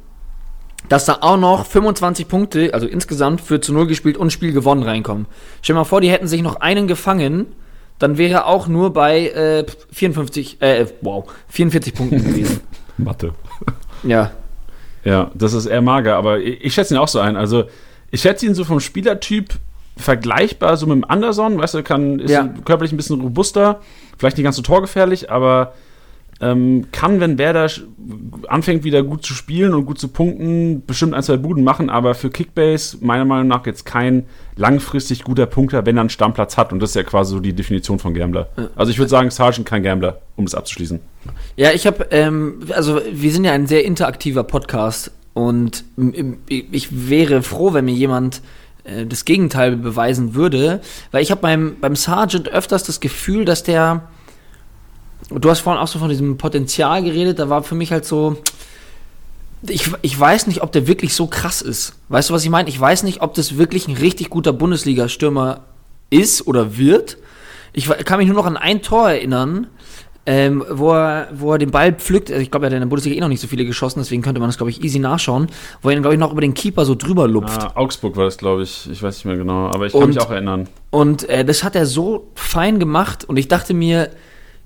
dass 0.90 1.06
da 1.06 1.20
auch 1.22 1.38
noch 1.38 1.66
25 1.66 2.28
Punkte, 2.28 2.74
also 2.74 2.86
insgesamt 2.86 3.40
für 3.40 3.62
zu 3.62 3.72
Null 3.72 3.88
gespielt 3.88 4.18
und 4.18 4.34
Spiel 4.34 4.52
gewonnen 4.52 4.84
reinkommen. 4.84 5.26
Stell 5.62 5.74
dir 5.74 5.80
mal 5.80 5.86
vor, 5.86 6.02
die 6.02 6.12
hätten 6.12 6.28
sich 6.28 6.42
noch 6.42 6.58
einen 6.58 6.86
gefangen, 6.86 7.46
dann 7.98 8.18
wäre 8.18 8.34
er 8.34 8.48
auch 8.48 8.68
nur 8.68 8.92
bei 8.92 9.30
äh, 9.30 9.66
54, 9.94 10.62
äh, 10.62 10.86
wow, 11.00 11.24
44 11.48 11.94
Punkten 11.94 12.26
gewesen. 12.26 12.60
Mathe. 12.98 13.34
Ja. 14.04 14.32
Ja, 15.08 15.32
das 15.34 15.54
ist 15.54 15.68
eher 15.68 15.82
mager, 15.82 16.18
aber 16.18 16.40
ich, 16.40 16.66
ich 16.66 16.74
schätze 16.74 16.94
ihn 16.94 16.98
auch 16.98 17.08
so 17.08 17.20
ein. 17.20 17.38
Also, 17.38 17.64
ich 18.12 18.22
schätze 18.22 18.46
ihn 18.46 18.54
so 18.54 18.66
vom 18.66 18.82
Spielertyp 18.82 19.54
vergleichbar 19.96 20.76
so 20.76 20.86
mit 20.86 20.98
dem 20.98 21.10
Anderson, 21.10 21.58
weißt 21.58 21.76
du, 21.76 21.84
kann, 21.84 22.20
ist 22.20 22.32
ja. 22.32 22.54
körperlich 22.66 22.92
ein 22.92 22.98
bisschen 22.98 23.22
robuster, 23.22 23.80
vielleicht 24.18 24.38
nicht 24.38 24.44
ganz 24.44 24.58
so 24.58 24.62
torgefährlich, 24.62 25.32
aber 25.32 25.74
ähm, 26.40 26.88
kann, 26.92 27.20
wenn 27.20 27.38
Werder 27.38 27.70
anfängt 28.48 28.84
wieder 28.84 29.04
gut 29.04 29.26
zu 29.26 29.34
spielen 29.34 29.74
und 29.74 29.86
gut 29.86 30.00
zu 30.00 30.08
punkten, 30.08 30.84
bestimmt 30.86 31.14
ein, 31.14 31.24
zwei 31.24 31.38
Buden 31.38 31.64
machen, 31.64 31.90
aber 31.90 32.16
für 32.16 32.30
Kickbase 32.30 32.98
meiner 33.02 33.26
Meinung 33.26 33.48
nach 33.48 33.66
jetzt 33.66 33.86
kein 33.86 34.26
langfristig 34.56 35.24
guter 35.24 35.46
Punkter, 35.46 35.86
wenn 35.86 35.98
er 35.98 36.02
einen 36.02 36.10
Stammplatz 36.10 36.58
hat. 36.58 36.72
Und 36.72 36.80
das 36.80 36.92
ist 36.92 36.96
ja 36.96 37.04
quasi 37.04 37.34
so 37.34 37.40
die 37.40 37.54
Definition 37.54 38.00
von 38.00 38.14
Gambler. 38.14 38.50
Also 38.76 38.92
ich 38.92 38.98
würde 38.98 39.10
sagen, 39.10 39.30
Sargent 39.32 39.68
kein 39.68 39.84
Gambler, 39.84 40.22
um 40.36 40.46
es 40.46 40.56
abzuschließen. 40.56 41.00
Ja, 41.56 41.72
ich 41.72 41.88
habe, 41.88 42.08
ähm, 42.12 42.60
also 42.72 43.02
wir 43.12 43.32
sind 43.32 43.44
ja 43.44 43.52
ein 43.52 43.68
sehr 43.68 43.84
interaktiver 43.84 44.44
Podcast 44.44 45.12
und 45.34 45.84
ich 46.48 47.10
wäre 47.10 47.44
froh, 47.44 47.74
wenn 47.74 47.86
mir 47.86 47.94
jemand 47.94 48.42
äh, 48.84 49.06
das 49.06 49.26
Gegenteil 49.26 49.76
beweisen 49.76 50.34
würde, 50.34 50.82
weil 51.12 51.22
ich 51.22 51.32
habe 51.32 51.42
beim, 51.42 51.78
beim 51.80 51.96
Sergeant 51.96 52.50
öfters 52.50 52.84
das 52.84 53.00
Gefühl, 53.00 53.46
dass 53.46 53.64
der 53.64 54.08
du 55.30 55.50
hast 55.50 55.60
vorhin 55.60 55.82
auch 55.82 55.88
so 55.88 56.00
von 56.00 56.10
diesem 56.10 56.38
Potenzial 56.38 57.04
geredet, 57.04 57.40
da 57.40 57.50
war 57.50 57.64
für 57.64 57.76
mich 57.76 57.92
halt 57.92 58.06
so, 58.06 58.38
ich, 59.64 59.90
ich 60.02 60.20
weiß 60.20 60.48
nicht, 60.48 60.62
ob 60.62 60.72
der 60.72 60.88
wirklich 60.88 61.14
so 61.14 61.28
krass 61.28 61.62
ist. 61.62 61.94
Weißt 62.10 62.30
du, 62.30 62.34
was 62.34 62.44
ich 62.44 62.50
meine? 62.50 62.70
Ich 62.70 62.80
weiß 62.80 63.04
nicht, 63.04 63.22
ob 63.22 63.34
das 63.34 63.58
wirklich 63.58 63.88
ein 63.88 63.96
richtig 63.96 64.30
guter 64.30 64.54
Bundesliga-Stürmer 64.54 65.62
ist 66.10 66.48
oder 66.48 66.78
wird. 66.78 67.18
Ich 67.74 67.88
kann 68.06 68.20
mich 68.20 68.28
nur 68.28 68.38
noch 68.38 68.46
an 68.46 68.58
ein 68.58 68.82
Tor 68.82 69.10
erinnern, 69.10 69.68
ähm, 70.26 70.64
wo, 70.70 70.92
er, 70.92 71.30
wo 71.34 71.54
er 71.54 71.58
den 71.58 71.72
Ball 71.72 71.94
pflückt. 71.94 72.30
Also 72.30 72.42
ich 72.42 72.52
glaube, 72.52 72.66
er 72.66 72.68
hat 72.68 72.74
in 72.74 72.82
der 72.82 72.88
Bundesliga 72.88 73.18
eh 73.18 73.20
noch 73.20 73.30
nicht 73.30 73.42
so 73.42 73.48
viele 73.48 73.66
geschossen, 73.66 74.00
deswegen 74.00 74.22
könnte 74.22 74.40
man 74.40 74.50
das, 74.50 74.58
glaube 74.58 74.70
ich, 74.70 74.84
easy 74.84 75.00
nachschauen. 75.00 75.48
Wo 75.82 75.90
er 75.90 75.96
ihn, 75.96 76.02
glaube 76.02 76.16
ich, 76.16 76.20
noch 76.20 76.32
über 76.32 76.42
den 76.42 76.54
Keeper 76.54 76.86
so 76.86 76.96
drüber 76.96 77.28
lupft. 77.28 77.62
Ah, 77.62 77.72
Augsburg 77.76 78.16
war 78.16 78.26
das, 78.26 78.38
glaube 78.38 78.64
ich. 78.64 78.90
Ich 78.92 79.02
weiß 79.02 79.16
nicht 79.16 79.26
mehr 79.26 79.38
genau, 79.38 79.68
aber 79.68 79.88
ich 79.88 79.94
kann 79.94 80.04
und, 80.04 80.10
mich 80.10 80.22
auch 80.22 80.32
erinnern. 80.32 80.68
Und 80.92 81.28
äh, 81.30 81.46
das 81.46 81.64
hat 81.64 81.76
er 81.76 81.86
so 81.86 82.32
fein 82.36 82.80
gemacht 82.80 83.26
und 83.26 83.38
ich 83.38 83.48
dachte 83.48 83.74
mir, 83.74 84.10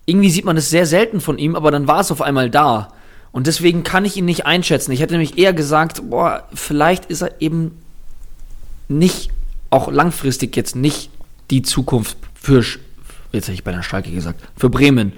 irgendwie 0.05 0.29
sieht 0.29 0.45
man 0.45 0.57
es 0.57 0.69
sehr 0.69 0.85
selten 0.85 1.21
von 1.21 1.37
ihm, 1.37 1.55
aber 1.55 1.71
dann 1.71 1.87
war 1.87 1.99
es 1.99 2.11
auf 2.11 2.21
einmal 2.21 2.49
da. 2.49 2.89
Und 3.31 3.47
deswegen 3.47 3.83
kann 3.83 4.03
ich 4.05 4.17
ihn 4.17 4.25
nicht 4.25 4.45
einschätzen. 4.45 4.91
Ich 4.91 4.99
hätte 4.99 5.13
nämlich 5.13 5.37
eher 5.37 5.53
gesagt, 5.53 6.09
boah, 6.09 6.47
vielleicht 6.53 7.05
ist 7.05 7.21
er 7.21 7.39
eben 7.39 7.77
nicht, 8.89 9.31
auch 9.69 9.89
langfristig 9.89 10.55
jetzt 10.57 10.75
nicht 10.75 11.09
die 11.49 11.61
Zukunft 11.61 12.17
für, 12.33 12.63
jetzt 13.31 13.45
hätte 13.45 13.53
ich 13.53 13.63
bei 13.63 13.71
der 13.71 13.83
Schalke 13.83 14.11
gesagt, 14.11 14.41
für 14.57 14.69
Bremen. 14.69 15.13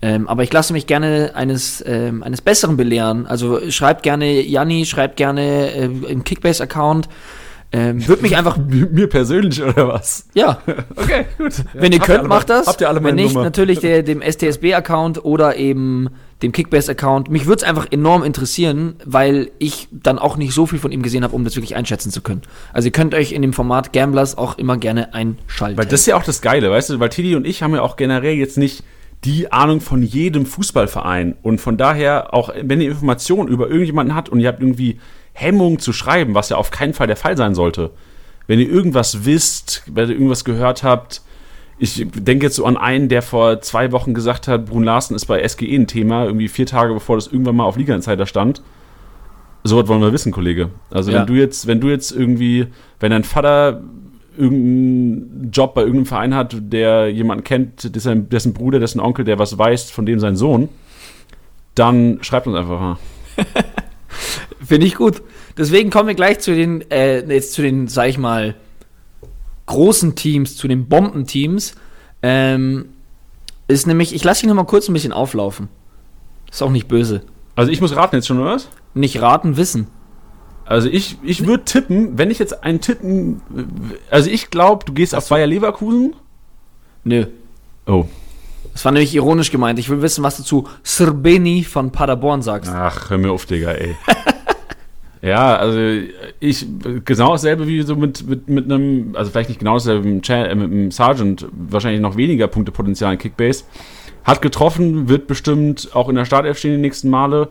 Ähm, 0.00 0.28
aber 0.28 0.44
ich 0.44 0.52
lasse 0.52 0.72
mich 0.72 0.86
gerne 0.86 1.32
eines, 1.34 1.82
ähm, 1.86 2.22
eines 2.22 2.40
Besseren 2.40 2.76
belehren. 2.76 3.26
Also 3.26 3.70
schreibt 3.70 4.02
gerne 4.04 4.40
Janni, 4.40 4.86
schreibt 4.86 5.16
gerne 5.16 5.72
äh, 5.72 5.84
im 5.84 6.24
Kickbase-Account. 6.24 7.08
Ähm, 7.70 8.06
würde 8.08 8.22
mich 8.22 8.36
einfach. 8.36 8.56
Mir 8.66 9.08
persönlich 9.08 9.62
oder 9.62 9.88
was? 9.88 10.26
Ja. 10.34 10.62
okay, 10.96 11.26
gut. 11.36 11.52
Wenn 11.74 11.92
ihr 11.92 11.98
könnt, 11.98 12.26
macht 12.26 12.48
das. 12.48 12.66
Habt 12.66 12.80
ihr 12.80 12.88
alle 12.88 13.00
meine 13.00 13.16
Wenn 13.16 13.24
nicht, 13.24 13.34
Nummer. 13.34 13.44
natürlich 13.44 13.80
der, 13.80 14.02
dem 14.02 14.22
STSB-Account 14.22 15.24
oder 15.24 15.56
eben 15.56 16.08
dem 16.42 16.52
Kickbase-Account. 16.52 17.30
Mich 17.30 17.46
würde 17.46 17.62
es 17.62 17.68
einfach 17.68 17.88
enorm 17.90 18.22
interessieren, 18.22 18.94
weil 19.04 19.50
ich 19.58 19.88
dann 19.90 20.18
auch 20.18 20.36
nicht 20.36 20.54
so 20.54 20.66
viel 20.66 20.78
von 20.78 20.92
ihm 20.92 21.02
gesehen 21.02 21.24
habe, 21.24 21.34
um 21.34 21.44
das 21.44 21.56
wirklich 21.56 21.76
einschätzen 21.76 22.10
zu 22.10 22.20
können. 22.22 22.42
Also 22.72 22.86
ihr 22.86 22.92
könnt 22.92 23.14
euch 23.14 23.32
in 23.32 23.42
dem 23.42 23.52
Format 23.52 23.92
Gamblers 23.92 24.38
auch 24.38 24.56
immer 24.56 24.76
gerne 24.76 25.14
einschalten. 25.14 25.76
Weil 25.76 25.86
das 25.86 26.00
ist 26.00 26.06
ja 26.06 26.16
auch 26.16 26.22
das 26.22 26.40
Geile, 26.40 26.70
weißt 26.70 26.90
du, 26.90 27.00
weil 27.00 27.08
Tidi 27.08 27.34
und 27.34 27.46
ich 27.46 27.62
haben 27.62 27.74
ja 27.74 27.82
auch 27.82 27.96
generell 27.96 28.34
jetzt 28.34 28.56
nicht 28.56 28.84
die 29.24 29.50
Ahnung 29.50 29.80
von 29.80 30.02
jedem 30.02 30.46
Fußballverein. 30.46 31.36
Und 31.42 31.60
von 31.60 31.76
daher, 31.76 32.32
auch 32.32 32.50
wenn 32.62 32.80
ihr 32.80 32.90
Informationen 32.90 33.48
über 33.48 33.68
irgendjemanden 33.68 34.14
habt 34.14 34.28
und 34.28 34.38
ihr 34.38 34.48
habt 34.48 34.60
irgendwie 34.60 35.00
Hemmung 35.38 35.78
zu 35.78 35.92
schreiben, 35.92 36.34
was 36.34 36.48
ja 36.48 36.56
auf 36.56 36.70
keinen 36.70 36.94
Fall 36.94 37.06
der 37.06 37.16
Fall 37.16 37.36
sein 37.36 37.54
sollte. 37.54 37.90
Wenn 38.46 38.58
ihr 38.58 38.68
irgendwas 38.68 39.24
wisst, 39.24 39.82
wenn 39.86 40.08
ihr 40.08 40.14
irgendwas 40.14 40.44
gehört 40.44 40.82
habt, 40.82 41.22
ich 41.78 42.06
denke 42.12 42.46
jetzt 42.46 42.56
so 42.56 42.64
an 42.64 42.76
einen, 42.76 43.08
der 43.08 43.22
vor 43.22 43.60
zwei 43.60 43.92
Wochen 43.92 44.12
gesagt 44.12 44.48
hat, 44.48 44.66
Brun 44.66 44.82
Larsen 44.82 45.14
ist 45.14 45.26
bei 45.26 45.46
SGE 45.46 45.74
ein 45.74 45.86
Thema, 45.86 46.24
irgendwie 46.24 46.48
vier 46.48 46.66
Tage 46.66 46.92
bevor 46.92 47.16
das 47.16 47.28
irgendwann 47.28 47.56
mal 47.56 47.64
auf 47.64 47.76
Liga 47.76 47.94
Insider 47.94 48.26
stand. 48.26 48.62
So 49.62 49.76
was 49.80 49.86
wollen 49.86 50.00
wir 50.00 50.12
wissen, 50.12 50.32
Kollege. 50.32 50.70
Also 50.90 51.12
ja. 51.12 51.20
wenn 51.20 51.26
du 51.26 51.34
jetzt, 51.34 51.66
wenn 51.66 51.80
du 51.80 51.88
jetzt 51.88 52.10
irgendwie, 52.10 52.66
wenn 52.98 53.10
dein 53.10 53.24
Vater 53.24 53.82
irgendeinen 54.36 55.50
Job 55.52 55.74
bei 55.74 55.82
irgendeinem 55.82 56.06
Verein 56.06 56.34
hat, 56.34 56.56
der 56.58 57.10
jemanden 57.12 57.44
kennt, 57.44 57.94
dessen, 57.94 58.28
dessen 58.28 58.54
Bruder, 58.54 58.80
dessen 58.80 59.00
Onkel, 59.00 59.24
der 59.24 59.38
was 59.38 59.58
weiß, 59.58 59.90
von 59.90 60.06
dem 60.06 60.20
sein 60.20 60.36
Sohn, 60.36 60.68
dann 61.74 62.18
schreibt 62.22 62.46
uns 62.46 62.56
einfach 62.56 62.80
mal. 62.80 62.96
Finde 64.68 64.86
ich 64.86 64.96
gut. 64.96 65.22
Deswegen 65.56 65.88
kommen 65.88 66.08
wir 66.08 66.14
gleich 66.14 66.40
zu 66.40 66.54
den, 66.54 66.88
äh, 66.90 67.20
jetzt 67.32 67.54
zu 67.54 67.62
den, 67.62 67.88
sag 67.88 68.10
ich 68.10 68.18
mal, 68.18 68.54
großen 69.64 70.14
Teams, 70.14 70.56
zu 70.56 70.68
den 70.68 70.90
Bombenteams. 70.90 71.74
Ähm, 72.22 72.90
ist 73.66 73.86
nämlich, 73.86 74.14
ich 74.14 74.22
lasse 74.24 74.44
ihn 74.44 74.50
noch 74.50 74.56
mal 74.56 74.66
kurz 74.66 74.86
ein 74.86 74.92
bisschen 74.92 75.14
auflaufen. 75.14 75.68
Ist 76.50 76.62
auch 76.62 76.68
nicht 76.68 76.86
böse. 76.86 77.22
Also 77.56 77.72
ich 77.72 77.80
muss 77.80 77.96
raten 77.96 78.16
jetzt 78.16 78.26
schon, 78.26 78.38
oder 78.38 78.56
was? 78.56 78.68
Nicht 78.92 79.22
raten, 79.22 79.56
wissen. 79.56 79.86
Also 80.66 80.90
ich, 80.90 81.16
ich 81.22 81.46
würde 81.46 81.64
tippen, 81.64 82.18
wenn 82.18 82.30
ich 82.30 82.38
jetzt 82.38 82.62
einen 82.62 82.82
tippen, 82.82 83.40
also 84.10 84.28
ich 84.28 84.50
glaube, 84.50 84.84
du 84.84 84.92
gehst 84.92 85.14
auf 85.14 85.30
Bayer 85.30 85.46
Leverkusen. 85.46 86.14
Nö. 87.04 87.24
Oh. 87.86 88.04
Das 88.74 88.84
war 88.84 88.92
nämlich 88.92 89.14
ironisch 89.14 89.50
gemeint. 89.50 89.78
Ich 89.78 89.88
will 89.88 90.02
wissen, 90.02 90.22
was 90.22 90.36
du 90.36 90.42
zu 90.42 90.68
Srbeni 90.84 91.64
von 91.64 91.90
Paderborn 91.90 92.42
sagst. 92.42 92.70
Ach, 92.70 93.08
hör 93.08 93.16
mir 93.16 93.32
auf, 93.32 93.46
Digga, 93.46 93.70
ey. 93.70 93.96
ja, 95.22 95.56
also 95.56 95.78
ich, 96.40 96.66
genau 97.04 97.32
dasselbe 97.32 97.66
wie 97.66 97.82
so 97.82 97.96
mit, 97.96 98.26
mit, 98.28 98.48
mit 98.48 98.64
einem, 98.64 99.14
also 99.16 99.30
vielleicht 99.30 99.48
nicht 99.48 99.58
genau 99.58 99.74
dasselbe 99.74 100.08
äh, 100.08 100.54
mit 100.54 100.70
dem 100.70 100.90
Sergeant, 100.90 101.46
wahrscheinlich 101.52 102.00
noch 102.00 102.16
weniger 102.16 102.46
Punktepotenzial 102.46 103.12
in 103.12 103.18
Kickbase. 103.18 103.64
Hat 104.24 104.42
getroffen, 104.42 105.08
wird 105.08 105.26
bestimmt 105.26 105.90
auch 105.94 106.08
in 106.08 106.14
der 106.14 106.24
Startelf 106.24 106.58
stehen 106.58 106.72
die 106.72 106.80
nächsten 106.80 107.10
Male. 107.10 107.48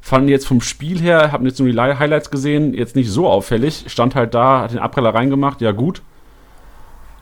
Fand 0.00 0.28
jetzt 0.28 0.46
vom 0.46 0.60
Spiel 0.60 1.00
her, 1.00 1.32
hab 1.32 1.44
jetzt 1.44 1.58
nur 1.60 1.68
die 1.68 1.74
Li- 1.74 1.96
Highlights 1.98 2.30
gesehen, 2.30 2.74
jetzt 2.74 2.96
nicht 2.96 3.10
so 3.10 3.28
auffällig. 3.28 3.84
Stand 3.86 4.14
halt 4.14 4.34
da, 4.34 4.62
hat 4.62 4.72
den 4.72 4.78
Abpreller 4.78 5.14
reingemacht, 5.14 5.60
ja 5.60 5.72
gut. 5.72 6.02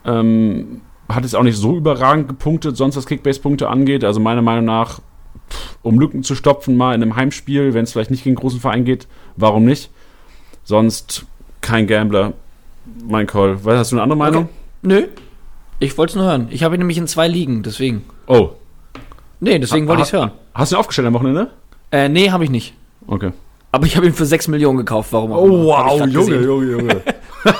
Ähm, 0.05 0.81
hat 1.07 1.23
jetzt 1.23 1.35
auch 1.35 1.43
nicht 1.43 1.57
so 1.57 1.75
überragend 1.77 2.27
gepunktet, 2.27 2.77
sonst 2.77 2.95
was 2.95 3.05
Kickbase-Punkte 3.05 3.67
angeht. 3.69 4.03
Also 4.03 4.19
meiner 4.19 4.41
Meinung 4.41 4.65
nach, 4.65 4.99
um 5.81 5.99
Lücken 5.99 6.23
zu 6.23 6.35
stopfen, 6.35 6.77
mal 6.77 6.95
in 6.95 7.01
einem 7.01 7.15
Heimspiel, 7.15 7.73
wenn 7.73 7.83
es 7.83 7.91
vielleicht 7.91 8.11
nicht 8.11 8.23
gegen 8.23 8.35
einen 8.35 8.41
großen 8.41 8.59
Verein 8.59 8.85
geht, 8.85 9.07
warum 9.35 9.65
nicht? 9.65 9.89
Sonst 10.63 11.25
kein 11.61 11.87
Gambler. 11.87 12.33
Mein 13.07 13.27
Call. 13.27 13.63
Was 13.63 13.77
hast 13.77 13.91
du 13.91 13.95
eine 13.95 14.03
andere 14.03 14.17
Meinung? 14.17 14.49
Nö. 14.81 15.07
Ich 15.79 15.97
wollte 15.97 16.11
es 16.11 16.15
nur 16.15 16.25
hören. 16.25 16.47
Ich 16.51 16.63
habe 16.63 16.75
ihn 16.75 16.79
nämlich 16.79 16.97
in 16.97 17.07
zwei 17.07 17.27
Ligen, 17.27 17.63
deswegen. 17.63 18.03
Oh. 18.27 18.51
Nee, 19.39 19.57
deswegen 19.59 19.87
wollte 19.87 20.03
ich 20.03 20.09
es 20.09 20.13
hören. 20.13 20.31
Hast 20.53 20.71
du 20.71 20.75
ihn 20.75 20.79
aufgestellt 20.79 21.07
am 21.07 21.13
Wochenende? 21.13 21.51
Äh, 21.91 22.09
nee, 22.09 22.29
habe 22.29 22.43
ich 22.43 22.49
nicht. 22.49 22.73
Okay. 23.07 23.31
Aber 23.71 23.85
ich 23.85 23.95
habe 23.95 24.05
ihn 24.05 24.13
für 24.13 24.25
6 24.25 24.49
Millionen 24.49 24.77
gekauft. 24.77 25.11
Warum 25.13 25.31
auch 25.31 25.45
immer. 25.45 25.77
Hab 25.77 25.87
ich 25.93 25.99
grad 25.99 26.13
gesehen. 26.13 26.43
Junge, 26.43 26.71
Junge. 26.71 27.01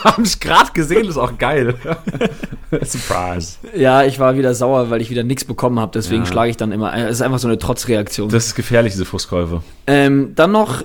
Hab 0.04 0.20
ich 0.20 0.40
gerade 0.40 0.72
gesehen, 0.74 1.08
ist 1.08 1.18
auch 1.18 1.38
geil. 1.38 1.76
Surprise. 2.84 3.58
Ja, 3.76 4.04
ich 4.04 4.20
war 4.20 4.38
wieder 4.38 4.54
sauer, 4.54 4.90
weil 4.90 5.02
ich 5.02 5.10
wieder 5.10 5.24
nichts 5.24 5.44
bekommen 5.46 5.80
habe. 5.80 5.92
Deswegen 5.94 6.24
Ja. 6.24 6.30
schlage 6.32 6.50
ich 6.52 6.58
dann 6.58 6.72
immer. 6.72 6.94
Es 6.96 7.12
ist 7.18 7.22
einfach 7.22 7.40
so 7.40 7.48
eine 7.48 7.58
Trotzreaktion. 7.60 8.30
Das 8.30 8.48
ist 8.48 8.56
gefährlich, 8.56 8.94
diese 8.94 9.06
Frustkäufe. 9.06 9.62
Ähm, 9.88 10.34
dann 10.36 10.52
noch, 10.52 10.84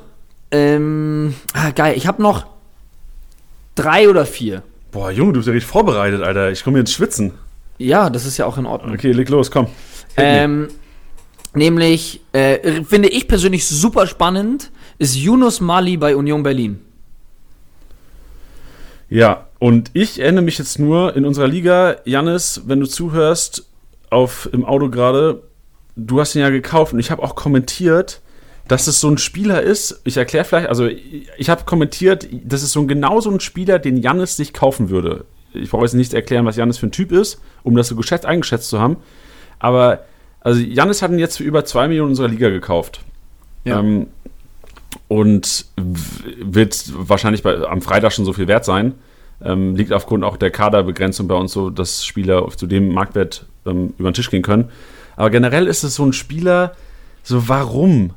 ähm, 0.50 1.34
ah, 1.54 1.70
geil, 1.70 1.94
ich 1.96 2.06
habe 2.06 2.20
noch 2.22 2.46
drei 3.74 4.08
oder 4.08 4.26
vier. 4.26 4.62
Boah, 4.90 5.10
Junge, 5.10 5.32
du 5.34 5.38
bist 5.40 5.46
ja 5.48 5.52
richtig 5.52 5.70
vorbereitet, 5.70 6.22
Alter. 6.22 6.50
Ich 6.50 6.64
komme 6.64 6.80
ins 6.80 6.92
Schwitzen. 6.92 7.32
Ja, 7.78 8.08
das 8.10 8.24
ist 8.26 8.36
ja 8.38 8.46
auch 8.46 8.56
in 8.58 8.66
Ordnung. 8.66 8.94
Okay, 8.94 9.12
leg 9.12 9.28
los, 9.28 9.50
komm. 9.50 9.66
Ähm, 10.16 10.68
nämlich, 11.54 12.20
äh, 12.32 12.82
finde 12.84 13.08
ich 13.08 13.28
persönlich 13.28 13.66
super 13.66 14.06
spannend, 14.06 14.70
ist 14.98 15.14
Yunus 15.16 15.60
Mali 15.60 15.98
bei 15.98 16.16
Union 16.16 16.42
Berlin. 16.42 16.80
Ja, 19.08 19.46
und 19.58 19.90
ich 19.94 20.20
erinnere 20.20 20.44
mich 20.44 20.58
jetzt 20.58 20.78
nur 20.78 21.14
in 21.16 21.24
unserer 21.24 21.48
Liga, 21.48 21.96
Jannis, 22.04 22.62
wenn 22.66 22.80
du 22.80 22.86
zuhörst, 22.86 23.66
auf 24.10 24.48
im 24.52 24.64
Auto 24.64 24.88
gerade, 24.88 25.42
du 25.96 26.20
hast 26.20 26.34
ihn 26.34 26.42
ja 26.42 26.50
gekauft 26.50 26.92
und 26.92 26.98
ich 26.98 27.10
habe 27.10 27.22
auch 27.22 27.34
kommentiert, 27.34 28.20
dass 28.68 28.86
es 28.86 29.00
so 29.00 29.08
ein 29.08 29.18
Spieler 29.18 29.62
ist. 29.62 30.00
Ich 30.04 30.16
erkläre 30.16 30.44
vielleicht, 30.44 30.68
also 30.68 30.86
ich, 30.86 31.28
ich 31.36 31.48
habe 31.48 31.64
kommentiert, 31.64 32.28
das 32.44 32.62
ist 32.62 32.72
so 32.72 32.80
ein 32.80 32.88
genau 32.88 33.20
so 33.20 33.30
ein 33.30 33.40
Spieler, 33.40 33.78
den 33.78 33.96
Jannis 33.96 34.36
sich 34.36 34.52
kaufen 34.52 34.90
würde. 34.90 35.24
Ich 35.52 35.70
brauche 35.70 35.84
jetzt 35.84 35.94
nicht 35.94 36.14
erklären, 36.14 36.44
was 36.44 36.56
Jannis 36.56 36.78
für 36.78 36.86
ein 36.86 36.92
Typ 36.92 37.12
ist, 37.12 37.40
um 37.62 37.76
das 37.76 37.88
so 37.88 37.96
geschätzt 37.96 38.26
eingeschätzt 38.26 38.68
zu 38.68 38.80
haben. 38.80 38.96
Aber 39.58 40.04
also 40.40 40.60
Jannis 40.60 41.02
hat 41.02 41.10
ihn 41.10 41.18
jetzt 41.18 41.38
für 41.38 41.44
über 41.44 41.64
2 41.64 41.88
Millionen 41.88 42.08
in 42.08 42.12
unserer 42.12 42.28
Liga 42.28 42.50
gekauft. 42.50 43.00
Ja. 43.64 43.80
Ähm, 43.80 44.08
und 45.08 45.66
wird 45.76 46.92
wahrscheinlich 46.96 47.42
bei, 47.42 47.56
am 47.66 47.82
Freitag 47.82 48.12
schon 48.12 48.24
so 48.24 48.32
viel 48.32 48.48
wert 48.48 48.64
sein. 48.64 48.94
Ähm, 49.44 49.76
liegt 49.76 49.92
aufgrund 49.92 50.24
auch 50.24 50.38
der 50.38 50.50
Kaderbegrenzung 50.50 51.28
bei 51.28 51.34
uns 51.34 51.52
so, 51.52 51.68
dass 51.68 52.04
Spieler 52.04 52.48
zu 52.56 52.66
dem 52.66 52.92
Marktwert 52.92 53.44
ähm, 53.66 53.92
über 53.98 54.10
den 54.10 54.14
Tisch 54.14 54.30
gehen 54.30 54.42
können. 54.42 54.70
Aber 55.14 55.30
generell 55.30 55.66
ist 55.66 55.82
es 55.82 55.94
so 55.96 56.04
ein 56.04 56.12
Spieler, 56.12 56.74
so 57.22 57.48
warum? 57.48 58.12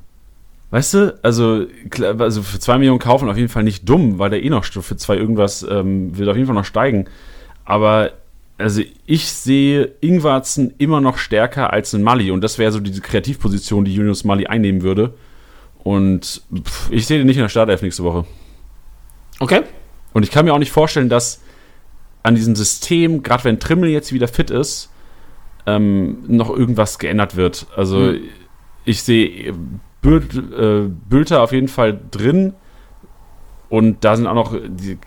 Weißt 0.72 0.94
du, 0.94 1.20
also, 1.24 1.66
also 2.20 2.44
für 2.44 2.60
zwei 2.60 2.78
Millionen 2.78 3.00
kaufen 3.00 3.30
auf 3.30 3.38
jeden 3.38 3.50
Fall 3.50 3.64
nicht 3.64 3.90
dumm, 3.90 4.20
weil 4.20 4.30
der 4.30 4.44
eh 4.44 4.50
noch 4.50 4.64
für 4.64 4.96
zwei 4.96 5.18
irgendwas 5.18 5.66
ähm, 5.70 6.18
wird 6.18 6.30
auf 6.30 6.36
jeden 6.36 6.46
Fall 6.46 6.56
noch 6.56 6.66
steigen. 6.66 7.06
Aber 7.66 8.12
also 8.60 8.82
ich 9.06 9.26
sehe 9.32 9.92
Ingwarzen 10.02 10.74
immer 10.78 11.02
noch 11.02 11.18
stärker 11.18 11.74
als 11.74 11.94
ein 11.94 12.04
Mali 12.04 12.30
und 12.30 12.42
das 12.44 12.60
wäre 12.60 12.72
so 12.72 12.80
diese 12.80 13.02
Kreativposition, 13.02 13.86
die 13.86 13.94
Junius 13.94 14.26
Mali 14.26 14.46
einnehmen 14.46 14.84
würde. 14.84 15.14
Und 15.84 16.44
pff, 16.54 16.92
ich 16.92 17.08
sehe 17.08 17.18
den 17.18 17.28
nicht 17.28 17.38
in 17.38 17.44
der 17.44 17.50
Startelf 17.50 17.82
nächste 17.82 18.04
Woche. 18.04 18.26
Okay. 19.40 19.62
Und 20.14 20.24
ich 20.24 20.32
kann 20.32 20.46
mir 20.46 20.54
auch 20.54 20.60
nicht 20.60 20.72
vorstellen, 20.72 21.10
dass 21.10 21.42
an 22.24 22.36
diesem 22.36 22.56
System, 22.56 23.24
gerade 23.24 23.46
wenn 23.46 23.60
Trimmel 23.60 23.90
jetzt 23.90 24.12
wieder 24.12 24.28
fit 24.28 24.52
ist, 24.52 24.92
ähm, 25.66 26.18
noch 26.28 26.50
irgendwas 26.50 27.00
geändert 27.00 27.36
wird. 27.36 27.68
Also 27.76 28.10
Hm. 28.10 28.22
ich 28.86 29.04
sehe 29.04 29.54
Bül 30.02 30.24
äh, 30.58 30.90
Bülter 31.10 31.42
auf 31.42 31.52
jeden 31.52 31.68
Fall 31.68 32.00
drin. 32.12 32.54
Und 33.70 34.04
da 34.04 34.16
sind 34.16 34.28
auch 34.28 34.34
noch. 34.34 34.56
Die, 34.68 34.98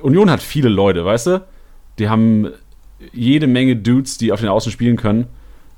Union 0.00 0.30
hat 0.30 0.42
viele 0.42 0.68
Leute, 0.68 1.04
weißt 1.04 1.26
du? 1.28 1.46
Die 1.98 2.08
haben 2.08 2.48
jede 3.12 3.46
Menge 3.46 3.76
Dudes, 3.76 4.18
die 4.18 4.32
auf 4.32 4.40
den 4.40 4.48
Außen 4.48 4.72
spielen 4.72 4.96
können. 4.96 5.28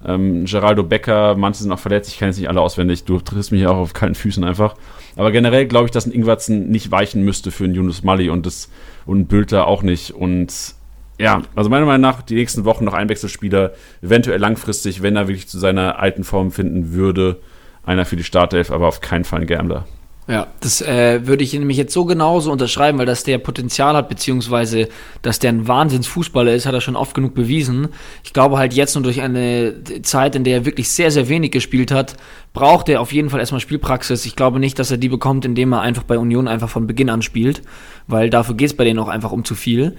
Ähm, 0.04 0.46
Geraldo 0.46 0.82
Becker, 0.82 1.34
manche 1.36 1.62
sind 1.62 1.72
auch 1.72 1.78
verletzt, 1.78 2.10
ich 2.10 2.18
kenne 2.18 2.30
jetzt 2.30 2.38
nicht 2.38 2.48
alle 2.48 2.60
auswendig. 2.60 3.04
Du 3.04 3.18
triffst 3.20 3.52
mich 3.52 3.62
ja 3.62 3.70
auch 3.70 3.76
auf 3.76 3.92
kalten 3.92 4.14
Füßen 4.14 4.44
einfach. 4.44 4.74
Aber 5.16 5.32
generell 5.32 5.66
glaube 5.66 5.86
ich, 5.86 5.90
dass 5.90 6.06
ein 6.06 6.12
Ingwertsen 6.12 6.70
nicht 6.70 6.90
weichen 6.90 7.22
müsste 7.22 7.50
für 7.50 7.64
einen 7.64 7.74
Yunus 7.74 8.02
Mali 8.02 8.30
und, 8.30 8.46
das, 8.46 8.70
und 9.06 9.20
ein 9.20 9.26
Bülter 9.26 9.66
auch 9.66 9.82
nicht. 9.82 10.12
Und 10.12 10.74
ja, 11.18 11.42
also 11.54 11.68
meiner 11.68 11.84
Meinung 11.84 12.00
nach 12.00 12.22
die 12.22 12.36
nächsten 12.36 12.64
Wochen 12.64 12.84
noch 12.84 12.94
Einwechselspieler, 12.94 13.72
eventuell 14.00 14.40
langfristig, 14.40 15.02
wenn 15.02 15.16
er 15.16 15.28
wirklich 15.28 15.48
zu 15.48 15.58
seiner 15.58 15.98
alten 15.98 16.24
Form 16.24 16.50
finden 16.50 16.92
würde, 16.92 17.40
einer 17.84 18.06
für 18.06 18.16
die 18.16 18.24
Startelf, 18.24 18.70
aber 18.70 18.88
auf 18.88 19.00
keinen 19.00 19.24
Fall 19.24 19.42
ein 19.42 19.46
Gambler. 19.46 19.86
Ja, 20.30 20.46
das 20.60 20.80
äh, 20.80 21.26
würde 21.26 21.42
ich 21.42 21.52
nämlich 21.54 21.76
jetzt 21.76 21.92
so 21.92 22.04
genauso 22.04 22.52
unterschreiben, 22.52 22.98
weil 22.98 23.06
dass 23.06 23.24
der 23.24 23.38
Potenzial 23.38 23.96
hat, 23.96 24.08
beziehungsweise 24.08 24.88
dass 25.22 25.40
der 25.40 25.50
ein 25.50 25.66
Wahnsinnsfußballer 25.66 26.54
ist, 26.54 26.66
hat 26.66 26.74
er 26.74 26.80
schon 26.80 26.94
oft 26.94 27.14
genug 27.14 27.34
bewiesen. 27.34 27.88
Ich 28.22 28.32
glaube 28.32 28.56
halt 28.56 28.72
jetzt 28.72 28.94
nur 28.94 29.02
durch 29.02 29.22
eine 29.22 29.82
Zeit, 30.02 30.36
in 30.36 30.44
der 30.44 30.58
er 30.58 30.64
wirklich 30.64 30.88
sehr, 30.88 31.10
sehr 31.10 31.28
wenig 31.28 31.50
gespielt 31.50 31.90
hat, 31.90 32.14
braucht 32.52 32.88
er 32.88 33.00
auf 33.00 33.12
jeden 33.12 33.28
Fall 33.28 33.40
erstmal 33.40 33.60
Spielpraxis. 33.60 34.24
Ich 34.24 34.36
glaube 34.36 34.60
nicht, 34.60 34.78
dass 34.78 34.92
er 34.92 34.98
die 34.98 35.08
bekommt, 35.08 35.44
indem 35.44 35.72
er 35.72 35.80
einfach 35.80 36.04
bei 36.04 36.16
Union 36.16 36.46
einfach 36.46 36.68
von 36.68 36.86
Beginn 36.86 37.10
an 37.10 37.22
spielt, 37.22 37.62
weil 38.06 38.30
dafür 38.30 38.54
geht 38.54 38.68
es 38.68 38.76
bei 38.76 38.84
denen 38.84 39.00
auch 39.00 39.08
einfach 39.08 39.32
um 39.32 39.44
zu 39.44 39.56
viel. 39.56 39.96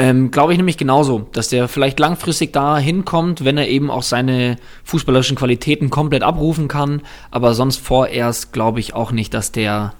Ähm, 0.00 0.30
Glaube 0.30 0.52
ich 0.52 0.58
nämlich 0.58 0.76
genauso, 0.76 1.26
dass 1.32 1.48
der 1.48 1.66
vielleicht 1.66 1.98
langfristig 1.98 2.52
da 2.52 2.78
hinkommt, 2.78 3.44
wenn 3.44 3.58
er 3.58 3.68
eben 3.68 3.90
auch 3.90 4.04
seine 4.04 4.56
fußballerischen 4.84 5.36
Qualitäten 5.36 5.90
komplett 5.90 6.22
abrufen 6.22 6.68
kann. 6.68 7.02
Aber 7.32 7.52
sonst 7.52 7.78
vorerst 7.78 8.52
glaube 8.52 8.78
ich 8.78 8.94
auch 8.94 9.10
nicht, 9.10 9.34
dass 9.34 9.50
der, 9.50 9.94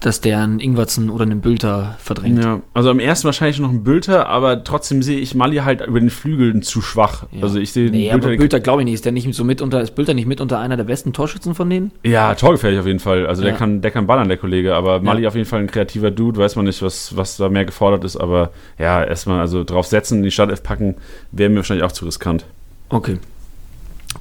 dass 0.00 0.22
der 0.22 0.38
einen 0.38 0.60
Ingwertsen 0.60 1.10
oder 1.10 1.24
einen 1.24 1.42
Bülter 1.42 1.96
verdrängt. 1.98 2.42
Ja, 2.42 2.62
also 2.72 2.90
am 2.90 2.98
ersten 2.98 3.26
wahrscheinlich 3.26 3.58
noch 3.60 3.68
ein 3.68 3.84
Bülter, 3.84 4.28
aber 4.28 4.64
trotzdem 4.64 5.02
sehe 5.02 5.18
ich 5.18 5.34
Mali 5.34 5.56
halt 5.58 5.86
über 5.86 6.00
den 6.00 6.08
Flügeln 6.08 6.62
zu 6.62 6.80
schwach. 6.80 7.24
Ja. 7.32 7.42
Also 7.42 7.58
ich 7.58 7.72
sehe 7.72 7.90
Nee, 7.90 8.08
den 8.08 8.14
aber 8.14 8.34
Bülter 8.36 8.60
glaube 8.60 8.80
ich 8.80 8.86
nicht. 8.86 8.94
Ist 8.94 9.04
der 9.04 9.12
nicht 9.12 9.32
so 9.34 9.44
mitunter, 9.44 9.82
ist 9.82 9.94
Bülter 9.94 10.14
nicht 10.14 10.26
mitunter 10.26 10.58
einer 10.58 10.78
der 10.78 10.84
besten 10.84 11.12
Torschützen 11.12 11.54
von 11.54 11.68
denen? 11.68 11.92
Ja, 12.02 12.34
torgefährlich 12.34 12.80
auf 12.80 12.86
jeden 12.86 12.98
Fall. 12.98 13.26
Also 13.26 13.42
der 13.42 13.52
Ja. 13.52 13.58
kann, 13.58 13.82
der 13.82 13.90
kann 13.90 14.06
ballern, 14.06 14.28
der 14.28 14.38
Kollege. 14.38 14.74
Aber 14.74 15.00
Mali 15.00 15.26
auf 15.26 15.34
jeden 15.34 15.46
Fall 15.46 15.60
ein 15.60 15.66
kreativer 15.66 16.10
Dude, 16.10 16.40
weiß 16.40 16.56
man 16.56 16.64
nicht, 16.64 16.80
was, 16.80 17.14
was 17.14 17.36
da 17.36 17.50
mehr 17.50 17.66
gefordert 17.66 18.02
ist. 18.04 18.16
Aber 18.16 18.52
ja, 18.78 19.04
erstmal 19.04 19.40
also 19.40 19.64
drauf 19.64 19.86
setzen, 19.86 20.18
in 20.18 20.22
die 20.22 20.30
Startelf 20.30 20.62
packen, 20.62 20.94
wäre 21.30 21.50
mir 21.50 21.56
wahrscheinlich 21.56 21.84
auch 21.84 21.92
zu 21.92 22.06
riskant. 22.06 22.46
Okay. 22.88 23.18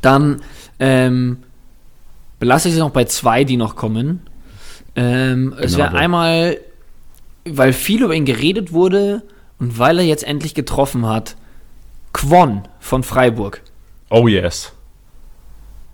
Dann 0.02 0.42
ähm, 0.80 1.38
belasse 2.40 2.68
ich 2.68 2.74
es 2.76 2.80
noch 2.80 2.92
bei 2.92 3.06
zwei, 3.06 3.44
die 3.46 3.58
noch 3.58 3.76
kommen. 3.76 4.22
Ähm, 4.96 5.54
es 5.60 5.78
wäre 5.78 5.96
einmal, 5.96 6.58
weil 7.46 7.74
viel 7.74 8.04
über 8.04 8.14
ihn 8.14 8.26
geredet 8.26 8.74
wurde 8.74 9.24
und 9.60 9.78
weil 9.80 10.00
er 10.00 10.06
jetzt 10.06 10.24
endlich 10.24 10.54
getroffen 10.54 11.08
hat, 11.08 11.36
Quon 12.14 12.64
von 12.80 13.04
Freiburg. 13.04 13.62
Oh 14.10 14.28
yes. 14.28 14.74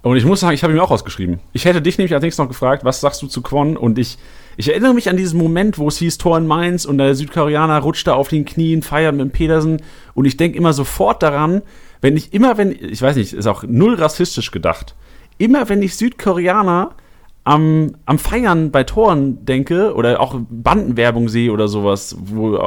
Und 0.01 0.17
ich 0.17 0.25
muss 0.25 0.39
sagen, 0.39 0.53
ich 0.53 0.63
habe 0.63 0.71
ihn 0.73 0.79
auch 0.79 0.91
ausgeschrieben. 0.91 1.39
Ich 1.51 1.65
hätte 1.65 1.81
dich 1.81 1.97
nämlich 1.97 2.11
nächstes 2.11 2.37
noch 2.37 2.47
gefragt, 2.47 2.85
was 2.85 3.01
sagst 3.01 3.21
du 3.21 3.27
zu 3.27 3.41
Quan? 3.41 3.75
Und 3.75 3.97
ich, 3.97 4.17
Ich 4.57 4.69
erinnere 4.69 4.93
mich 4.93 5.09
an 5.09 5.17
diesen 5.17 5.37
Moment, 5.37 5.77
wo 5.77 5.87
es 5.87 5.97
hieß 5.97 6.17
Tor 6.17 6.37
in 6.37 6.47
Mainz 6.47 6.85
und 6.85 6.97
der 6.97 7.15
Südkoreaner 7.15 7.79
rutscht 7.79 8.07
da 8.07 8.13
auf 8.13 8.29
den 8.29 8.45
Knien, 8.45 8.83
feiert 8.83 9.15
mit 9.15 9.33
Pedersen 9.33 9.81
und 10.13 10.25
ich 10.25 10.37
denke 10.37 10.57
immer 10.57 10.71
sofort 10.71 11.21
daran, 11.21 11.61
wenn 12.01 12.15
ich 12.15 12.33
immer, 12.33 12.57
wenn, 12.57 12.71
ich 12.71 13.01
weiß 13.01 13.17
nicht, 13.17 13.33
ist 13.33 13.47
auch 13.47 13.63
null 13.63 13.95
rassistisch 13.95 14.51
gedacht, 14.51 14.95
immer 15.37 15.67
wenn 15.67 15.81
ich 15.81 15.97
Südkoreaner 15.97 16.91
am, 17.45 17.95
am 18.05 18.19
Feiern 18.19 18.71
bei 18.71 18.83
Toren 18.83 19.45
denke 19.45 19.93
oder 19.93 20.19
auch 20.19 20.35
Bandenwerbung 20.49 21.29
sehe 21.29 21.51
oder 21.51 21.67
sowas, 21.67 22.17
wo 22.19 22.57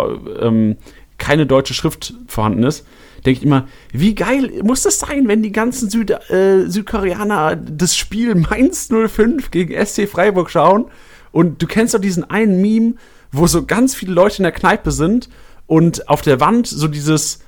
ähm, 0.40 0.76
keine 1.18 1.46
deutsche 1.46 1.74
Schrift 1.74 2.14
vorhanden 2.28 2.62
ist, 2.62 2.86
denke 3.26 3.40
ich 3.40 3.44
immer, 3.44 3.66
wie 3.92 4.14
geil 4.14 4.52
muss 4.62 4.84
das 4.84 5.00
sein, 5.00 5.26
wenn 5.26 5.42
die 5.42 5.50
ganzen 5.50 5.90
Süd, 5.90 6.10
äh, 6.30 6.68
Südkoreaner 6.68 7.56
das 7.56 7.96
Spiel 7.96 8.36
Mainz 8.36 8.88
05 8.88 9.50
gegen 9.50 9.84
SC 9.84 10.08
Freiburg 10.08 10.48
schauen? 10.48 10.86
Und 11.32 11.60
du 11.60 11.66
kennst 11.66 11.94
doch 11.94 12.00
diesen 12.00 12.30
einen 12.30 12.62
Meme, 12.62 12.94
wo 13.32 13.48
so 13.48 13.66
ganz 13.66 13.96
viele 13.96 14.12
Leute 14.12 14.38
in 14.38 14.44
der 14.44 14.52
Kneipe 14.52 14.92
sind 14.92 15.28
und 15.66 16.08
auf 16.08 16.22
der 16.22 16.40
Wand 16.40 16.68
so 16.68 16.86
dieses 16.86 17.40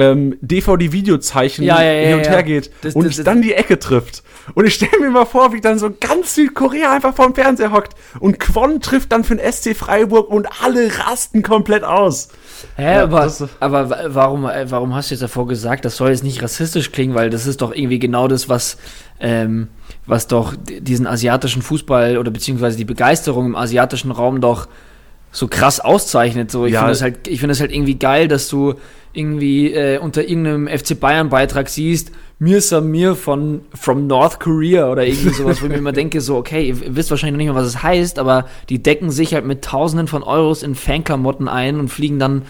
ähm, 0.00 0.36
DVD-Videozeichen 0.40 1.64
Ja, 1.64 1.82
ja, 1.82 1.92
ja, 1.92 2.08
hin 2.08 2.18
und 2.18 2.28
her 2.28 2.42
geht 2.42 2.70
Das- 2.82 2.94
und 2.94 3.06
das- 3.06 3.22
dann 3.24 3.42
die 3.42 3.54
Ecke 3.54 3.78
trifft. 3.78 4.22
Und 4.54 4.64
ich 4.66 4.74
stelle 4.74 4.98
mir 5.00 5.10
mal 5.10 5.26
vor, 5.26 5.52
wie 5.52 5.60
dann 5.60 5.78
so 5.78 5.90
ganz 6.00 6.34
Südkorea 6.34 6.92
einfach 6.92 7.14
vorm 7.14 7.34
Fernseher 7.34 7.72
hockt 7.72 7.94
und 8.18 8.40
Kwon 8.40 8.80
trifft 8.80 9.12
dann 9.12 9.22
für 9.22 9.36
den 9.36 9.44
SC 9.52 9.74
Freiburg 9.74 10.28
und 10.30 10.48
alle 10.64 10.90
rasten 10.98 11.42
komplett 11.42 11.84
aus. 11.84 12.28
Hä, 12.76 12.96
aber, 12.98 13.20
das- 13.22 13.44
aber 13.60 13.90
wa- 13.90 13.98
warum, 14.08 14.44
äh, 14.46 14.70
warum 14.70 14.94
hast 14.94 15.10
du 15.10 15.14
jetzt 15.14 15.22
davor 15.22 15.46
gesagt, 15.46 15.84
das 15.84 15.96
soll 15.96 16.10
jetzt 16.10 16.24
nicht 16.24 16.42
rassistisch 16.42 16.90
klingen, 16.90 17.14
weil 17.14 17.30
das 17.30 17.46
ist 17.46 17.62
doch 17.62 17.72
irgendwie 17.74 17.98
genau 17.98 18.26
das, 18.28 18.48
was, 18.48 18.76
ähm, 19.20 19.68
was 20.06 20.26
doch 20.26 20.54
diesen 20.66 21.06
asiatischen 21.06 21.62
Fußball 21.62 22.18
oder 22.18 22.30
beziehungsweise 22.30 22.76
die 22.76 22.84
Begeisterung 22.84 23.46
im 23.46 23.56
asiatischen 23.56 24.10
Raum 24.10 24.40
doch 24.40 24.66
so 25.32 25.48
krass 25.48 25.80
auszeichnet. 25.80 26.50
So, 26.50 26.66
ich 26.66 26.72
Ja. 26.72 26.80
finde 26.80 26.92
es 26.92 27.02
halt, 27.02 27.28
ich 27.28 27.40
finde 27.40 27.52
es 27.52 27.60
halt 27.60 27.72
irgendwie 27.72 27.96
geil, 27.98 28.28
dass 28.28 28.48
du 28.48 28.74
irgendwie 29.12 29.72
äh, 29.72 29.98
unter 29.98 30.28
irgendeinem 30.28 30.68
FC 30.68 30.98
Bayern 30.98 31.28
Beitrag 31.30 31.68
siehst, 31.68 32.12
mir 32.38 32.60
Samir 32.62 33.16
von 33.16 33.62
from 33.74 34.06
North 34.06 34.40
Korea 34.40 34.88
oder 34.90 35.04
irgendwie 35.04 35.30
sowas, 35.30 35.60
wo 35.60 35.66
ich 35.66 35.72
mir 35.72 35.78
immer 35.78 35.92
denke, 35.92 36.20
so, 36.20 36.36
okay, 36.36 36.68
ihr 36.68 36.96
wisst 36.96 37.10
wahrscheinlich 37.10 37.32
noch 37.34 37.44
nicht 37.44 37.54
mal, 37.54 37.60
was 37.60 37.66
es 37.66 37.82
heißt, 37.82 38.18
aber 38.18 38.46
die 38.68 38.82
decken 38.82 39.10
sich 39.10 39.34
halt 39.34 39.44
mit 39.44 39.62
Tausenden 39.62 40.06
von 40.06 40.22
Euros 40.22 40.62
in 40.62 40.74
Fanklamotten 40.74 41.48
ein 41.48 41.78
und 41.80 41.88
fliegen 41.88 42.18
dann 42.18 42.42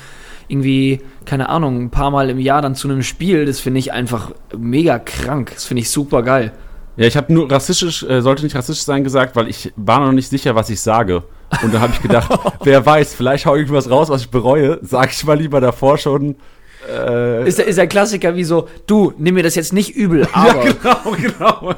irgendwie, 0.49 1.01
keine 1.27 1.49
Ahnung, 1.49 1.81
ein 1.83 1.91
paar 1.91 2.11
Mal 2.11 2.29
im 2.29 2.39
Jahr 2.39 2.61
dann 2.61 2.75
zu 2.75 2.89
einem 2.89 3.03
Spiel. 3.03 3.47
Das 3.47 3.61
finde 3.61 3.79
ich 3.79 3.93
einfach 3.93 4.33
mega 4.57 4.99
krank. 4.99 5.53
Das 5.55 5.65
finde 5.65 5.83
ich 5.83 5.91
super 5.91 6.23
geil. 6.23 6.53
Ja, 6.97 7.07
ich 7.07 7.17
habe 7.17 7.33
nur 7.33 7.51
rassistisch, 7.51 8.03
äh, 8.03 8.21
sollte 8.21 8.43
nicht 8.45 8.57
rassistisch 8.57 8.85
sein 8.85 9.03
gesagt, 9.05 9.35
weil 9.37 9.49
ich 9.49 9.73
war 9.77 10.01
noch 10.01 10.13
nicht 10.13 10.29
sicher, 10.29 10.55
was 10.57 10.69
ich 10.71 10.81
sage. 10.81 11.23
Und 11.63 11.75
da 11.75 11.81
habe 11.81 11.93
ich 11.93 12.01
gedacht, 12.03 12.31
wer 12.65 12.85
weiß, 12.85 13.15
vielleicht 13.15 13.47
hau 13.47 13.55
ich 13.57 13.61
irgendwas 13.63 13.91
raus, 13.91 14.09
was 14.09 14.23
ich 14.23 14.31
bereue. 14.31 14.79
Sag 14.83 15.11
ich 15.13 15.25
mal 15.25 15.37
lieber 15.39 15.61
davor 15.61 15.99
schon. 15.99 16.37
Äh, 16.89 17.47
Ist 17.47 17.59
ist 17.59 17.77
der 17.77 17.87
Klassiker 17.89 18.35
wie 18.37 18.45
so, 18.45 18.69
du, 18.87 19.13
nimm 19.19 19.35
mir 19.35 19.43
das 19.43 19.55
jetzt 19.55 19.73
nicht 19.73 19.95
übel, 19.95 20.27
aber. 20.33 20.65
ja, 20.65 20.73
genau, 20.73 21.17
genau. 21.17 21.75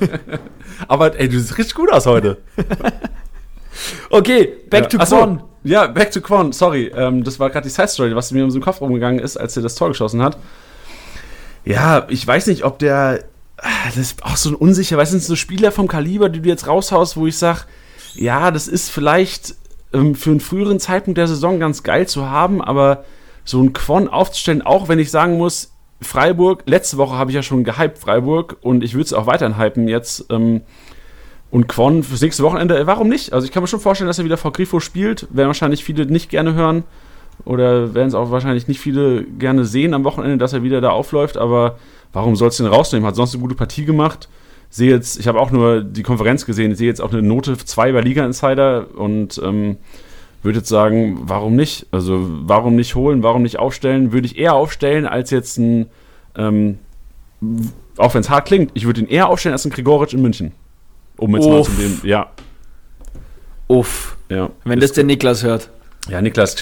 Aber 0.88 1.18
ey, 1.18 1.28
du 1.28 1.38
siehst 1.40 1.58
richtig 1.58 1.74
gut 1.74 1.90
aus 1.92 2.06
heute. 2.06 2.38
Okay, 4.10 4.52
back 4.68 4.90
to 4.90 4.98
Ach 5.00 5.06
so, 5.06 5.16
Quan. 5.16 5.42
Ja, 5.64 5.86
back 5.86 6.10
to 6.10 6.20
Quan, 6.20 6.52
sorry. 6.52 6.92
Ähm, 6.94 7.24
das 7.24 7.40
war 7.40 7.50
gerade 7.50 7.64
die 7.66 7.72
Side 7.74 7.88
Story, 7.88 8.14
was 8.14 8.30
mir 8.30 8.44
um 8.44 8.50
den 8.50 8.60
Kopf 8.60 8.80
rumgegangen 8.80 9.18
ist, 9.18 9.36
als 9.36 9.56
er 9.56 9.62
das 9.62 9.74
Tor 9.74 9.88
geschossen 9.88 10.22
hat. 10.22 10.36
Ja, 11.64 12.06
ich 12.08 12.26
weiß 12.26 12.48
nicht, 12.48 12.64
ob 12.64 12.78
der. 12.78 13.24
ah, 13.58 13.68
Das 13.86 13.96
ist 13.96 14.22
auch 14.24 14.36
so 14.36 14.50
ein 14.50 14.54
unsicher, 14.54 14.96
weißt 14.98 15.14
du, 15.14 15.18
so 15.18 15.36
Spieler 15.36 15.72
vom 15.72 15.88
Kaliber, 15.88 16.28
die 16.28 16.40
du 16.42 16.48
jetzt 16.48 16.66
raushaust, 16.66 17.16
wo 17.16 17.26
ich 17.26 17.38
sag, 17.38 17.66
ja, 18.14 18.50
das 18.50 18.68
ist 18.68 18.90
vielleicht 18.90 19.54
ähm, 19.92 20.14
für 20.14 20.30
einen 20.30 20.40
früheren 20.40 20.80
Zeitpunkt 20.80 21.18
der 21.18 21.26
Saison 21.26 21.58
ganz 21.60 21.82
geil 21.82 22.06
zu 22.06 22.28
haben, 22.28 22.62
aber 22.62 23.04
so 23.44 23.60
ein 23.60 23.72
Quan 23.72 24.08
aufzustellen, 24.08 24.62
auch 24.62 24.88
wenn 24.88 24.98
ich 24.98 25.10
sagen 25.10 25.36
muss, 25.36 25.72
Freiburg, 26.00 26.62
letzte 26.66 26.96
Woche 26.96 27.14
habe 27.14 27.30
ich 27.30 27.34
ja 27.34 27.42
schon 27.42 27.64
gehypt 27.64 27.98
Freiburg 27.98 28.56
und 28.60 28.82
ich 28.82 28.94
würde 28.94 29.04
es 29.04 29.12
auch 29.12 29.26
weiterhin 29.26 29.58
hypen 29.58 29.88
jetzt. 29.88 30.26
Ähm, 30.30 30.62
und 31.50 31.68
Quan 31.68 32.02
fürs 32.02 32.22
nächste 32.22 32.42
Wochenende, 32.42 32.78
äh, 32.78 32.86
warum 32.86 33.08
nicht? 33.08 33.32
Also 33.32 33.44
ich 33.44 33.52
kann 33.52 33.62
mir 33.62 33.66
schon 33.66 33.78
vorstellen, 33.78 34.08
dass 34.08 34.18
er 34.18 34.24
wieder 34.24 34.38
vor 34.38 34.52
Grifo 34.52 34.80
spielt. 34.80 35.28
Werden 35.30 35.48
wahrscheinlich 35.48 35.84
viele 35.84 36.06
nicht 36.06 36.30
gerne 36.30 36.54
hören. 36.54 36.84
Oder 37.44 37.94
werden 37.94 38.08
es 38.08 38.14
auch 38.14 38.30
wahrscheinlich 38.30 38.68
nicht 38.68 38.80
viele 38.80 39.24
gerne 39.24 39.64
sehen 39.64 39.94
am 39.94 40.04
Wochenende, 40.04 40.38
dass 40.38 40.52
er 40.52 40.62
wieder 40.62 40.80
da 40.80 40.90
aufläuft. 40.90 41.36
Aber 41.36 41.78
warum 42.12 42.36
sollst 42.36 42.58
du 42.58 42.64
ihn 42.64 42.70
rausnehmen? 42.70 43.06
Hat 43.06 43.16
sonst 43.16 43.34
eine 43.34 43.42
gute 43.42 43.54
Partie 43.54 43.84
gemacht. 43.84 44.28
Sehe 44.74 44.90
jetzt, 44.90 45.20
ich 45.20 45.28
habe 45.28 45.38
auch 45.38 45.50
nur 45.50 45.82
die 45.82 46.02
Konferenz 46.02 46.46
gesehen, 46.46 46.74
sehe 46.74 46.88
jetzt 46.88 47.02
auch 47.02 47.12
eine 47.12 47.20
Note 47.20 47.58
2 47.58 47.92
bei 47.92 48.00
Liga 48.00 48.24
Insider 48.24 48.86
und 48.96 49.38
ähm, 49.44 49.76
würde 50.42 50.60
jetzt 50.60 50.70
sagen, 50.70 51.18
warum 51.24 51.56
nicht? 51.56 51.86
Also 51.90 52.26
warum 52.44 52.74
nicht 52.74 52.94
holen, 52.94 53.22
warum 53.22 53.42
nicht 53.42 53.58
aufstellen? 53.58 54.12
Würde 54.12 54.26
ich 54.26 54.38
eher 54.38 54.54
aufstellen 54.54 55.06
als 55.06 55.30
jetzt 55.30 55.58
ein, 55.58 55.88
ähm, 56.38 56.78
auch 57.98 58.14
wenn 58.14 58.22
es 58.22 58.30
hart 58.30 58.46
klingt, 58.46 58.70
ich 58.72 58.86
würde 58.86 59.02
ihn 59.02 59.08
eher 59.08 59.28
aufstellen 59.28 59.52
als 59.52 59.66
ein 59.66 59.72
Gregoritsch 59.72 60.14
in 60.14 60.22
München. 60.22 60.52
Um 61.18 61.36
jetzt 61.36 61.46
mal 61.46 61.60
Uff. 61.60 61.68
zu 61.68 61.74
dem, 61.74 62.00
ja, 62.04 62.30
Uff, 63.68 64.16
ja. 64.30 64.48
wenn 64.64 64.80
das 64.80 64.92
der 64.92 65.04
Niklas 65.04 65.42
hört. 65.42 65.68
Ja, 66.08 66.22
Niklas, 66.22 66.56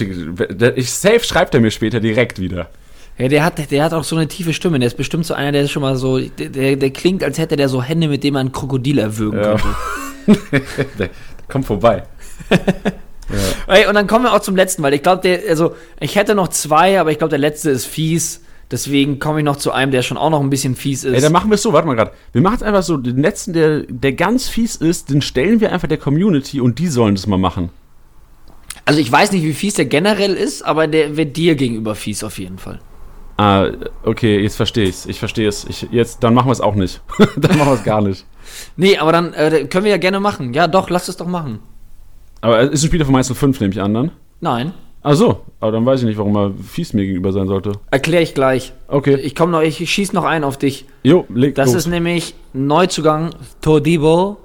ich 0.75 0.91
safe 0.91 1.21
schreibt 1.21 1.55
er 1.55 1.61
mir 1.61 1.71
später 1.71 2.01
direkt 2.01 2.39
wieder. 2.39 2.69
Ja, 3.17 3.27
der 3.27 3.43
hat, 3.45 3.71
der 3.71 3.83
hat 3.83 3.93
auch 3.93 4.03
so 4.03 4.15
eine 4.15 4.27
tiefe 4.27 4.53
Stimme. 4.53 4.79
Der 4.79 4.87
ist 4.87 4.97
bestimmt 4.97 5.25
so 5.25 5.33
einer, 5.33 5.51
der 5.51 5.63
ist 5.63 5.71
schon 5.71 5.81
mal 5.83 5.95
so, 5.95 6.17
der, 6.19 6.75
der, 6.75 6.89
klingt, 6.89 7.23
als 7.23 7.37
hätte 7.37 7.55
der 7.55 7.69
so 7.69 7.83
Hände, 7.83 8.07
mit 8.07 8.23
denen 8.23 8.33
man 8.33 8.47
ein 8.47 8.51
Krokodil 8.51 8.97
erwürgen 8.97 9.39
Ja. 9.39 9.57
könnte. 9.57 10.41
der, 10.51 10.85
der 10.99 11.09
kommt 11.47 11.65
vorbei. 11.65 12.03
Ey, 13.67 13.85
und 13.87 13.93
dann 13.93 14.07
kommen 14.07 14.25
wir 14.25 14.33
auch 14.33 14.41
zum 14.41 14.55
letzten, 14.55 14.83
weil 14.83 14.93
ich 14.93 15.03
glaube, 15.03 15.21
der, 15.21 15.41
also 15.49 15.75
ich 15.99 16.15
hätte 16.15 16.35
noch 16.35 16.49
zwei, 16.49 16.99
aber 16.99 17.11
ich 17.11 17.17
glaube, 17.17 17.29
der 17.29 17.39
letzte 17.39 17.69
ist 17.69 17.85
fies. 17.85 18.41
Deswegen 18.69 19.19
komme 19.19 19.39
ich 19.39 19.45
noch 19.45 19.57
zu 19.57 19.71
einem, 19.71 19.91
der 19.91 20.01
schon 20.01 20.17
auch 20.17 20.29
noch 20.29 20.39
ein 20.41 20.49
bisschen 20.49 20.75
fies 20.75 21.03
ist. 21.03 21.13
Ey, 21.13 21.21
dann 21.21 21.31
machen 21.33 21.49
wir 21.49 21.55
es 21.55 21.61
so, 21.61 21.73
warte 21.73 21.87
mal 21.87 21.95
gerade. 21.95 22.11
Wir 22.31 22.41
machen 22.41 22.55
es 22.55 22.63
einfach 22.63 22.83
so, 22.83 22.97
den 22.97 23.21
letzten, 23.21 23.53
der, 23.53 23.81
der 23.87 24.13
ganz 24.13 24.47
fies 24.47 24.77
ist, 24.77 25.09
den 25.09 25.21
stellen 25.21 25.59
wir 25.59 25.71
einfach 25.73 25.87
der 25.89 25.97
Community 25.97 26.59
und 26.61 26.79
die 26.79 26.87
sollen 26.87 27.15
das 27.15 27.27
mal 27.27 27.37
machen. 27.37 27.69
also 28.85 28.99
ich 28.99 29.11
weiß 29.11 29.33
nicht, 29.33 29.43
wie 29.43 29.53
fies 29.53 29.73
der 29.75 29.85
generell 29.85 30.33
ist, 30.33 30.61
aber 30.63 30.87
der 30.87 31.17
wird 31.17 31.35
dir 31.37 31.55
gegenüber 31.55 31.95
fies 31.95 32.23
auf 32.23 32.39
jeden 32.39 32.57
Fall. 32.57 32.79
Ah, 33.41 33.71
okay, 34.03 34.39
jetzt 34.39 34.55
verstehe 34.55 34.85
ich's. 34.87 35.07
Ich 35.07 35.17
verstehe 35.17 35.47
es. 35.47 35.63
Ich, 35.65 35.87
jetzt, 35.91 36.23
dann 36.23 36.35
machen 36.35 36.47
wir 36.47 36.51
es 36.51 36.61
auch 36.61 36.75
nicht. 36.75 37.01
dann 37.37 37.57
machen 37.57 37.69
wir 37.69 37.73
es 37.75 37.83
gar 37.83 38.01
nicht. 38.01 38.25
Nee, 38.75 38.97
aber 38.97 39.11
dann 39.11 39.33
äh, 39.33 39.65
können 39.65 39.85
wir 39.85 39.91
ja 39.91 39.97
gerne 39.97 40.19
machen. 40.19 40.53
Ja, 40.53 40.67
doch, 40.67 40.91
lass 40.91 41.07
es 41.07 41.17
doch 41.17 41.25
machen. 41.25 41.59
Aber 42.41 42.59
es 42.61 42.69
ist 42.71 42.83
ein 42.83 42.87
Spieler 42.87 43.05
von 43.05 43.13
Mainz 43.13 43.33
05, 43.33 43.59
nehme 43.59 43.73
ich 43.73 43.81
an 43.81 43.93
dann. 43.93 44.11
Nein, 44.41 44.73
Ach 45.03 45.15
so, 45.15 45.41
aber 45.59 45.71
dann 45.71 45.83
weiß 45.83 46.01
ich 46.01 46.05
nicht, 46.05 46.19
warum 46.19 46.35
er 46.37 46.51
fies 46.63 46.93
mir 46.93 47.03
gegenüber 47.03 47.31
sein 47.31 47.47
sollte. 47.47 47.71
erkläre 47.89 48.21
ich 48.21 48.35
gleich. 48.35 48.73
Okay. 48.87 49.15
Ich 49.15 49.33
komme 49.33 49.51
noch, 49.51 49.61
ich 49.61 49.89
schieß 49.89 50.13
noch 50.13 50.25
ein 50.25 50.43
auf 50.43 50.57
dich. 50.57 50.85
Jo, 51.01 51.25
leg 51.33 51.55
Das 51.55 51.67
los. 51.67 51.75
ist 51.77 51.87
nämlich 51.87 52.35
Neuzugang 52.53 53.31
Todibo 53.61 54.37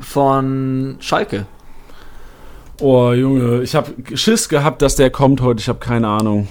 von 0.00 0.96
Schalke. 1.00 1.44
Oh, 2.80 3.12
Junge, 3.12 3.62
ich 3.62 3.74
habe 3.74 3.92
Schiss 4.14 4.48
gehabt, 4.48 4.80
dass 4.80 4.96
der 4.96 5.10
kommt 5.10 5.42
heute. 5.42 5.60
Ich 5.60 5.68
habe 5.68 5.78
keine 5.78 6.08
Ahnung. 6.08 6.48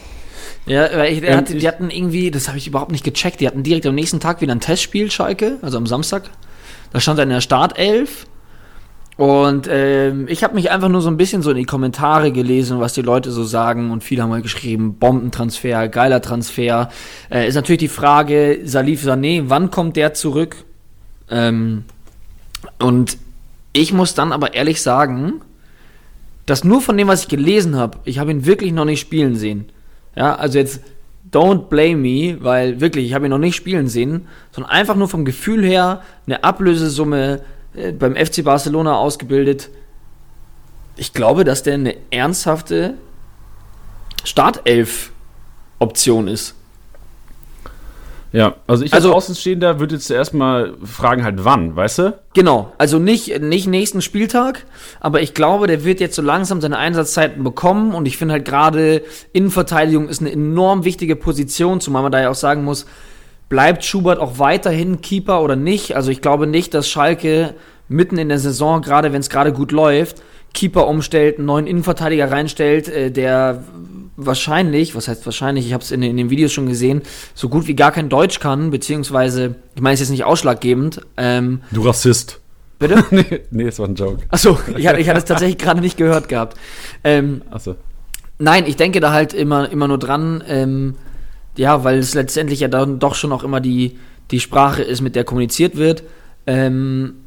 Ja, 0.66 0.90
weil 0.96 1.14
ich, 1.14 1.24
Ähm, 1.24 1.38
hatte, 1.38 1.56
die 1.56 1.68
hatten 1.68 1.90
irgendwie, 1.90 2.32
das 2.32 2.48
habe 2.48 2.58
ich 2.58 2.68
überhaupt 2.68 2.92
nicht 2.92 3.04
gecheckt, 3.04 3.42
die 3.42 3.48
hatten 3.48 3.64
direkt 3.64 3.86
am 3.86 3.96
nächsten 3.96 4.20
Tag 4.20 4.42
wieder 4.42 4.54
ein 4.54 4.60
Testspiel, 4.60 5.10
Schalke, 5.10 5.58
also 5.62 5.78
am 5.78 5.88
Samstag. 5.88 6.30
Da 6.94 7.00
stand 7.00 7.20
er 7.20 7.24
in 7.24 7.30
der 7.30 7.42
Startelf. 7.42 8.28
Und 9.18 9.68
ähm, 9.70 10.28
ich 10.30 10.44
habe 10.44 10.56
mich 10.56 10.72
einfach 10.72 10.90
nur 10.90 11.02
so 11.02 11.10
ein 11.10 11.18
bisschen 11.18 11.42
so 11.42 11.52
in 11.52 11.58
die 11.58 11.66
Kommentare 11.66 12.32
gelesen, 12.32 12.80
was 12.80 12.94
die 12.94 13.02
Leute 13.02 13.32
so 13.32 13.44
sagen. 13.44 13.92
Und 13.92 14.04
viele 14.04 14.24
haben 14.24 14.32
halt 14.32 14.44
geschrieben, 14.44 14.96
Bombentransfer, 14.96 15.90
geiler 15.90 16.22
Transfer. 16.22 16.90
Äh, 17.30 17.48
ist 17.48 17.56
natürlich 17.56 17.80
die 17.80 17.88
Frage, 17.88 18.62
Salif 18.64 19.04
Sané, 19.04 19.44
wann 19.46 19.70
kommt 19.70 19.96
der 19.96 20.14
zurück? 20.14 20.64
Ähm, 21.30 21.84
und 22.80 23.18
ich 23.74 23.94
muss 23.94 24.16
dann 24.16 24.32
aber 24.32 24.54
ehrlich 24.54 24.82
sagen, 24.82 25.42
dass 26.46 26.64
nur 26.64 26.82
von 26.82 26.98
dem, 26.98 27.08
was 27.08 27.24
ich 27.24 27.28
gelesen 27.28 27.76
habe, 27.76 28.00
ich 28.06 28.18
habe 28.20 28.32
ihn 28.32 28.46
wirklich 28.46 28.74
noch 28.74 28.86
nicht 28.86 29.02
spielen 29.02 29.36
sehen. 29.36 29.72
Ja, 30.16 30.36
also 30.36 30.58
jetzt 30.58 30.82
don't 31.32 31.70
blame 31.70 31.96
me, 31.96 32.38
weil 32.42 32.82
wirklich, 32.82 33.06
ich 33.06 33.14
habe 33.14 33.26
ihn 33.26 33.32
noch 33.32 33.38
nicht 33.38 33.56
spielen 33.56 33.88
sehen, 33.88 34.28
sondern 34.52 34.72
einfach 34.72 34.96
nur 34.96 35.08
vom 35.08 35.26
Gefühl 35.26 35.66
her 35.66 36.02
eine 36.26 36.44
Ablösesumme 36.44 37.42
äh, 37.74 37.94
beim 37.94 38.16
FC 38.16 38.44
Barcelona 38.44 38.98
ausgebildet. 38.98 39.70
Ich 40.98 41.14
glaube, 41.14 41.46
dass 41.46 41.64
der 41.64 41.76
eine 41.76 41.96
ernsthafte 42.12 42.96
Startelf-Option 44.24 46.28
ist. 46.28 46.56
Ja, 48.34 48.56
also 48.66 48.86
ich 48.86 48.94
als 48.94 49.04
Also- 49.04 49.14
Außenstehender 49.16 49.80
würde 49.80 49.96
jetzt 49.96 50.10
erstmal 50.10 50.74
fragen 50.86 51.24
halt 51.26 51.44
wann, 51.44 51.76
weißt 51.76 52.00
du? 52.00 52.20
Genau, 52.34 52.72
also 52.78 52.98
nicht, 52.98 53.42
nicht 53.42 53.68
nächsten 53.68 54.02
Spieltag, 54.02 54.66
aber 55.02 55.22
ich 55.22 55.34
glaube, 55.34 55.68
der 55.68 55.84
wird 55.84 56.00
jetzt 56.00 56.16
so 56.16 56.22
langsam 56.22 56.62
seine 56.62 56.78
Einsatzzeiten 56.78 57.44
bekommen 57.44 57.94
und 57.94 58.06
ich 58.06 58.16
finde 58.18 58.34
halt 58.34 58.46
gerade 58.46 59.02
Innenverteidigung 59.34 60.08
ist 60.08 60.22
eine 60.22 60.32
enorm 60.32 60.86
wichtige 60.86 61.18
Position, 61.18 61.82
zumal 61.82 62.04
man 62.04 62.12
da 62.14 62.22
ja 62.22 62.30
auch 62.30 62.36
sagen 62.36 62.64
muss, 62.64 62.86
bleibt 63.50 63.84
Schubert 63.84 64.18
auch 64.20 64.40
weiterhin 64.40 65.02
Keeper 65.02 65.42
oder 65.42 65.58
nicht? 65.58 65.98
Also 65.98 66.10
ich 66.10 66.22
glaube 66.22 66.48
nicht, 66.48 66.74
dass 66.74 66.88
Schalke 66.90 67.54
mitten 67.90 68.18
in 68.18 68.30
der 68.30 68.40
Saison, 68.40 68.82
gerade 68.82 69.12
wenn 69.12 69.20
es 69.20 69.30
gerade 69.30 69.52
gut 69.52 69.74
läuft, 69.74 70.22
Keeper 70.54 70.88
umstellt, 70.88 71.38
einen 71.38 71.48
neuen 71.48 71.68
Innenverteidiger 71.68 72.32
reinstellt, 72.32 72.88
äh, 72.88 73.12
der 73.12 73.64
wahrscheinlich, 74.26 74.96
was 74.96 75.08
heißt 75.08 75.26
wahrscheinlich, 75.26 75.66
ich 75.66 75.74
habe 75.74 75.84
es 75.84 75.92
in, 75.92 76.02
in, 76.04 76.18
den 76.18 76.30
Videos 76.30 76.52
schon 76.52 76.68
gesehen, 76.68 77.02
so 77.34 77.50
gut 77.50 77.68
wie 77.68 77.76
gar 77.76 77.92
kein 77.92 78.10
Deutsch 78.10 78.40
kann, 78.40 78.72
beziehungsweise, 78.72 79.56
ich 79.76 79.82
meine 79.82 79.94
es 79.94 80.02
ist 80.02 80.08
jetzt 80.08 80.12
nicht 80.12 80.26
ausschlaggebend. 80.26 81.02
Ähm, 81.18 81.62
du 81.72 81.82
Rassist. 81.82 82.40
Bitte? 82.80 83.04
nee, 83.12 83.42
nee, 83.52 83.66
das 83.66 83.78
war 83.80 83.88
ein 83.88 83.96
Joke. 83.96 84.24
Achso, 84.30 84.58
ich, 84.76 84.86
ich 84.86 84.88
hatte 84.88 85.20
es 85.20 85.26
tatsächlich 85.26 85.58
gerade 85.58 85.82
nicht 85.82 85.98
gehört 85.98 86.30
gehabt. 86.30 86.58
Ähm, 87.04 87.44
Achso. 87.52 87.76
Nein, 88.40 88.66
ich 88.66 88.76
denke 88.76 89.00
da 89.00 89.12
halt 89.12 89.34
immer, 89.34 89.70
immer 89.70 89.88
nur 89.88 90.00
dran, 90.00 90.44
ähm, 90.48 90.96
ja, 91.58 91.84
weil 91.84 92.00
es 92.00 92.16
letztendlich 92.16 92.60
ja 92.60 92.68
dann 92.68 92.98
doch 92.98 93.14
schon 93.14 93.32
auch 93.32 93.44
immer 93.44 93.62
die, 93.62 94.00
die 94.32 94.40
Sprache 94.40 94.82
ist, 94.82 95.02
mit 95.02 95.16
der 95.16 95.24
kommuniziert 95.24 95.76
wird. 95.76 96.04
Ähm, 96.48 97.18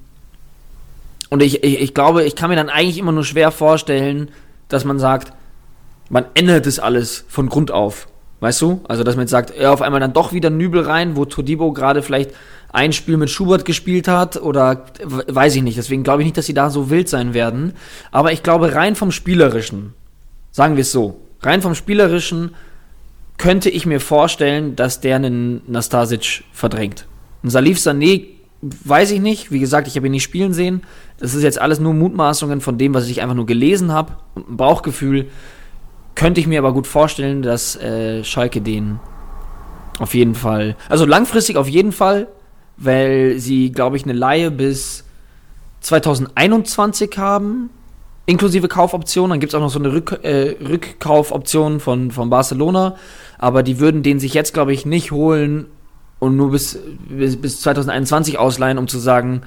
und 1.31 1.43
ich, 1.43 1.63
ich, 1.63 1.81
ich 1.81 1.95
glaube, 1.95 2.25
ich 2.25 2.35
kann 2.35 2.51
mir 2.51 2.57
dann 2.57 2.69
eigentlich 2.69 2.99
immer 2.99 3.13
nur 3.13 3.25
schwer 3.25 3.51
vorstellen, 3.51 4.31
dass 4.69 4.85
man 4.85 4.99
sagt, 4.99 5.33
man 6.09 6.27
ändert 6.35 6.67
das 6.67 6.79
alles 6.79 7.25
von 7.29 7.49
Grund 7.49 7.71
auf. 7.71 8.07
Weißt 8.41 8.61
du? 8.61 8.83
Also, 8.87 9.05
dass 9.05 9.17
man 9.17 9.23
jetzt 9.23 9.31
sagt, 9.31 9.59
ja, 9.59 9.73
auf 9.73 9.81
einmal 9.81 10.01
dann 10.01 10.13
doch 10.13 10.33
wieder 10.33 10.51
Nübel 10.51 10.83
rein, 10.83 11.17
wo 11.17 11.25
Todibo 11.25 11.73
gerade 11.73 12.03
vielleicht 12.03 12.33
ein 12.73 12.93
Spiel 12.93 13.17
mit 13.17 13.31
Schubert 13.31 13.65
gespielt 13.65 14.09
hat 14.09 14.37
oder 14.37 14.87
weiß 15.01 15.55
ich 15.57 15.63
nicht. 15.63 15.79
Deswegen 15.79 16.03
glaube 16.03 16.23
ich 16.23 16.27
nicht, 16.27 16.37
dass 16.37 16.47
sie 16.47 16.55
da 16.55 16.69
so 16.69 16.91
wild 16.91 17.09
sein 17.09 17.33
werden. 17.33 17.73
Aber 18.11 18.33
ich 18.33 18.43
glaube, 18.43 18.75
rein 18.75 18.97
vom 18.97 19.13
Spielerischen, 19.13 19.95
sagen 20.51 20.77
wir 20.77 20.83
es 20.83 20.93
so, 20.93 21.21
rein 21.41 21.63
vom 21.63 21.75
Spielerischen 21.75 22.51
könnte 23.39 23.71
ich 23.71 23.87
mir 23.87 24.01
vorstellen, 24.01 24.77
dass 24.77 25.01
der 25.01 25.17
einen 25.17 25.63
Nastasic 25.67 26.45
verdrängt. 26.53 27.07
Ein 27.43 27.51
Salif 27.51 27.79
Sané 27.79 28.27
weiß 28.61 29.11
ich 29.13 29.21
nicht. 29.21 29.53
Wie 29.53 29.61
gesagt, 29.61 29.87
ich 29.87 29.97
habe 29.97 30.07
ihn 30.07 30.13
nicht 30.13 30.23
spielen 30.25 30.53
sehen. 30.53 30.83
Das 31.19 31.35
ist 31.35 31.43
jetzt 31.43 31.61
alles 31.61 31.79
nur 31.79 31.95
Mutmaßungen 31.95 32.61
von 32.61 32.79
dem, 32.79 32.93
was 32.93 33.09
ich 33.09 33.23
einfach 33.23 33.37
nur 33.37 33.47
gelesen 33.47 33.93
habe 33.93 34.17
und 34.35 34.51
ein 34.51 34.57
Bauchgefühl. 34.57 35.29
Könnte 36.15 36.41
ich 36.41 36.47
mir 36.47 36.59
aber 36.59 36.73
gut 36.73 36.87
vorstellen, 36.87 37.43
dass 37.43 37.77
äh, 37.77 38.23
Schalke 38.25 38.61
den 38.61 39.01
auf 39.99 40.15
jeden 40.15 40.35
Fall, 40.35 40.77
also 40.89 41.05
langfristig 41.05 41.57
auf 41.57 41.69
jeden 41.69 41.93
Fall, 41.93 42.29
weil 42.77 43.39
sie, 43.39 43.73
glaube 43.73 43.97
ich, 43.97 44.05
eine 44.05 44.13
Laie 44.13 44.51
bis 44.51 45.05
2021 45.81 47.17
haben, 47.19 47.71
inklusive 48.27 48.69
Kaufoption. 48.69 49.31
Dann 49.31 49.41
gibt 49.41 49.53
es 49.53 49.55
auch 49.55 49.61
noch 49.61 49.71
so 49.71 49.79
eine 49.79 49.93
Rück, 49.93 50.21
äh, 50.23 50.57
Rückkaufoption 50.67 51.81
von, 51.81 52.11
von 52.11 52.31
Barcelona. 52.31 52.97
Aber 53.39 53.63
die 53.63 53.79
würden 53.79 54.03
den 54.03 54.19
sich 54.19 54.35
jetzt, 54.35 54.55
glaube 54.55 54.73
ich, 54.73 54.87
nicht 54.87 55.13
holen 55.13 55.67
und 56.19 56.37
nur 56.37 56.51
bis, 56.51 56.79
bis, 57.09 57.37
bis 57.41 57.61
2021 57.61 58.39
ausleihen, 58.39 58.79
um 58.79 58.89
zu 58.89 58.99
sagen, 58.99 59.43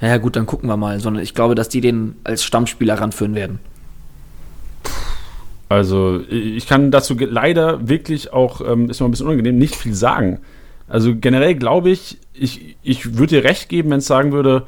ja 0.00 0.16
gut, 0.16 0.36
dann 0.36 0.46
gucken 0.46 0.68
wir 0.68 0.76
mal. 0.76 0.98
Sondern 1.00 1.22
ich 1.22 1.34
glaube, 1.34 1.54
dass 1.54 1.68
die 1.68 1.80
den 1.80 2.16
als 2.24 2.42
Stammspieler 2.44 2.94
ranführen 2.94 3.34
werden. 3.34 3.60
Also 5.72 6.20
ich 6.28 6.66
kann 6.66 6.90
dazu 6.90 7.16
leider 7.18 7.88
wirklich 7.88 8.32
auch, 8.32 8.60
ähm, 8.60 8.90
ist 8.90 9.00
noch 9.00 9.08
ein 9.08 9.10
bisschen 9.10 9.26
unangenehm, 9.26 9.58
nicht 9.58 9.74
viel 9.74 9.94
sagen. 9.94 10.40
Also 10.88 11.14
generell 11.16 11.54
glaube 11.54 11.90
ich, 11.90 12.18
ich, 12.34 12.76
ich 12.82 13.16
würde 13.16 13.36
dir 13.36 13.44
recht 13.44 13.68
geben, 13.68 13.90
wenn 13.90 13.98
es 13.98 14.06
sagen 14.06 14.32
würde, 14.32 14.66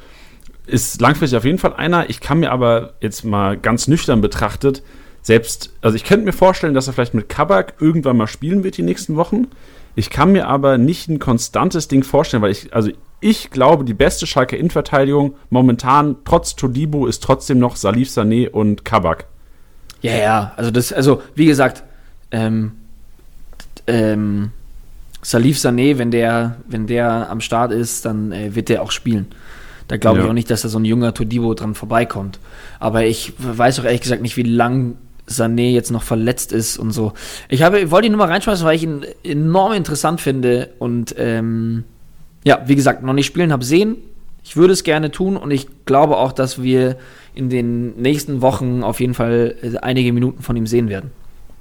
ist 0.66 1.00
langfristig 1.00 1.36
auf 1.36 1.44
jeden 1.44 1.58
Fall 1.58 1.74
einer. 1.74 2.08
Ich 2.08 2.20
kann 2.20 2.40
mir 2.40 2.50
aber 2.50 2.94
jetzt 3.00 3.24
mal 3.24 3.58
ganz 3.58 3.88
nüchtern 3.88 4.20
betrachtet, 4.20 4.82
selbst, 5.20 5.72
also 5.80 5.96
ich 5.96 6.04
könnte 6.04 6.26
mir 6.26 6.32
vorstellen, 6.32 6.74
dass 6.74 6.86
er 6.86 6.92
vielleicht 6.92 7.14
mit 7.14 7.30
Kabak 7.30 7.74
irgendwann 7.80 8.18
mal 8.18 8.26
spielen 8.26 8.62
wird 8.62 8.76
die 8.76 8.82
nächsten 8.82 9.16
Wochen. 9.16 9.46
Ich 9.94 10.10
kann 10.10 10.32
mir 10.32 10.48
aber 10.48 10.76
nicht 10.76 11.08
ein 11.08 11.18
konstantes 11.18 11.88
Ding 11.88 12.02
vorstellen, 12.02 12.42
weil 12.42 12.50
ich, 12.50 12.74
also 12.74 12.90
ich 13.20 13.50
glaube, 13.50 13.84
die 13.84 13.94
beste 13.94 14.26
Schalke 14.26 14.56
Innenverteidigung 14.56 15.36
momentan 15.48 16.16
trotz 16.24 16.56
Todibo 16.56 17.06
ist 17.06 17.22
trotzdem 17.22 17.58
noch 17.58 17.76
Salif 17.76 18.08
Sané 18.10 18.50
und 18.50 18.84
Kabak. 18.84 19.26
Ja, 20.04 20.16
ja, 20.16 20.52
also 20.56 20.70
das, 20.70 20.92
also 20.92 21.22
wie 21.34 21.46
gesagt, 21.46 21.82
ähm, 22.30 22.72
ähm, 23.86 24.50
Salif 25.22 25.56
Sané, 25.56 25.96
wenn 25.96 26.10
der, 26.10 26.56
wenn 26.68 26.86
der 26.86 27.30
am 27.30 27.40
Start 27.40 27.72
ist, 27.72 28.04
dann 28.04 28.30
äh, 28.30 28.54
wird 28.54 28.68
der 28.68 28.82
auch 28.82 28.90
spielen. 28.90 29.28
Da 29.88 29.96
glaube 29.96 30.18
ja. 30.18 30.24
ich 30.24 30.30
auch 30.30 30.34
nicht, 30.34 30.50
dass 30.50 30.60
da 30.60 30.68
so 30.68 30.78
ein 30.78 30.84
junger 30.84 31.14
Todibo 31.14 31.54
dran 31.54 31.74
vorbeikommt. 31.74 32.38
Aber 32.80 33.06
ich 33.06 33.32
weiß 33.38 33.80
auch 33.80 33.84
ehrlich 33.84 34.02
gesagt 34.02 34.20
nicht, 34.20 34.36
wie 34.36 34.42
lang 34.42 34.96
Sané 35.26 35.70
jetzt 35.70 35.90
noch 35.90 36.02
verletzt 36.02 36.52
ist 36.52 36.76
und 36.76 36.90
so. 36.90 37.14
Ich 37.48 37.62
habe, 37.62 37.90
wollte 37.90 38.06
ihn 38.06 38.12
nur 38.12 38.18
mal 38.18 38.30
reinschmeißen, 38.30 38.66
weil 38.66 38.76
ich 38.76 38.82
ihn 38.82 39.06
enorm 39.22 39.72
interessant 39.72 40.20
finde 40.20 40.68
und 40.80 41.14
ähm, 41.16 41.84
ja, 42.44 42.62
wie 42.66 42.74
gesagt, 42.74 43.02
noch 43.02 43.14
nicht 43.14 43.26
spielen 43.26 43.52
habe 43.52 43.64
sehen. 43.64 43.96
Ich 44.44 44.56
würde 44.56 44.74
es 44.74 44.84
gerne 44.84 45.10
tun 45.10 45.36
und 45.36 45.50
ich 45.50 45.66
glaube 45.86 46.18
auch, 46.18 46.30
dass 46.30 46.62
wir 46.62 46.96
in 47.34 47.48
den 47.48 47.96
nächsten 47.96 48.42
Wochen 48.42 48.82
auf 48.82 49.00
jeden 49.00 49.14
Fall 49.14 49.56
äh, 49.62 49.78
einige 49.78 50.12
Minuten 50.12 50.42
von 50.42 50.54
ihm 50.54 50.66
sehen 50.66 50.88
werden. 50.88 51.10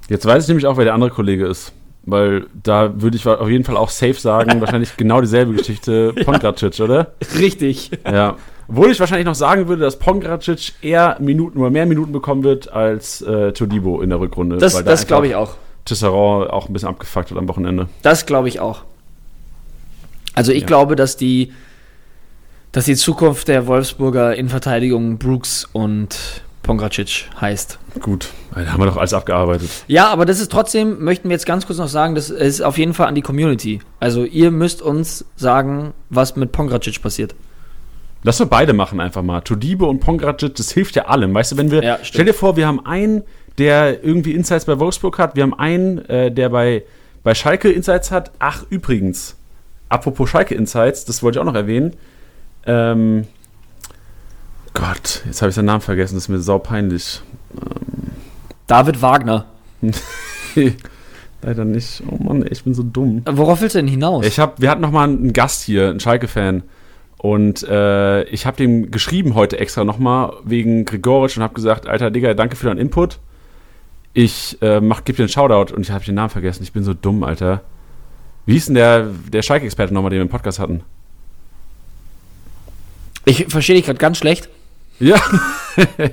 Jetzt 0.10 0.26
weiß 0.26 0.44
ich 0.44 0.48
nämlich 0.50 0.68
auch, 0.68 0.78
wer 0.78 0.84
der 0.84 0.94
andere 0.94 1.10
Kollege 1.10 1.48
ist. 1.48 1.72
Weil 2.06 2.48
da 2.62 3.02
würde 3.02 3.16
ich 3.16 3.26
auf 3.26 3.50
jeden 3.50 3.64
Fall 3.64 3.78
auch 3.78 3.90
safe 3.90 4.16
sagen, 4.16 4.60
wahrscheinlich 4.60 4.98
genau 4.98 5.22
dieselbe 5.22 5.54
Geschichte 5.54 6.14
Pongracic, 6.26 6.78
ja. 6.78 6.86
oder? 6.86 7.14
Richtig. 7.40 7.92
Ja. 8.06 8.36
Obwohl 8.68 8.92
ich 8.92 9.00
wahrscheinlich 9.00 9.26
noch 9.26 9.36
sagen 9.36 9.70
würde, 9.70 9.82
dass 9.82 9.98
Pongracic 9.98 10.74
eher 10.82 11.18
Minuten 11.22 11.60
oder 11.60 11.70
mehr 11.70 11.86
Minuten 11.86 12.12
bekommen 12.12 12.44
wird 12.44 12.72
als 12.72 13.22
äh, 13.22 13.54
Todibo 13.54 14.02
in 14.02 14.10
der 14.10 14.20
Rückrunde. 14.20 14.58
Das, 14.58 14.74
da 14.74 14.82
das 14.82 15.08
glaube 15.08 15.28
ich 15.28 15.36
auch. 15.36 15.56
Tisserand 15.86 16.50
auch 16.50 16.68
ein 16.68 16.74
bisschen 16.74 16.90
abgefuckt 16.90 17.32
wird 17.32 17.40
am 17.40 17.48
Wochenende. 17.48 17.88
Das 18.02 18.26
glaube 18.26 18.50
ich 18.50 18.60
auch. 18.60 18.84
Also 20.34 20.52
ich 20.52 20.62
ja. 20.62 20.68
glaube, 20.68 20.96
dass 20.96 21.16
die, 21.16 21.54
dass 22.74 22.86
die 22.86 22.96
Zukunft 22.96 23.48
der 23.48 23.68
Wolfsburger 23.68 24.36
in 24.36 24.50
Verteidigung 24.50 25.20
Brooks 25.20 25.70
und 25.72 26.42
Pongracic 26.64 27.30
heißt. 27.40 27.78
Gut, 28.00 28.30
dann 28.56 28.72
haben 28.72 28.82
wir 28.82 28.88
doch 28.88 28.98
alles 28.98 29.14
abgearbeitet. 29.14 29.70
Ja, 29.88 30.08
aber 30.08 30.26
das 30.26 30.40
ist 30.40 30.52
trotzdem, 30.52 31.04
möchten 31.04 31.30
wir 31.30 31.36
jetzt 31.36 31.46
ganz 31.46 31.68
kurz 31.68 31.78
noch 31.78 31.88
sagen, 31.88 32.16
das 32.16 32.30
ist 32.30 32.62
auf 32.62 32.78
jeden 32.78 32.94
Fall 32.94 33.08
an 33.08 33.16
die 33.16 33.22
Community. 33.22 33.80
Also 34.00 34.24
ihr 34.24 34.50
müsst 34.50 34.82
uns 34.82 35.24
sagen, 35.36 35.94
was 36.10 36.36
mit 36.36 36.52
Pongracic 36.52 37.02
passiert. 37.02 37.36
Lass 38.24 38.40
wir 38.40 38.48
beide 38.48 38.74
machen 38.74 39.00
einfach 39.00 39.22
mal. 39.22 39.42
Todibo 39.42 39.88
und 39.88 40.00
Pongracic, 40.00 40.56
das 40.56 40.72
hilft 40.72 40.96
ja 40.96 41.06
allem. 41.06 41.34
Weißt 41.34 41.52
du, 41.52 41.58
wenn 41.58 41.70
wir, 41.70 41.84
ja, 41.84 42.00
stell 42.02 42.26
dir 42.26 42.34
vor, 42.34 42.56
wir 42.58 42.66
haben 42.66 42.84
einen, 42.86 43.22
der 43.60 44.04
irgendwie 44.04 44.32
Insights 44.34 44.66
bei 44.66 44.80
Wolfsburg 44.80 45.20
hat, 45.20 45.36
wir 45.36 45.44
haben 45.44 45.54
einen, 45.54 46.04
äh, 46.06 46.32
der 46.32 46.50
bei, 46.50 46.84
bei 47.22 47.36
Schalke 47.36 47.70
Insights 47.70 48.10
hat. 48.10 48.32
Ach, 48.40 48.64
übrigens, 48.70 49.36
apropos 49.90 50.28
Schalke 50.28 50.56
Insights, 50.56 51.06
das 51.06 51.22
wollte 51.22 51.38
ich 51.38 51.42
auch 51.42 51.46
noch 51.46 51.54
erwähnen. 51.54 51.94
Ähm, 52.66 53.26
Gott, 54.74 55.24
jetzt 55.26 55.42
habe 55.42 55.50
ich 55.50 55.56
seinen 55.56 55.66
Namen 55.66 55.82
vergessen, 55.82 56.16
das 56.16 56.24
ist 56.24 56.30
mir 56.30 56.40
sau 56.40 56.60
peinlich. 56.60 57.22
Ähm. 57.56 58.12
David 58.68 59.02
Wagner. 59.02 59.46
Leider 61.42 61.66
nicht. 61.66 62.02
Oh 62.10 62.24
Mann, 62.24 62.46
ich 62.50 62.64
bin 62.64 62.74
so 62.74 62.84
dumm. 62.84 63.22
Worauf 63.30 63.62
willst 63.62 63.76
du 63.76 63.80
denn 63.80 63.88
hinaus? 63.88 64.26
Ich 64.26 64.40
hab, 64.40 64.62
wir 64.62 64.70
hatten 64.70 64.82
noch 64.82 64.92
mal 64.92 65.04
einen 65.04 65.34
Gast 65.34 65.64
hier, 65.64 65.90
einen 65.90 66.00
Schalke-Fan. 66.00 66.64
Und 67.18 67.64
äh, 67.64 68.24
ich 68.24 68.46
habe 68.46 68.58
dem 68.58 68.92
geschrieben 68.92 69.36
heute 69.36 69.60
extra 69.60 69.84
nochmal 69.84 70.34
wegen 70.44 70.86
Gregoritsch 70.86 71.38
und 71.38 71.44
habe 71.44 71.54
gesagt, 71.54 71.88
Alter 71.88 72.12
Digga, 72.12 72.34
danke 72.34 72.56
für 72.56 72.68
deinen 72.68 72.80
Input. 72.80 73.20
Ich 74.14 74.58
äh, 74.62 74.80
mach, 74.82 75.04
gib 75.06 75.18
dir 75.18 75.24
einen 75.24 75.30
Shoutout 75.30 75.74
und 75.74 75.82
ich 75.82 75.92
habe 75.92 76.04
den 76.04 76.16
Namen 76.16 76.30
vergessen. 76.30 76.64
Ich 76.64 76.74
bin 76.74 76.84
so 76.84 76.94
dumm, 76.94 77.24
Alter. 77.24 77.62
Wie 78.46 78.54
hieß 78.54 78.68
denn 78.68 78.76
der, 78.76 79.08
der 79.32 79.42
Schalke-Experte 79.42 79.94
nochmal, 79.94 80.10
den 80.10 80.18
wir 80.18 80.24
im 80.24 80.30
Podcast 80.30 80.60
hatten? 80.60 80.84
Ich 83.26 83.46
verstehe 83.48 83.76
dich 83.76 83.86
gerade 83.86 84.00
ganz 84.00 84.18
schlecht. 84.18 84.50
Ja. 85.00 85.22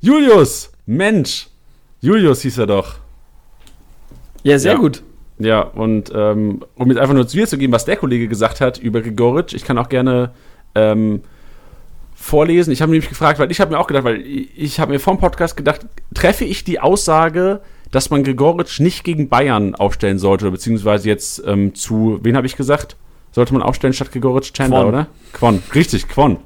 Julius, 0.00 0.72
Mensch. 0.86 1.48
Julius 2.00 2.42
hieß 2.42 2.58
er 2.58 2.66
doch. 2.66 2.96
Ja, 4.42 4.58
sehr 4.58 4.72
ja. 4.72 4.78
gut. 4.78 5.02
Ja, 5.38 5.60
und 5.60 6.12
ähm, 6.14 6.62
um 6.74 6.88
jetzt 6.88 6.98
einfach 6.98 7.14
nur 7.14 7.26
zu 7.26 7.36
dir 7.36 7.46
zu 7.46 7.58
geben, 7.58 7.72
was 7.72 7.84
der 7.84 7.96
Kollege 7.96 8.28
gesagt 8.28 8.60
hat 8.60 8.78
über 8.78 9.00
Grigoric, 9.00 9.54
ich 9.54 9.64
kann 9.64 9.78
auch 9.78 9.88
gerne 9.88 10.32
ähm, 10.74 11.22
vorlesen. 12.14 12.72
Ich 12.72 12.82
habe 12.82 12.92
nämlich 12.92 13.08
gefragt, 13.08 13.38
weil 13.38 13.50
ich 13.50 13.60
habe 13.60 13.72
mir 13.72 13.78
auch 13.78 13.86
gedacht, 13.86 14.04
weil 14.04 14.20
ich 14.20 14.78
habe 14.78 14.92
mir 14.92 15.00
vom 15.00 15.18
Podcast 15.18 15.56
gedacht, 15.56 15.86
treffe 16.14 16.44
ich 16.44 16.64
die 16.64 16.78
Aussage, 16.78 17.60
dass 17.90 18.10
man 18.10 18.22
Grigoric 18.22 18.80
nicht 18.80 19.02
gegen 19.02 19.28
Bayern 19.30 19.74
aufstellen 19.74 20.18
sollte, 20.18 20.50
beziehungsweise 20.50 21.08
jetzt 21.08 21.42
ähm, 21.46 21.74
zu, 21.74 22.20
wen 22.22 22.36
habe 22.36 22.46
ich 22.46 22.56
gesagt? 22.56 22.96
Sollte 23.32 23.52
man 23.52 23.62
aufstellen 23.62 23.94
statt 23.94 24.12
Gregoritsch 24.12 24.52
Chandler, 24.52 24.86
oder? 24.86 25.06
Quon, 25.32 25.62
richtig, 25.74 26.08
Quon. 26.08 26.38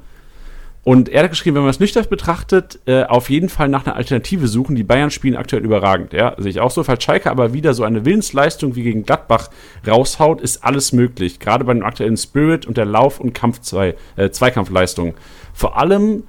Und 0.85 1.09
er 1.09 1.23
hat 1.23 1.31
geschrieben, 1.31 1.55
wenn 1.55 1.63
man 1.63 1.71
es 1.71 1.79
nüchtern 1.79 2.05
betrachtet, 2.07 2.79
äh, 2.85 3.05
auf 3.05 3.31
jeden 3.31 3.49
Fall 3.49 3.69
nach 3.69 3.87
einer 3.87 3.95
Alternative 3.95 4.47
suchen. 4.47 4.75
Die 4.75 4.83
Bayern 4.83 5.09
spielen 5.09 5.35
aktuell 5.35 5.65
überragend. 5.65 6.13
Ja, 6.13 6.35
sehe 6.37 6.51
ich 6.51 6.59
auch 6.59 6.69
so. 6.69 6.83
Falls 6.83 7.03
Schalke 7.03 7.31
aber 7.31 7.53
wieder 7.53 7.73
so 7.73 7.83
eine 7.83 8.05
Willensleistung 8.05 8.75
wie 8.75 8.83
gegen 8.83 9.03
Gladbach 9.03 9.49
raushaut, 9.87 10.41
ist 10.41 10.63
alles 10.63 10.93
möglich. 10.93 11.39
Gerade 11.39 11.65
bei 11.65 11.73
dem 11.73 11.83
aktuellen 11.83 12.17
Spirit 12.17 12.67
und 12.67 12.77
der 12.77 12.85
Lauf- 12.85 13.19
und 13.19 13.33
Kampf 13.33 13.61
-Zwei, 13.61 13.95
äh, 14.15 14.29
Zweikampfleistung. 14.29 15.15
Vor 15.55 15.75
allem, 15.79 16.25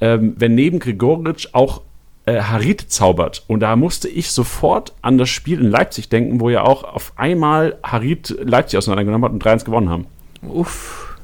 ähm, 0.00 0.34
wenn 0.38 0.54
neben 0.54 0.78
Gregoritsch 0.78 1.48
auch 1.52 1.82
äh, 2.28 2.42
Harit 2.42 2.80
zaubert. 2.88 3.44
Und 3.46 3.60
da 3.60 3.76
musste 3.76 4.08
ich 4.08 4.30
sofort 4.30 4.92
an 5.02 5.18
das 5.18 5.28
Spiel 5.28 5.60
in 5.60 5.70
Leipzig 5.70 6.08
denken, 6.08 6.40
wo 6.40 6.50
ja 6.50 6.62
auch 6.62 6.84
auf 6.84 7.12
einmal 7.16 7.78
Harit 7.82 8.36
Leipzig 8.42 8.78
auseinandergenommen 8.78 9.24
hat 9.24 9.32
und 9.32 9.44
3-1 9.44 9.64
gewonnen 9.64 9.88
haben. 9.88 10.06
Uff. 10.42 11.16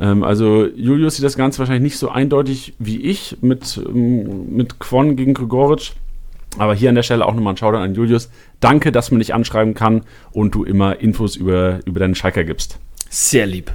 Ähm, 0.00 0.24
also 0.24 0.66
Julius 0.66 1.16
sieht 1.16 1.24
das 1.24 1.36
Ganze 1.36 1.60
wahrscheinlich 1.60 1.82
nicht 1.82 1.98
so 1.98 2.08
eindeutig 2.08 2.74
wie 2.78 3.00
ich 3.00 3.36
mit, 3.42 3.80
ähm, 3.86 4.56
mit 4.56 4.80
Kwon 4.80 5.16
gegen 5.16 5.34
Gregoritsch. 5.34 5.92
Aber 6.58 6.74
hier 6.74 6.88
an 6.88 6.96
der 6.96 7.04
Stelle 7.04 7.26
auch 7.26 7.34
nochmal 7.34 7.54
ein 7.54 7.56
Shoutout 7.56 7.78
an 7.78 7.94
Julius. 7.94 8.28
Danke, 8.58 8.90
dass 8.90 9.12
man 9.12 9.20
dich 9.20 9.34
anschreiben 9.34 9.74
kann 9.74 10.02
und 10.32 10.54
du 10.54 10.64
immer 10.64 11.00
Infos 11.00 11.36
über, 11.36 11.78
über 11.84 12.00
deinen 12.00 12.16
Schalker 12.16 12.42
gibst. 12.42 12.80
Sehr 13.08 13.46
lieb. 13.46 13.70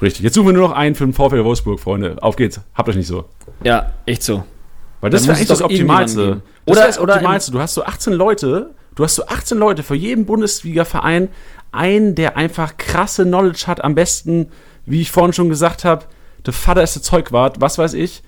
Richtig. 0.00 0.22
Jetzt 0.22 0.34
suchen 0.34 0.46
wir 0.46 0.52
nur 0.54 0.68
noch 0.68 0.74
einen 0.74 0.94
für 0.94 1.04
den 1.04 1.12
VfL 1.12 1.44
Wolfsburg, 1.44 1.78
Freunde. 1.78 2.16
Auf 2.22 2.36
geht's. 2.36 2.60
Habt 2.74 2.88
euch 2.88 2.96
nicht 2.96 3.06
so. 3.06 3.26
Ja, 3.62 3.92
echt 4.06 4.22
so. 4.22 4.44
Weil 5.02 5.10
das 5.10 5.26
wäre 5.26 5.36
eigentlich 5.36 5.48
das 5.48 5.62
Optimalste. 5.62 6.42
Das 6.64 6.76
Oder- 6.76 6.86
das 6.86 6.98
oder 6.98 7.14
Optimalste. 7.14 7.52
Du 7.52 7.60
hast 7.60 7.74
so 7.74 7.84
18 7.84 8.12
Leute, 8.14 8.70
du 8.94 9.04
hast 9.04 9.16
so 9.16 9.26
18 9.26 9.58
Leute 9.58 9.82
für 9.82 9.96
jeden 9.96 10.24
Bundesliga-Verein, 10.24 11.28
einen, 11.72 12.14
der 12.14 12.36
einfach 12.36 12.76
krasse 12.76 13.24
Knowledge 13.24 13.64
hat, 13.66 13.82
am 13.82 13.94
besten, 13.94 14.46
wie 14.86 15.00
ich 15.00 15.10
vorhin 15.10 15.32
schon 15.32 15.48
gesagt 15.48 15.84
habe, 15.84 16.04
der 16.46 16.52
Vater 16.52 16.82
ist 16.82 16.94
der 16.94 17.02
Zeugwart, 17.02 17.60
was 17.60 17.78
weiß 17.78 17.94
ich. 17.94 18.22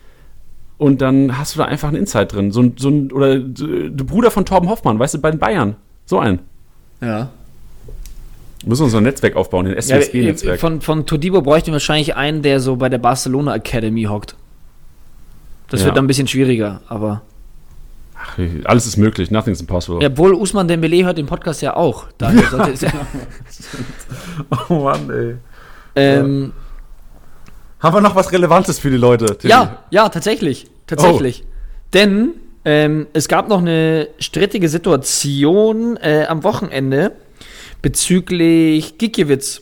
Und 0.76 1.00
dann 1.00 1.38
hast 1.38 1.54
du 1.54 1.58
da 1.60 1.66
einfach 1.66 1.88
einen 1.88 1.98
Insight 1.98 2.32
drin. 2.32 2.50
So 2.50 2.60
ein, 2.62 2.74
so 2.76 2.88
ein, 2.88 3.12
oder 3.12 3.34
äh, 3.34 3.40
der 3.44 4.04
Bruder 4.04 4.32
von 4.32 4.44
Torben 4.44 4.68
Hoffmann, 4.68 4.98
weißt 4.98 5.14
du, 5.14 5.18
bei 5.20 5.30
den 5.30 5.38
Bayern. 5.38 5.76
So 6.06 6.18
ein. 6.18 6.40
Ja. 7.00 7.30
Wir 8.62 8.68
müssen 8.68 8.82
unser 8.84 9.00
Netzwerk 9.00 9.36
aufbauen, 9.36 9.66
den 9.66 9.74
ja 9.74 9.80
SWSG-Netzwerk. 9.80 10.58
von, 10.58 10.80
von 10.80 11.06
Todibo 11.06 11.40
bräuchten 11.42 11.68
wir 11.68 11.74
wahrscheinlich 11.74 12.16
einen, 12.16 12.42
der 12.42 12.58
so 12.58 12.76
bei 12.76 12.88
der 12.88 12.98
Barcelona 12.98 13.54
Academy 13.54 14.04
hockt. 14.04 14.34
Das 15.68 15.80
Ja. 15.80 15.86
wird 15.86 15.96
dann 15.96 16.04
ein 16.04 16.08
bisschen 16.08 16.28
schwieriger, 16.28 16.80
aber. 16.88 17.22
Ach, 18.16 18.38
alles 18.64 18.86
ist 18.86 18.96
möglich, 18.96 19.30
nothing's 19.30 19.60
impossible. 19.60 20.00
Ja, 20.02 20.08
obwohl 20.08 20.32
Usman 20.34 20.66
Dembele 20.68 21.04
hört 21.04 21.18
den 21.18 21.26
Podcast 21.26 21.60
ja 21.62 21.76
auch. 21.76 22.06
Daher 22.18 22.42
sollte 22.48 22.70
es 22.72 22.80
ja. 22.80 22.90
Oh 24.68 24.84
Mann, 24.84 25.10
ey. 25.10 25.36
ähm, 25.96 26.52
Haben 27.80 27.96
wir 27.96 28.00
noch 28.00 28.14
was 28.14 28.32
Relevantes 28.32 28.78
für 28.78 28.90
die 28.90 28.96
Leute? 28.96 29.26
Tilly? 29.38 29.50
Ja, 29.50 29.84
ja, 29.90 30.08
tatsächlich. 30.08 30.66
Tatsächlich. 30.86 31.44
Denn 31.92 32.30
ähm, 32.64 33.06
es 33.12 33.28
gab 33.28 33.48
noch 33.48 33.58
eine 33.58 34.08
strittige 34.18 34.68
Situation 34.70 35.96
äh, 35.98 36.24
am 36.28 36.44
Wochenende 36.44 37.12
bezüglich 37.82 38.96
Gikiewicz. 38.98 39.60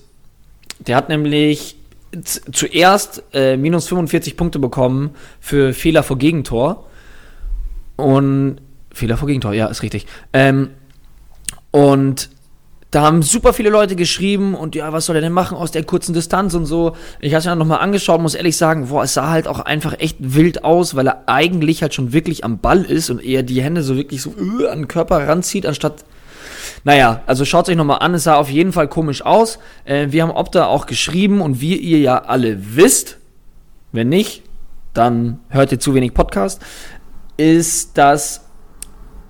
Der 0.78 0.96
hat 0.96 1.08
nämlich 1.08 1.76
zuerst 2.20 3.22
äh, 3.32 3.56
minus 3.56 3.88
45 3.88 4.36
Punkte 4.36 4.58
bekommen 4.58 5.10
für 5.40 5.72
Fehler 5.72 6.02
vor 6.02 6.18
Gegentor. 6.18 6.86
Und 7.96 8.58
Fehler 8.92 9.16
vor 9.16 9.28
Gegentor, 9.28 9.54
ja, 9.54 9.66
ist 9.66 9.82
richtig. 9.82 10.06
Ähm, 10.32 10.70
und 11.70 12.28
da 12.92 13.00
haben 13.00 13.22
super 13.22 13.54
viele 13.54 13.70
Leute 13.70 13.96
geschrieben 13.96 14.54
und 14.54 14.74
ja, 14.74 14.92
was 14.92 15.06
soll 15.06 15.16
er 15.16 15.22
denn 15.22 15.32
machen 15.32 15.56
aus 15.56 15.70
der 15.70 15.82
kurzen 15.82 16.12
Distanz 16.12 16.52
und 16.52 16.66
so. 16.66 16.94
Ich 17.20 17.32
habe 17.32 17.38
es 17.38 17.46
mir 17.46 17.56
nochmal 17.56 17.80
angeschaut, 17.80 18.20
muss 18.20 18.34
ehrlich 18.34 18.58
sagen, 18.58 18.88
boah, 18.88 19.04
es 19.04 19.14
sah 19.14 19.30
halt 19.30 19.48
auch 19.48 19.60
einfach 19.60 19.98
echt 19.98 20.18
wild 20.20 20.62
aus, 20.62 20.94
weil 20.94 21.06
er 21.06 21.22
eigentlich 21.26 21.80
halt 21.80 21.94
schon 21.94 22.12
wirklich 22.12 22.44
am 22.44 22.58
Ball 22.58 22.82
ist 22.82 23.08
und 23.08 23.24
eher 23.24 23.42
die 23.42 23.62
Hände 23.62 23.82
so 23.82 23.96
wirklich 23.96 24.20
so 24.20 24.34
äh, 24.38 24.68
an 24.68 24.80
den 24.80 24.88
Körper 24.88 25.26
ranzieht, 25.26 25.64
anstatt. 25.64 26.04
Naja, 26.84 27.22
also 27.26 27.44
schaut 27.44 27.68
euch 27.68 27.76
nochmal 27.76 27.98
an, 28.00 28.14
es 28.14 28.24
sah 28.24 28.36
auf 28.36 28.50
jeden 28.50 28.72
Fall 28.72 28.88
komisch 28.88 29.24
aus. 29.24 29.58
Äh, 29.84 30.08
wir 30.10 30.22
haben 30.22 30.32
Opta 30.32 30.66
auch 30.66 30.86
geschrieben 30.86 31.40
und 31.40 31.60
wie 31.60 31.76
ihr 31.76 31.98
ja 31.98 32.18
alle 32.24 32.76
wisst, 32.76 33.18
wenn 33.92 34.08
nicht, 34.08 34.42
dann 34.94 35.40
hört 35.48 35.72
ihr 35.72 35.78
zu 35.78 35.94
wenig 35.94 36.12
Podcast, 36.12 36.60
ist, 37.36 37.96
dass 37.96 38.42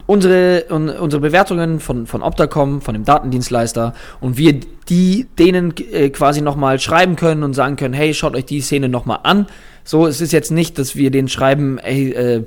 unsere, 0.06 0.66
un, 0.70 0.88
unsere 0.88 1.20
Bewertungen 1.20 1.80
von, 1.80 2.06
von 2.06 2.22
Opta 2.22 2.46
kommen, 2.46 2.80
von 2.80 2.94
dem 2.94 3.04
Datendienstleister, 3.04 3.94
und 4.20 4.38
wir 4.38 4.60
die 4.88 5.26
denen 5.38 5.74
äh, 5.92 6.10
quasi 6.10 6.40
nochmal 6.40 6.78
schreiben 6.80 7.16
können 7.16 7.42
und 7.42 7.54
sagen 7.54 7.76
können, 7.76 7.94
hey, 7.94 8.14
schaut 8.14 8.34
euch 8.34 8.46
die 8.46 8.60
Szene 8.60 8.88
nochmal 8.88 9.20
an. 9.22 9.46
So, 9.84 10.06
es 10.06 10.20
ist 10.20 10.32
jetzt 10.32 10.50
nicht, 10.50 10.78
dass 10.78 10.96
wir 10.96 11.10
denen 11.10 11.28
schreiben, 11.28 11.78
ey, 11.78 12.12
äh, 12.12 12.44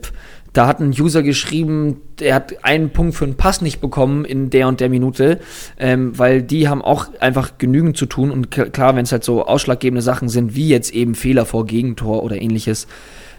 da 0.55 0.67
hat 0.67 0.79
ein 0.79 0.89
User 0.97 1.21
geschrieben, 1.21 2.01
der 2.19 2.33
hat 2.33 2.63
einen 2.63 2.91
Punkt 2.91 3.15
für 3.15 3.25
einen 3.25 3.35
Pass 3.35 3.61
nicht 3.61 3.81
bekommen 3.81 4.23
in 4.23 4.49
der 4.49 4.69
und 4.69 4.79
der 4.79 4.89
Minute, 4.89 5.39
ähm, 5.77 6.17
weil 6.17 6.41
die 6.41 6.69
haben 6.69 6.81
auch 6.81 7.07
einfach 7.19 7.57
genügend 7.57 7.97
zu 7.97 8.05
tun 8.05 8.31
und 8.31 8.51
klar, 8.51 8.95
wenn 8.95 9.03
es 9.03 9.11
halt 9.11 9.25
so 9.25 9.45
ausschlaggebende 9.45 10.01
Sachen 10.01 10.29
sind, 10.29 10.55
wie 10.55 10.69
jetzt 10.69 10.93
eben 10.93 11.13
Fehler 11.13 11.45
vor 11.45 11.65
Gegentor 11.65 12.23
oder 12.23 12.41
ähnliches, 12.41 12.87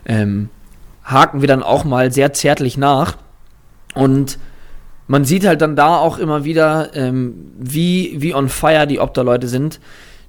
ähm, 0.05 0.51
haken 1.05 1.41
wir 1.41 1.49
dann 1.49 1.63
auch 1.63 1.85
mal 1.85 2.13
sehr 2.13 2.35
zärtlich 2.35 2.77
nach. 2.77 3.17
Und 3.95 4.39
man 5.07 5.25
sieht 5.25 5.47
halt 5.47 5.63
dann 5.63 5.75
da 5.75 5.97
auch 5.97 6.19
immer 6.19 6.45
wieder, 6.45 6.95
ähm, 6.95 7.53
wie, 7.59 8.17
wie 8.19 8.35
on 8.35 8.51
fire 8.51 8.87
die 8.87 9.01
Opta-Leute 9.01 9.49
sind. 9.49 9.81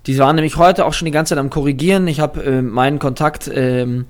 Die 0.06 0.18
waren 0.20 0.36
nämlich 0.36 0.56
heute 0.56 0.86
auch 0.86 0.94
schon 0.94 1.08
die 1.08 1.12
ganze 1.12 1.32
Zeit 1.32 1.40
am 1.40 1.50
Korrigieren. 1.50 2.08
Ich 2.08 2.22
habe 2.22 2.44
äh, 2.44 2.62
meinen 2.62 3.00
Kontakt 3.00 3.52
ähm, 3.54 4.06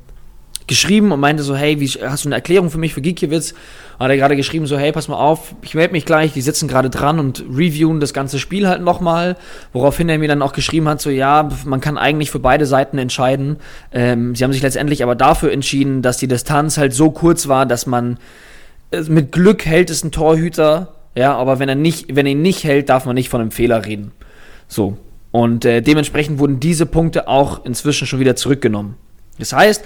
geschrieben 0.68 1.12
und 1.12 1.20
meinte 1.20 1.44
so, 1.44 1.56
hey, 1.56 1.80
wie, 1.80 1.88
hast 1.88 2.26
du 2.26 2.30
eine 2.30 2.36
Erklärung 2.36 2.70
für 2.70 2.78
mich 2.78 2.94
für 2.94 3.02
Geekiewicz? 3.02 3.54
Hat 4.00 4.10
er 4.10 4.18
gerade 4.18 4.36
geschrieben 4.36 4.68
so, 4.68 4.78
hey, 4.78 4.92
pass 4.92 5.08
mal 5.08 5.16
auf, 5.16 5.56
ich 5.64 5.74
melde 5.74 5.94
mich 5.94 6.06
gleich, 6.06 6.34
die 6.34 6.42
sitzen 6.42 6.68
gerade 6.68 6.90
dran 6.90 7.20
und 7.20 7.44
reviewen 7.50 8.00
das 8.00 8.14
ganze 8.14 8.38
Spiel 8.38 8.68
halt 8.68 8.82
nochmal. 8.82 9.38
Woraufhin 9.74 10.10
er 10.10 10.20
mir 10.20 10.28
dann 10.28 10.42
auch 10.42 10.54
geschrieben 10.54 10.88
hat, 10.88 11.02
so, 11.02 11.10
ja, 11.10 11.50
man 11.66 11.82
kann 11.82 11.98
eigentlich 11.98 12.30
für 12.30 12.40
beide 12.40 12.66
Seiten 12.66 12.98
entscheiden. 12.98 13.58
Ähm, 13.92 14.36
sie 14.36 14.44
haben 14.44 14.54
sich 14.54 14.62
letztendlich 14.62 15.02
aber 15.02 15.16
dafür 15.16 15.52
entschieden, 15.52 16.02
dass 16.02 16.18
die 16.18 16.28
Distanz 16.28 16.78
halt 16.78 16.94
so 16.94 17.10
kurz 17.10 17.48
war, 17.48 17.66
dass 17.66 17.88
man 17.88 18.20
äh, 18.92 19.02
mit 19.02 19.32
Glück 19.32 19.66
hält 19.66 19.90
es 19.90 20.04
ein 20.04 20.12
Torhüter, 20.12 20.94
ja, 21.16 21.36
aber 21.36 21.58
wenn 21.58 21.70
er 21.70 21.76
nicht, 21.76 22.16
wenn 22.16 22.28
er 22.28 22.34
ihn 22.34 22.42
nicht 22.44 22.64
hält, 22.64 22.90
darf 22.90 23.06
man 23.06 23.16
nicht 23.16 23.30
von 23.30 23.42
einem 23.42 23.52
Fehler 23.52 23.86
reden. 23.86 24.12
So. 24.68 24.98
Und 25.32 25.66
äh, 25.66 25.82
dementsprechend 25.82 26.40
wurden 26.40 26.60
diese 26.60 26.86
Punkte 26.86 27.28
auch 27.28 27.66
inzwischen 27.66 28.08
schon 28.08 28.20
wieder 28.20 28.36
zurückgenommen. 28.36 28.96
Das 29.40 29.54
heißt, 29.54 29.84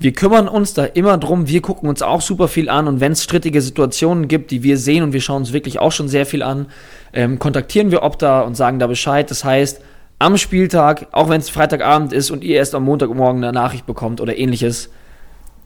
wir 0.00 0.12
kümmern 0.12 0.48
uns 0.48 0.74
da 0.74 0.84
immer 0.84 1.18
drum, 1.18 1.48
wir 1.48 1.60
gucken 1.60 1.88
uns 1.88 2.02
auch 2.02 2.20
super 2.20 2.46
viel 2.48 2.68
an 2.68 2.86
und 2.86 3.00
wenn 3.00 3.12
es 3.12 3.24
strittige 3.24 3.60
Situationen 3.60 4.28
gibt, 4.28 4.50
die 4.50 4.62
wir 4.62 4.78
sehen 4.78 5.02
und 5.02 5.12
wir 5.12 5.20
schauen 5.20 5.42
uns 5.42 5.52
wirklich 5.52 5.80
auch 5.80 5.92
schon 5.92 6.08
sehr 6.08 6.24
viel 6.24 6.42
an, 6.42 6.66
ähm, 7.12 7.38
kontaktieren 7.38 7.90
wir 7.90 8.02
Opta 8.02 8.42
und 8.42 8.56
sagen 8.56 8.78
da 8.78 8.86
Bescheid. 8.86 9.30
Das 9.30 9.44
heißt, 9.44 9.80
am 10.20 10.36
Spieltag, 10.36 11.08
auch 11.12 11.28
wenn 11.28 11.40
es 11.40 11.50
Freitagabend 11.50 12.12
ist 12.12 12.30
und 12.30 12.44
ihr 12.44 12.56
erst 12.56 12.74
am 12.74 12.84
Montagmorgen 12.84 13.42
eine 13.42 13.52
Nachricht 13.52 13.86
bekommt 13.86 14.20
oder 14.20 14.36
ähnliches, 14.36 14.90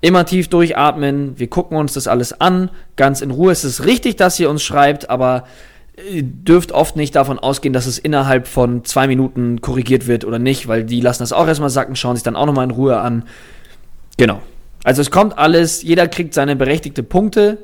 immer 0.00 0.24
tief 0.26 0.48
durchatmen, 0.48 1.38
wir 1.38 1.48
gucken 1.48 1.76
uns 1.76 1.92
das 1.92 2.08
alles 2.08 2.38
an, 2.40 2.70
ganz 2.96 3.20
in 3.20 3.30
Ruhe. 3.30 3.52
Es 3.52 3.64
ist 3.64 3.84
richtig, 3.84 4.16
dass 4.16 4.40
ihr 4.40 4.50
uns 4.50 4.62
schreibt, 4.62 5.10
aber 5.10 5.44
ihr 6.10 6.22
dürft 6.22 6.72
oft 6.72 6.96
nicht 6.96 7.14
davon 7.14 7.38
ausgehen, 7.38 7.72
dass 7.72 7.86
es 7.86 7.98
innerhalb 7.98 8.48
von 8.48 8.84
zwei 8.84 9.06
Minuten 9.06 9.60
korrigiert 9.60 10.06
wird 10.06 10.24
oder 10.24 10.38
nicht, 10.38 10.68
weil 10.68 10.84
die 10.84 11.00
lassen 11.00 11.22
das 11.22 11.32
auch 11.32 11.46
erstmal 11.46 11.70
sacken, 11.70 11.96
schauen 11.96 12.16
sich 12.16 12.24
dann 12.24 12.36
auch 12.36 12.46
nochmal 12.46 12.64
in 12.64 12.70
Ruhe 12.72 12.98
an. 12.98 13.24
Genau. 14.16 14.40
Also 14.84 15.00
es 15.02 15.10
kommt 15.10 15.38
alles, 15.38 15.82
jeder 15.82 16.08
kriegt 16.08 16.34
seine 16.34 16.56
berechtigte 16.56 17.02
Punkte, 17.02 17.58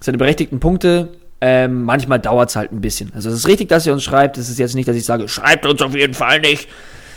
seine 0.00 0.18
berechtigten 0.18 0.60
Punkte. 0.60 1.08
Ähm, 1.42 1.84
manchmal 1.84 2.18
dauert 2.20 2.50
es 2.50 2.56
halt 2.56 2.70
ein 2.70 2.82
bisschen. 2.82 3.12
Also 3.14 3.30
es 3.30 3.36
ist 3.36 3.48
richtig, 3.48 3.68
dass 3.70 3.86
ihr 3.86 3.94
uns 3.94 4.02
schreibt. 4.02 4.36
Es 4.36 4.50
ist 4.50 4.58
jetzt 4.58 4.74
nicht, 4.74 4.86
dass 4.88 4.96
ich 4.96 5.06
sage, 5.06 5.26
schreibt 5.26 5.64
uns 5.64 5.80
auf 5.80 5.94
jeden 5.94 6.12
Fall 6.14 6.40
nicht. 6.40 6.68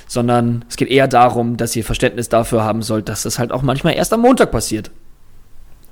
Sondern 0.08 0.64
es 0.70 0.78
geht 0.78 0.90
eher 0.90 1.08
darum, 1.08 1.58
dass 1.58 1.76
ihr 1.76 1.84
Verständnis 1.84 2.30
dafür 2.30 2.64
haben 2.64 2.82
sollt, 2.84 3.10
dass 3.10 3.24
das 3.24 3.38
halt 3.40 3.52
auch 3.52 3.62
manchmal 3.64 3.96
erst 3.96 4.14
am 4.14 4.22
Montag 4.22 4.52
passiert. 4.52 4.92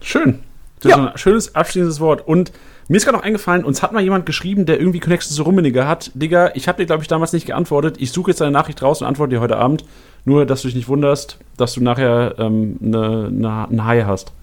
Schön. 0.01 0.39
Das 0.82 0.91
Ja. 0.91 0.97
ist 1.05 1.11
ein 1.11 1.17
schönes 1.17 1.55
abschließendes 1.55 1.99
Wort. 1.99 2.25
Und 2.27 2.51
mir 2.92 2.98
ist 2.98 3.06
gerade 3.06 3.18
noch 3.18 3.24
eingefallen, 3.24 3.64
uns 3.64 3.82
hat 3.82 3.94
mal 3.94 4.02
jemand 4.04 4.26
geschrieben, 4.26 4.66
der 4.66 4.80
irgendwie 4.80 5.00
Connections 5.00 5.36
zu 5.36 5.44
Rummeniger 5.44 5.88
hat. 5.88 6.12
Digga, 6.14 6.52
ich 6.56 6.68
habe 6.68 6.78
dir, 6.82 6.86
glaube 6.86 7.02
ich, 7.02 7.08
damals 7.08 7.32
nicht 7.34 7.46
geantwortet. 7.48 7.96
Ich 8.00 8.12
suche 8.12 8.32
jetzt 8.32 8.42
deine 8.42 8.52
Nachricht 8.52 8.82
raus 8.82 9.02
und 9.02 9.08
antworte 9.08 9.32
dir 9.36 9.39
heute 9.42 9.58
Abend. 9.58 9.86
Nur, 10.26 10.46
dass 10.46 10.62
du 10.62 10.68
dich 10.68 10.76
nicht 10.76 10.88
wunderst, 10.88 11.38
dass 11.58 11.74
du 11.74 11.82
nachher 11.82 12.36
ähm, 12.38 12.78
eine, 12.84 13.28
eine, 13.28 13.68
eine 13.70 13.86
Haie 13.86 14.06
hast. 14.06 14.34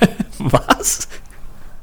Was? 0.38 1.08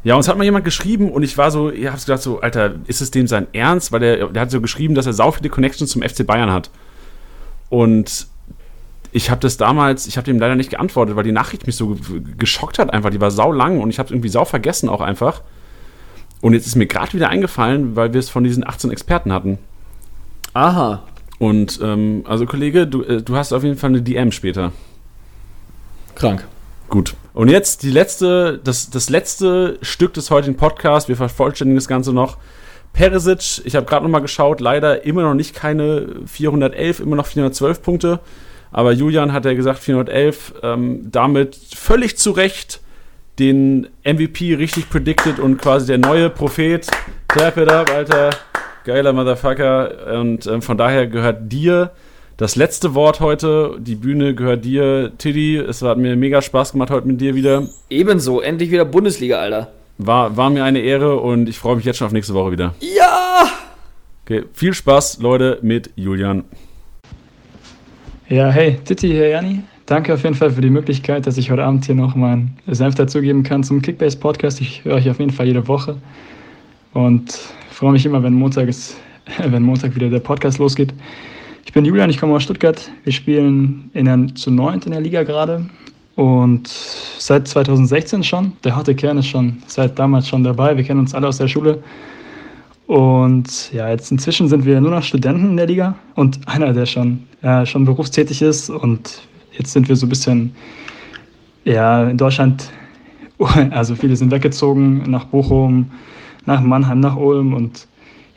Ja, 0.04 0.16
uns 0.16 0.28
hat 0.30 0.38
mal 0.38 0.46
jemand 0.46 0.64
geschrieben 0.64 1.12
und 1.12 1.24
ich 1.24 1.38
war 1.38 1.52
so, 1.52 1.70
ich 1.70 1.88
hab's 1.88 2.06
gedacht 2.06 2.22
so, 2.24 2.40
Alter, 2.40 2.76
ist 2.88 3.02
es 3.02 3.12
dem 3.12 3.28
sein 3.28 3.48
Ernst? 3.52 3.92
Weil 3.92 4.00
der, 4.00 4.28
der 4.28 4.42
hat 4.44 4.52
so 4.52 4.62
geschrieben, 4.62 4.96
dass 4.96 5.06
er 5.06 5.14
sau 5.14 5.32
viele 5.32 5.50
Connections 5.50 5.92
zum 5.92 6.02
FC 6.02 6.26
Bayern 6.26 6.52
hat. 6.52 6.70
Und 7.70 8.28
ich 9.12 9.30
habe 9.30 9.42
das 9.42 9.58
damals, 9.58 10.08
ich 10.08 10.18
habe 10.18 10.26
dem 10.26 10.40
leider 10.40 10.56
nicht 10.56 10.70
geantwortet, 10.70 11.16
weil 11.16 11.24
die 11.24 11.32
Nachricht 11.34 11.68
mich 11.68 11.76
so 11.76 11.88
ge- 11.96 12.22
geschockt 12.38 12.80
hat 12.80 12.94
einfach. 12.94 13.10
Die 13.10 13.20
war 13.20 13.32
sau 13.32 13.52
lang 13.52 13.82
und 13.82 13.90
ich 13.90 14.00
habe 14.00 14.10
irgendwie 14.14 14.30
sau 14.30 14.46
vergessen 14.46 14.88
auch 14.88 15.02
einfach. 15.02 15.42
Und 16.42 16.54
jetzt 16.54 16.68
ist 16.68 16.76
mir 16.76 16.86
gerade 16.88 17.14
wieder 17.14 17.30
eingefallen, 17.30 17.96
weil 17.96 18.14
wir 18.14 18.20
es 18.20 18.30
von 18.30 18.44
diesen 18.44 18.66
18 18.66 18.92
Experten 18.92 19.34
hatten. 19.34 19.58
Aha. 20.54 21.04
Und 21.38 21.80
ähm, 21.82 22.24
also 22.28 22.46
Kollege, 22.46 22.88
du, 22.88 23.04
äh, 23.04 23.22
du 23.22 23.36
hast 23.36 23.54
auf 23.54 23.64
jeden 23.64 23.78
Fall 23.78 23.90
eine 23.90 24.02
DM 24.02 24.32
später. 24.32 24.72
Krank. 26.16 26.46
Gut. 26.90 27.16
Und 27.34 27.50
jetzt 27.50 27.84
die 27.84 27.92
letzte, 27.92 28.60
das, 28.64 28.90
das 28.90 29.10
letzte 29.10 29.78
Stück 29.82 30.14
des 30.14 30.32
heutigen 30.32 30.58
Podcasts. 30.58 31.08
Wir 31.08 31.16
vervollständigen 31.16 31.78
das 31.78 31.88
Ganze 31.88 32.14
noch. 32.14 32.38
Peresic, 32.94 33.62
ich 33.66 33.76
habe 33.76 33.86
gerade 33.86 34.04
noch 34.04 34.12
mal 34.12 34.20
geschaut, 34.20 34.60
leider 34.60 35.06
immer 35.06 35.22
noch 35.22 35.36
nicht 35.36 35.56
keine 35.56 36.08
411, 36.26 37.00
immer 37.00 37.16
noch 37.16 37.28
412 37.28 37.82
Punkte. 37.82 38.20
Aber 38.72 38.92
Julian 38.92 39.32
hat 39.32 39.46
ja 39.46 39.54
gesagt 39.54 39.80
411, 39.80 40.56
ähm, 40.64 41.12
damit 41.12 41.56
völlig 41.56 42.18
zu 42.18 42.32
Recht 42.32 42.82
den 43.40 43.88
MVP 44.04 44.56
richtig 44.56 44.90
predicted 44.90 45.40
und 45.40 45.58
quasi 45.58 45.88
der 45.88 45.98
neue 45.98 46.30
Prophet. 46.30 46.88
Clap 47.28 47.58
it 47.58 47.72
up, 47.72 47.90
Alter. 47.90 48.32
Geiler 48.84 49.14
Motherfucker. 49.14 50.20
Und 50.20 50.46
ähm, 50.48 50.62
von 50.62 50.78
daher 50.78 51.08
gehört 51.08 51.52
dir 51.52 51.92
das 52.38 52.56
letzte 52.56 52.96
Wort 52.96 53.20
heute. 53.20 53.78
Die 53.80 53.96
Bühne 53.96 54.36
gehört 54.36 54.66
dir, 54.66 55.12
Tiddy. 55.18 55.58
Es 55.58 55.82
hat 55.82 55.98
mir 55.98 56.16
mega 56.16 56.42
Spaß 56.42 56.74
gemacht 56.74 56.90
heute 56.90 57.08
mit 57.08 57.22
dir 57.22 57.36
wieder. 57.36 57.68
Ebenso, 57.90 58.42
endlich 58.42 58.72
wieder 58.72 58.86
Bundesliga, 58.86 59.40
Alter. 59.40 59.72
War, 59.98 60.38
war 60.38 60.50
mir 60.50 60.64
eine 60.64 60.80
Ehre 60.80 61.18
und 61.18 61.50
ich 61.50 61.60
freue 61.60 61.76
mich 61.76 61.86
jetzt 61.86 61.98
schon 61.98 62.08
auf 62.08 62.14
nächste 62.14 62.34
Woche 62.34 62.52
wieder. 62.52 62.74
Ja! 62.80 63.50
Okay, 64.26 64.46
viel 64.54 64.74
Spaß, 64.74 65.20
Leute, 65.22 65.60
mit 65.62 65.92
Julian. 65.96 66.46
Ja, 68.30 68.50
hey, 68.50 68.80
Titti 68.86 69.10
hier, 69.10 69.30
Janni. 69.30 69.64
Danke 69.90 70.14
auf 70.14 70.22
jeden 70.22 70.36
Fall 70.36 70.52
für 70.52 70.62
die 70.62 70.70
Möglichkeit, 70.70 71.26
dass 71.26 71.36
ich 71.40 71.50
heute 71.50 71.64
Abend 71.64 71.84
hier 71.84 71.96
noch 71.96 72.14
meinen 72.14 72.56
Senf 72.68 72.94
dazugeben 72.94 73.42
kann 73.42 73.64
zum 73.64 73.82
Kickbase 73.82 74.18
Podcast. 74.18 74.62
Ich 74.62 74.86
höre 74.86 74.98
euch 74.98 75.10
auf 75.10 75.18
jeden 75.18 75.32
Fall 75.32 75.48
jede 75.48 75.68
Woche 75.68 75.98
und 76.94 77.32
freue 77.72 77.94
mich 77.94 78.06
immer, 78.06 78.22
wenn 78.22 78.34
Montag, 78.34 78.68
ist, 78.68 78.98
wenn 79.44 79.64
Montag 79.64 79.96
wieder 79.96 80.12
der 80.12 80.20
Podcast 80.20 80.60
losgeht. 80.60 80.94
Ich 81.66 81.74
bin 81.74 81.86
Julian, 81.86 82.12
ich 82.12 82.20
komme 82.20 82.36
aus 82.36 82.44
Stuttgart. 82.44 82.92
Wir 83.04 83.12
spielen 83.12 83.90
in 83.96 84.06
der, 84.06 84.36
zu 84.36 84.52
neunt 84.52 84.86
in 84.86 84.92
der 84.92 85.02
Liga 85.02 85.24
gerade 85.24 85.66
und 86.16 86.68
seit 86.68 87.48
2016 87.48 88.24
schon. 88.24 88.54
Der 88.64 88.76
harte 88.76 88.94
Kern 88.94 89.18
ist 89.18 89.26
schon 89.26 89.58
seit 89.66 89.98
damals 89.98 90.28
schon 90.28 90.44
dabei. 90.44 90.78
Wir 90.78 90.84
kennen 90.84 91.00
uns 91.00 91.16
alle 91.16 91.28
aus 91.28 91.38
der 91.40 91.48
Schule. 91.48 91.82
Und 92.86 93.74
ja, 93.74 93.90
jetzt 93.90 94.12
inzwischen 94.12 94.48
sind 94.50 94.66
wir 94.66 94.80
nur 94.82 94.92
noch 94.92 95.02
Studenten 95.02 95.50
in 95.50 95.58
der 95.58 95.66
Liga 95.66 95.96
und 96.14 96.48
einer, 96.48 96.74
der 96.74 96.86
schon, 96.86 97.24
ja, 97.42 97.66
schon 97.66 97.86
berufstätig 97.86 98.44
ist. 98.44 98.70
Und 98.70 99.28
jetzt 99.60 99.72
sind 99.74 99.88
wir 99.88 99.96
so 99.96 100.08
ein 100.08 100.10
bisschen, 100.10 100.56
ja, 101.66 102.10
in 102.10 102.18
Deutschland, 102.18 102.72
also 103.70 103.96
viele 103.96 104.16
sind 104.16 104.32
weggezogen 104.32 105.04
nach 105.10 105.26
Bochum, 105.26 105.92
nach 106.48 106.62
Mannheim, 106.62 107.00
nach 107.00 107.16
Ulm. 107.16 107.54
Und 107.54 107.88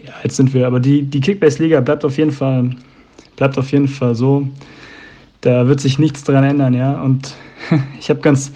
ja, 0.04 0.12
jetzt 0.22 0.36
sind 0.36 0.52
wir, 0.52 0.66
aber 0.66 0.80
die, 0.80 1.02
die 1.02 1.20
Kickbase-Liga 1.20 1.80
bleibt 1.80 2.04
auf 2.04 2.18
jeden 2.18 2.32
Fall 2.32 2.76
bleibt 3.36 3.58
auf 3.58 3.72
jeden 3.72 3.88
Fall 3.88 4.14
so. 4.14 4.46
Da 5.40 5.66
wird 5.66 5.80
sich 5.80 5.98
nichts 5.98 6.22
dran 6.24 6.44
ändern, 6.44 6.74
ja. 6.74 7.00
Und 7.02 7.34
ich 7.98 8.08
habe 8.10 8.20
ganz 8.20 8.52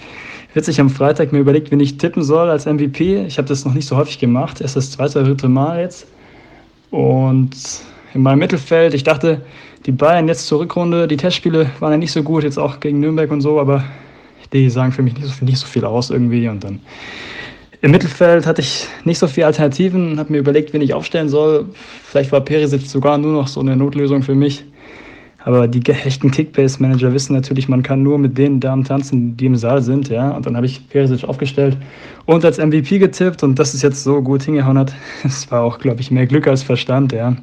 witzig 0.55 0.81
am 0.81 0.91
Freitag 0.91 1.33
mir 1.33 1.41
überlegt, 1.41 1.71
wen 1.71 1.81
ich 1.81 1.99
tippen 1.99 2.23
soll 2.23 2.49
als 2.49 2.67
MVP. 2.67 3.25
Ich 3.27 3.39
habe 3.39 3.49
das 3.49 3.65
noch 3.65 3.75
nicht 3.75 3.87
so 3.87 3.97
häufig 3.97 4.19
gemacht. 4.19 4.61
Erst 4.61 4.77
das 4.77 4.91
zweite, 4.93 5.25
dritte 5.25 5.49
Mal 5.49 5.81
jetzt. 5.81 6.07
Und 6.91 7.57
in 8.17 8.23
meinem 8.23 8.39
Mittelfeld, 8.39 8.95
ich 8.95 9.05
dachte, 9.05 9.43
die 9.85 9.93
Bayern 9.93 10.27
jetzt 10.27 10.47
zur 10.47 10.61
Rückrunde, 10.61 11.07
die 11.07 11.19
Testspiele 11.19 11.71
waren 11.81 11.93
ja 11.93 11.99
nicht 11.99 12.13
so 12.13 12.23
gut, 12.23 12.45
jetzt 12.45 12.59
auch 12.59 12.81
gegen 12.81 12.99
Nürnberg 12.99 13.31
und 13.31 13.43
so, 13.43 13.61
aber 13.61 13.85
die 14.53 14.71
sagen 14.71 14.91
für 14.91 15.03
mich 15.03 15.15
nicht 15.15 15.27
so 15.27 15.33
viel, 15.33 15.47
nicht 15.47 15.59
so 15.59 15.67
viel 15.67 15.85
aus 15.85 16.09
irgendwie. 16.09 16.49
Und 16.49 16.65
dann 16.65 16.81
im 17.83 17.91
Mittelfeld 17.91 18.47
hatte 18.47 18.63
ich 18.63 18.87
nicht 19.05 19.19
so 19.19 19.27
viele 19.27 19.47
Alternativen, 19.47 20.19
habe 20.19 20.33
mir 20.33 20.39
überlegt, 20.39 20.73
wen 20.73 20.81
ich 20.81 20.95
aufstellen 20.95 21.29
soll. 21.29 21.67
Vielleicht 22.05 22.33
war 22.33 22.41
Perisic 22.41 22.87
sogar 22.87 23.19
nur 23.19 23.33
noch 23.33 23.49
so 23.49 23.61
eine 23.61 23.77
Notlösung 23.77 24.23
für 24.23 24.35
mich. 24.35 24.65
Aber 25.45 25.69
die 25.69 25.89
echten 25.89 26.31
Kickbase-Manager 26.31 27.13
wissen 27.13 27.35
natürlich, 27.35 27.69
man 27.69 27.83
kann 27.83 28.03
nur 28.03 28.19
mit 28.19 28.37
den 28.37 28.59
Damen 28.59 28.83
tanzen, 28.83 29.37
die 29.37 29.47
im 29.47 29.57
Saal 29.57 29.83
sind. 29.83 30.09
Ja? 30.09 30.31
Und 30.31 30.47
dann 30.47 30.57
habe 30.57 30.67
ich 30.67 30.89
Perisic 30.89 31.23
aufgestellt 31.29 31.77
und 32.25 32.45
als 32.45 32.59
MVP 32.59 32.99
getippt 32.99 33.45
und 33.45 33.57
dass 33.59 33.75
es 33.75 33.83
jetzt 33.83 34.03
so 34.03 34.23
gut 34.23 34.43
hingehauen 34.43 34.79
hat, 34.79 34.95
das 35.23 35.49
war 35.51 35.63
auch, 35.63 35.79
glaube 35.79 36.01
ich, 36.01 36.11
mehr 36.11 36.27
Glück 36.27 36.49
als 36.49 36.63
Verstand. 36.63 37.13
Ja? 37.13 37.37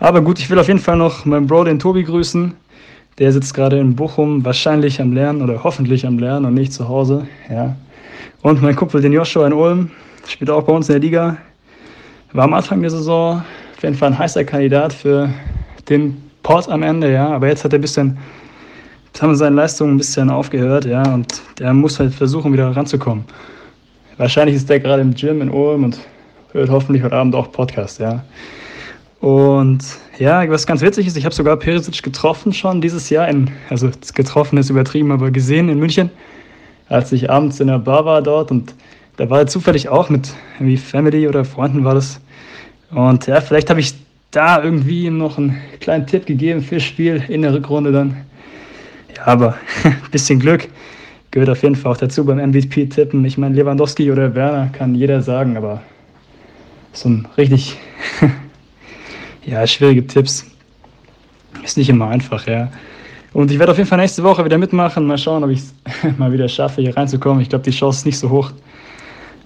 Aber 0.00 0.20
gut, 0.20 0.38
ich 0.38 0.50
will 0.50 0.58
auf 0.58 0.68
jeden 0.68 0.80
Fall 0.80 0.96
noch 0.96 1.24
meinen 1.24 1.46
Bro, 1.46 1.64
den 1.64 1.78
Tobi, 1.78 2.02
grüßen. 2.02 2.54
Der 3.18 3.32
sitzt 3.32 3.54
gerade 3.54 3.78
in 3.78 3.94
Bochum, 3.94 4.44
wahrscheinlich 4.44 5.00
am 5.00 5.12
Lernen 5.12 5.42
oder 5.42 5.62
hoffentlich 5.62 6.06
am 6.06 6.18
Lernen 6.18 6.46
und 6.46 6.54
nicht 6.54 6.72
zu 6.72 6.88
Hause. 6.88 7.26
Ja. 7.50 7.76
Und 8.42 8.62
mein 8.62 8.74
Kumpel, 8.74 9.00
den 9.00 9.12
Joshua 9.12 9.46
in 9.46 9.52
Ulm, 9.52 9.90
spielt 10.26 10.50
auch 10.50 10.64
bei 10.64 10.72
uns 10.72 10.88
in 10.88 10.94
der 10.94 11.00
Liga. 11.00 11.36
War 12.32 12.44
am 12.44 12.54
Anfang 12.54 12.80
der 12.80 12.90
Saison 12.90 13.42
auf 13.76 13.82
jeden 13.82 13.94
Fall 13.94 14.12
ein 14.12 14.18
heißer 14.18 14.44
Kandidat 14.44 14.92
für 14.92 15.28
den 15.88 16.22
Port 16.42 16.68
am 16.68 16.82
Ende, 16.82 17.12
ja. 17.12 17.28
Aber 17.28 17.48
jetzt 17.48 17.64
hat 17.64 17.72
er 17.72 17.78
ein 17.78 17.82
bisschen, 17.82 18.18
haben 19.20 19.36
seine 19.36 19.56
Leistungen 19.56 19.94
ein 19.94 19.98
bisschen 19.98 20.30
aufgehört, 20.30 20.84
ja. 20.84 21.02
Und 21.12 21.42
der 21.58 21.72
muss 21.74 22.00
halt 22.00 22.14
versuchen, 22.14 22.52
wieder 22.52 22.74
ranzukommen. 22.74 23.24
Wahrscheinlich 24.16 24.56
ist 24.56 24.68
der 24.70 24.80
gerade 24.80 25.02
im 25.02 25.14
Gym 25.14 25.42
in 25.42 25.50
Ulm 25.50 25.84
und 25.84 25.98
hört 26.52 26.70
hoffentlich 26.70 27.02
heute 27.02 27.16
Abend 27.16 27.34
auch 27.34 27.52
Podcast, 27.52 28.00
ja. 28.00 28.24
Und 29.22 29.84
ja, 30.18 30.48
was 30.50 30.66
ganz 30.66 30.82
witzig 30.82 31.06
ist, 31.06 31.16
ich 31.16 31.24
habe 31.24 31.34
sogar 31.34 31.56
Perisic 31.56 32.02
getroffen 32.02 32.52
schon 32.52 32.82
dieses 32.82 33.08
Jahr, 33.08 33.28
in, 33.28 33.50
also 33.70 33.90
getroffen 34.14 34.58
ist 34.58 34.68
übertrieben, 34.68 35.12
aber 35.12 35.30
gesehen 35.30 35.70
in 35.70 35.78
München 35.78 36.10
als 36.92 37.10
ich 37.10 37.30
abends 37.30 37.58
in 37.58 37.68
der 37.68 37.78
Bar 37.78 38.04
war 38.04 38.22
dort 38.22 38.50
und 38.50 38.74
da 39.16 39.28
war 39.30 39.40
er 39.40 39.46
zufällig 39.46 39.88
auch 39.88 40.10
mit 40.10 40.32
irgendwie 40.58 40.76
Family 40.76 41.26
oder 41.26 41.44
Freunden 41.44 41.84
war 41.84 41.94
das. 41.94 42.20
Und 42.90 43.26
ja, 43.26 43.40
vielleicht 43.40 43.70
habe 43.70 43.80
ich 43.80 43.94
da 44.30 44.62
irgendwie 44.62 45.06
ihm 45.06 45.18
noch 45.18 45.38
einen 45.38 45.58
kleinen 45.80 46.06
Tipp 46.06 46.26
gegeben 46.26 46.62
fürs 46.62 46.82
Spiel 46.82 47.22
in 47.28 47.42
der 47.42 47.54
Rückrunde 47.54 47.92
dann. 47.92 48.16
Ja, 49.16 49.26
aber 49.26 49.56
ein 49.84 49.96
bisschen 50.10 50.38
Glück 50.38 50.68
gehört 51.30 51.48
auf 51.48 51.62
jeden 51.62 51.76
Fall 51.76 51.92
auch 51.92 51.96
dazu 51.96 52.24
beim 52.24 52.38
MVP-Tippen. 52.50 53.24
Ich 53.24 53.38
meine, 53.38 53.54
Lewandowski 53.54 54.10
oder 54.12 54.34
Werner 54.34 54.68
kann 54.72 54.94
jeder 54.94 55.22
sagen, 55.22 55.56
aber 55.56 55.82
so 56.92 57.08
ein 57.08 57.26
richtig, 57.38 57.78
ja, 59.44 59.66
schwierige 59.66 60.06
Tipps 60.06 60.46
ist 61.62 61.76
nicht 61.76 61.88
immer 61.88 62.08
einfach, 62.08 62.46
ja. 62.46 62.70
Und 63.32 63.50
ich 63.50 63.58
werde 63.58 63.72
auf 63.72 63.78
jeden 63.78 63.88
Fall 63.88 63.98
nächste 63.98 64.22
Woche 64.22 64.44
wieder 64.44 64.58
mitmachen. 64.58 65.06
Mal 65.06 65.16
schauen, 65.18 65.42
ob 65.42 65.50
ich 65.50 65.60
es 65.60 65.74
mal 66.18 66.32
wieder 66.32 66.48
schaffe, 66.48 66.82
hier 66.82 66.96
reinzukommen. 66.96 67.40
Ich 67.40 67.48
glaube, 67.48 67.64
die 67.64 67.70
Chance 67.70 68.00
ist 68.00 68.06
nicht 68.06 68.18
so 68.18 68.28
hoch. 68.28 68.52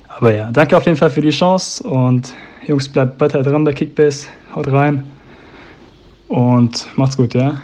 Aber 0.09 0.35
ja, 0.35 0.51
danke 0.51 0.77
auf 0.77 0.85
jeden 0.87 0.97
Fall 0.97 1.11
für 1.11 1.21
die 1.21 1.31
Chance. 1.31 1.85
Und 1.85 2.33
Jungs, 2.67 2.89
bleibt 2.89 3.21
weiter 3.21 3.43
dran 3.43 3.65
bei 3.65 3.73
Kickbase. 3.73 4.27
Haut 4.55 4.67
rein. 4.69 5.05
Und 6.29 6.87
macht's 6.97 7.17
gut, 7.17 7.35
ja. 7.35 7.61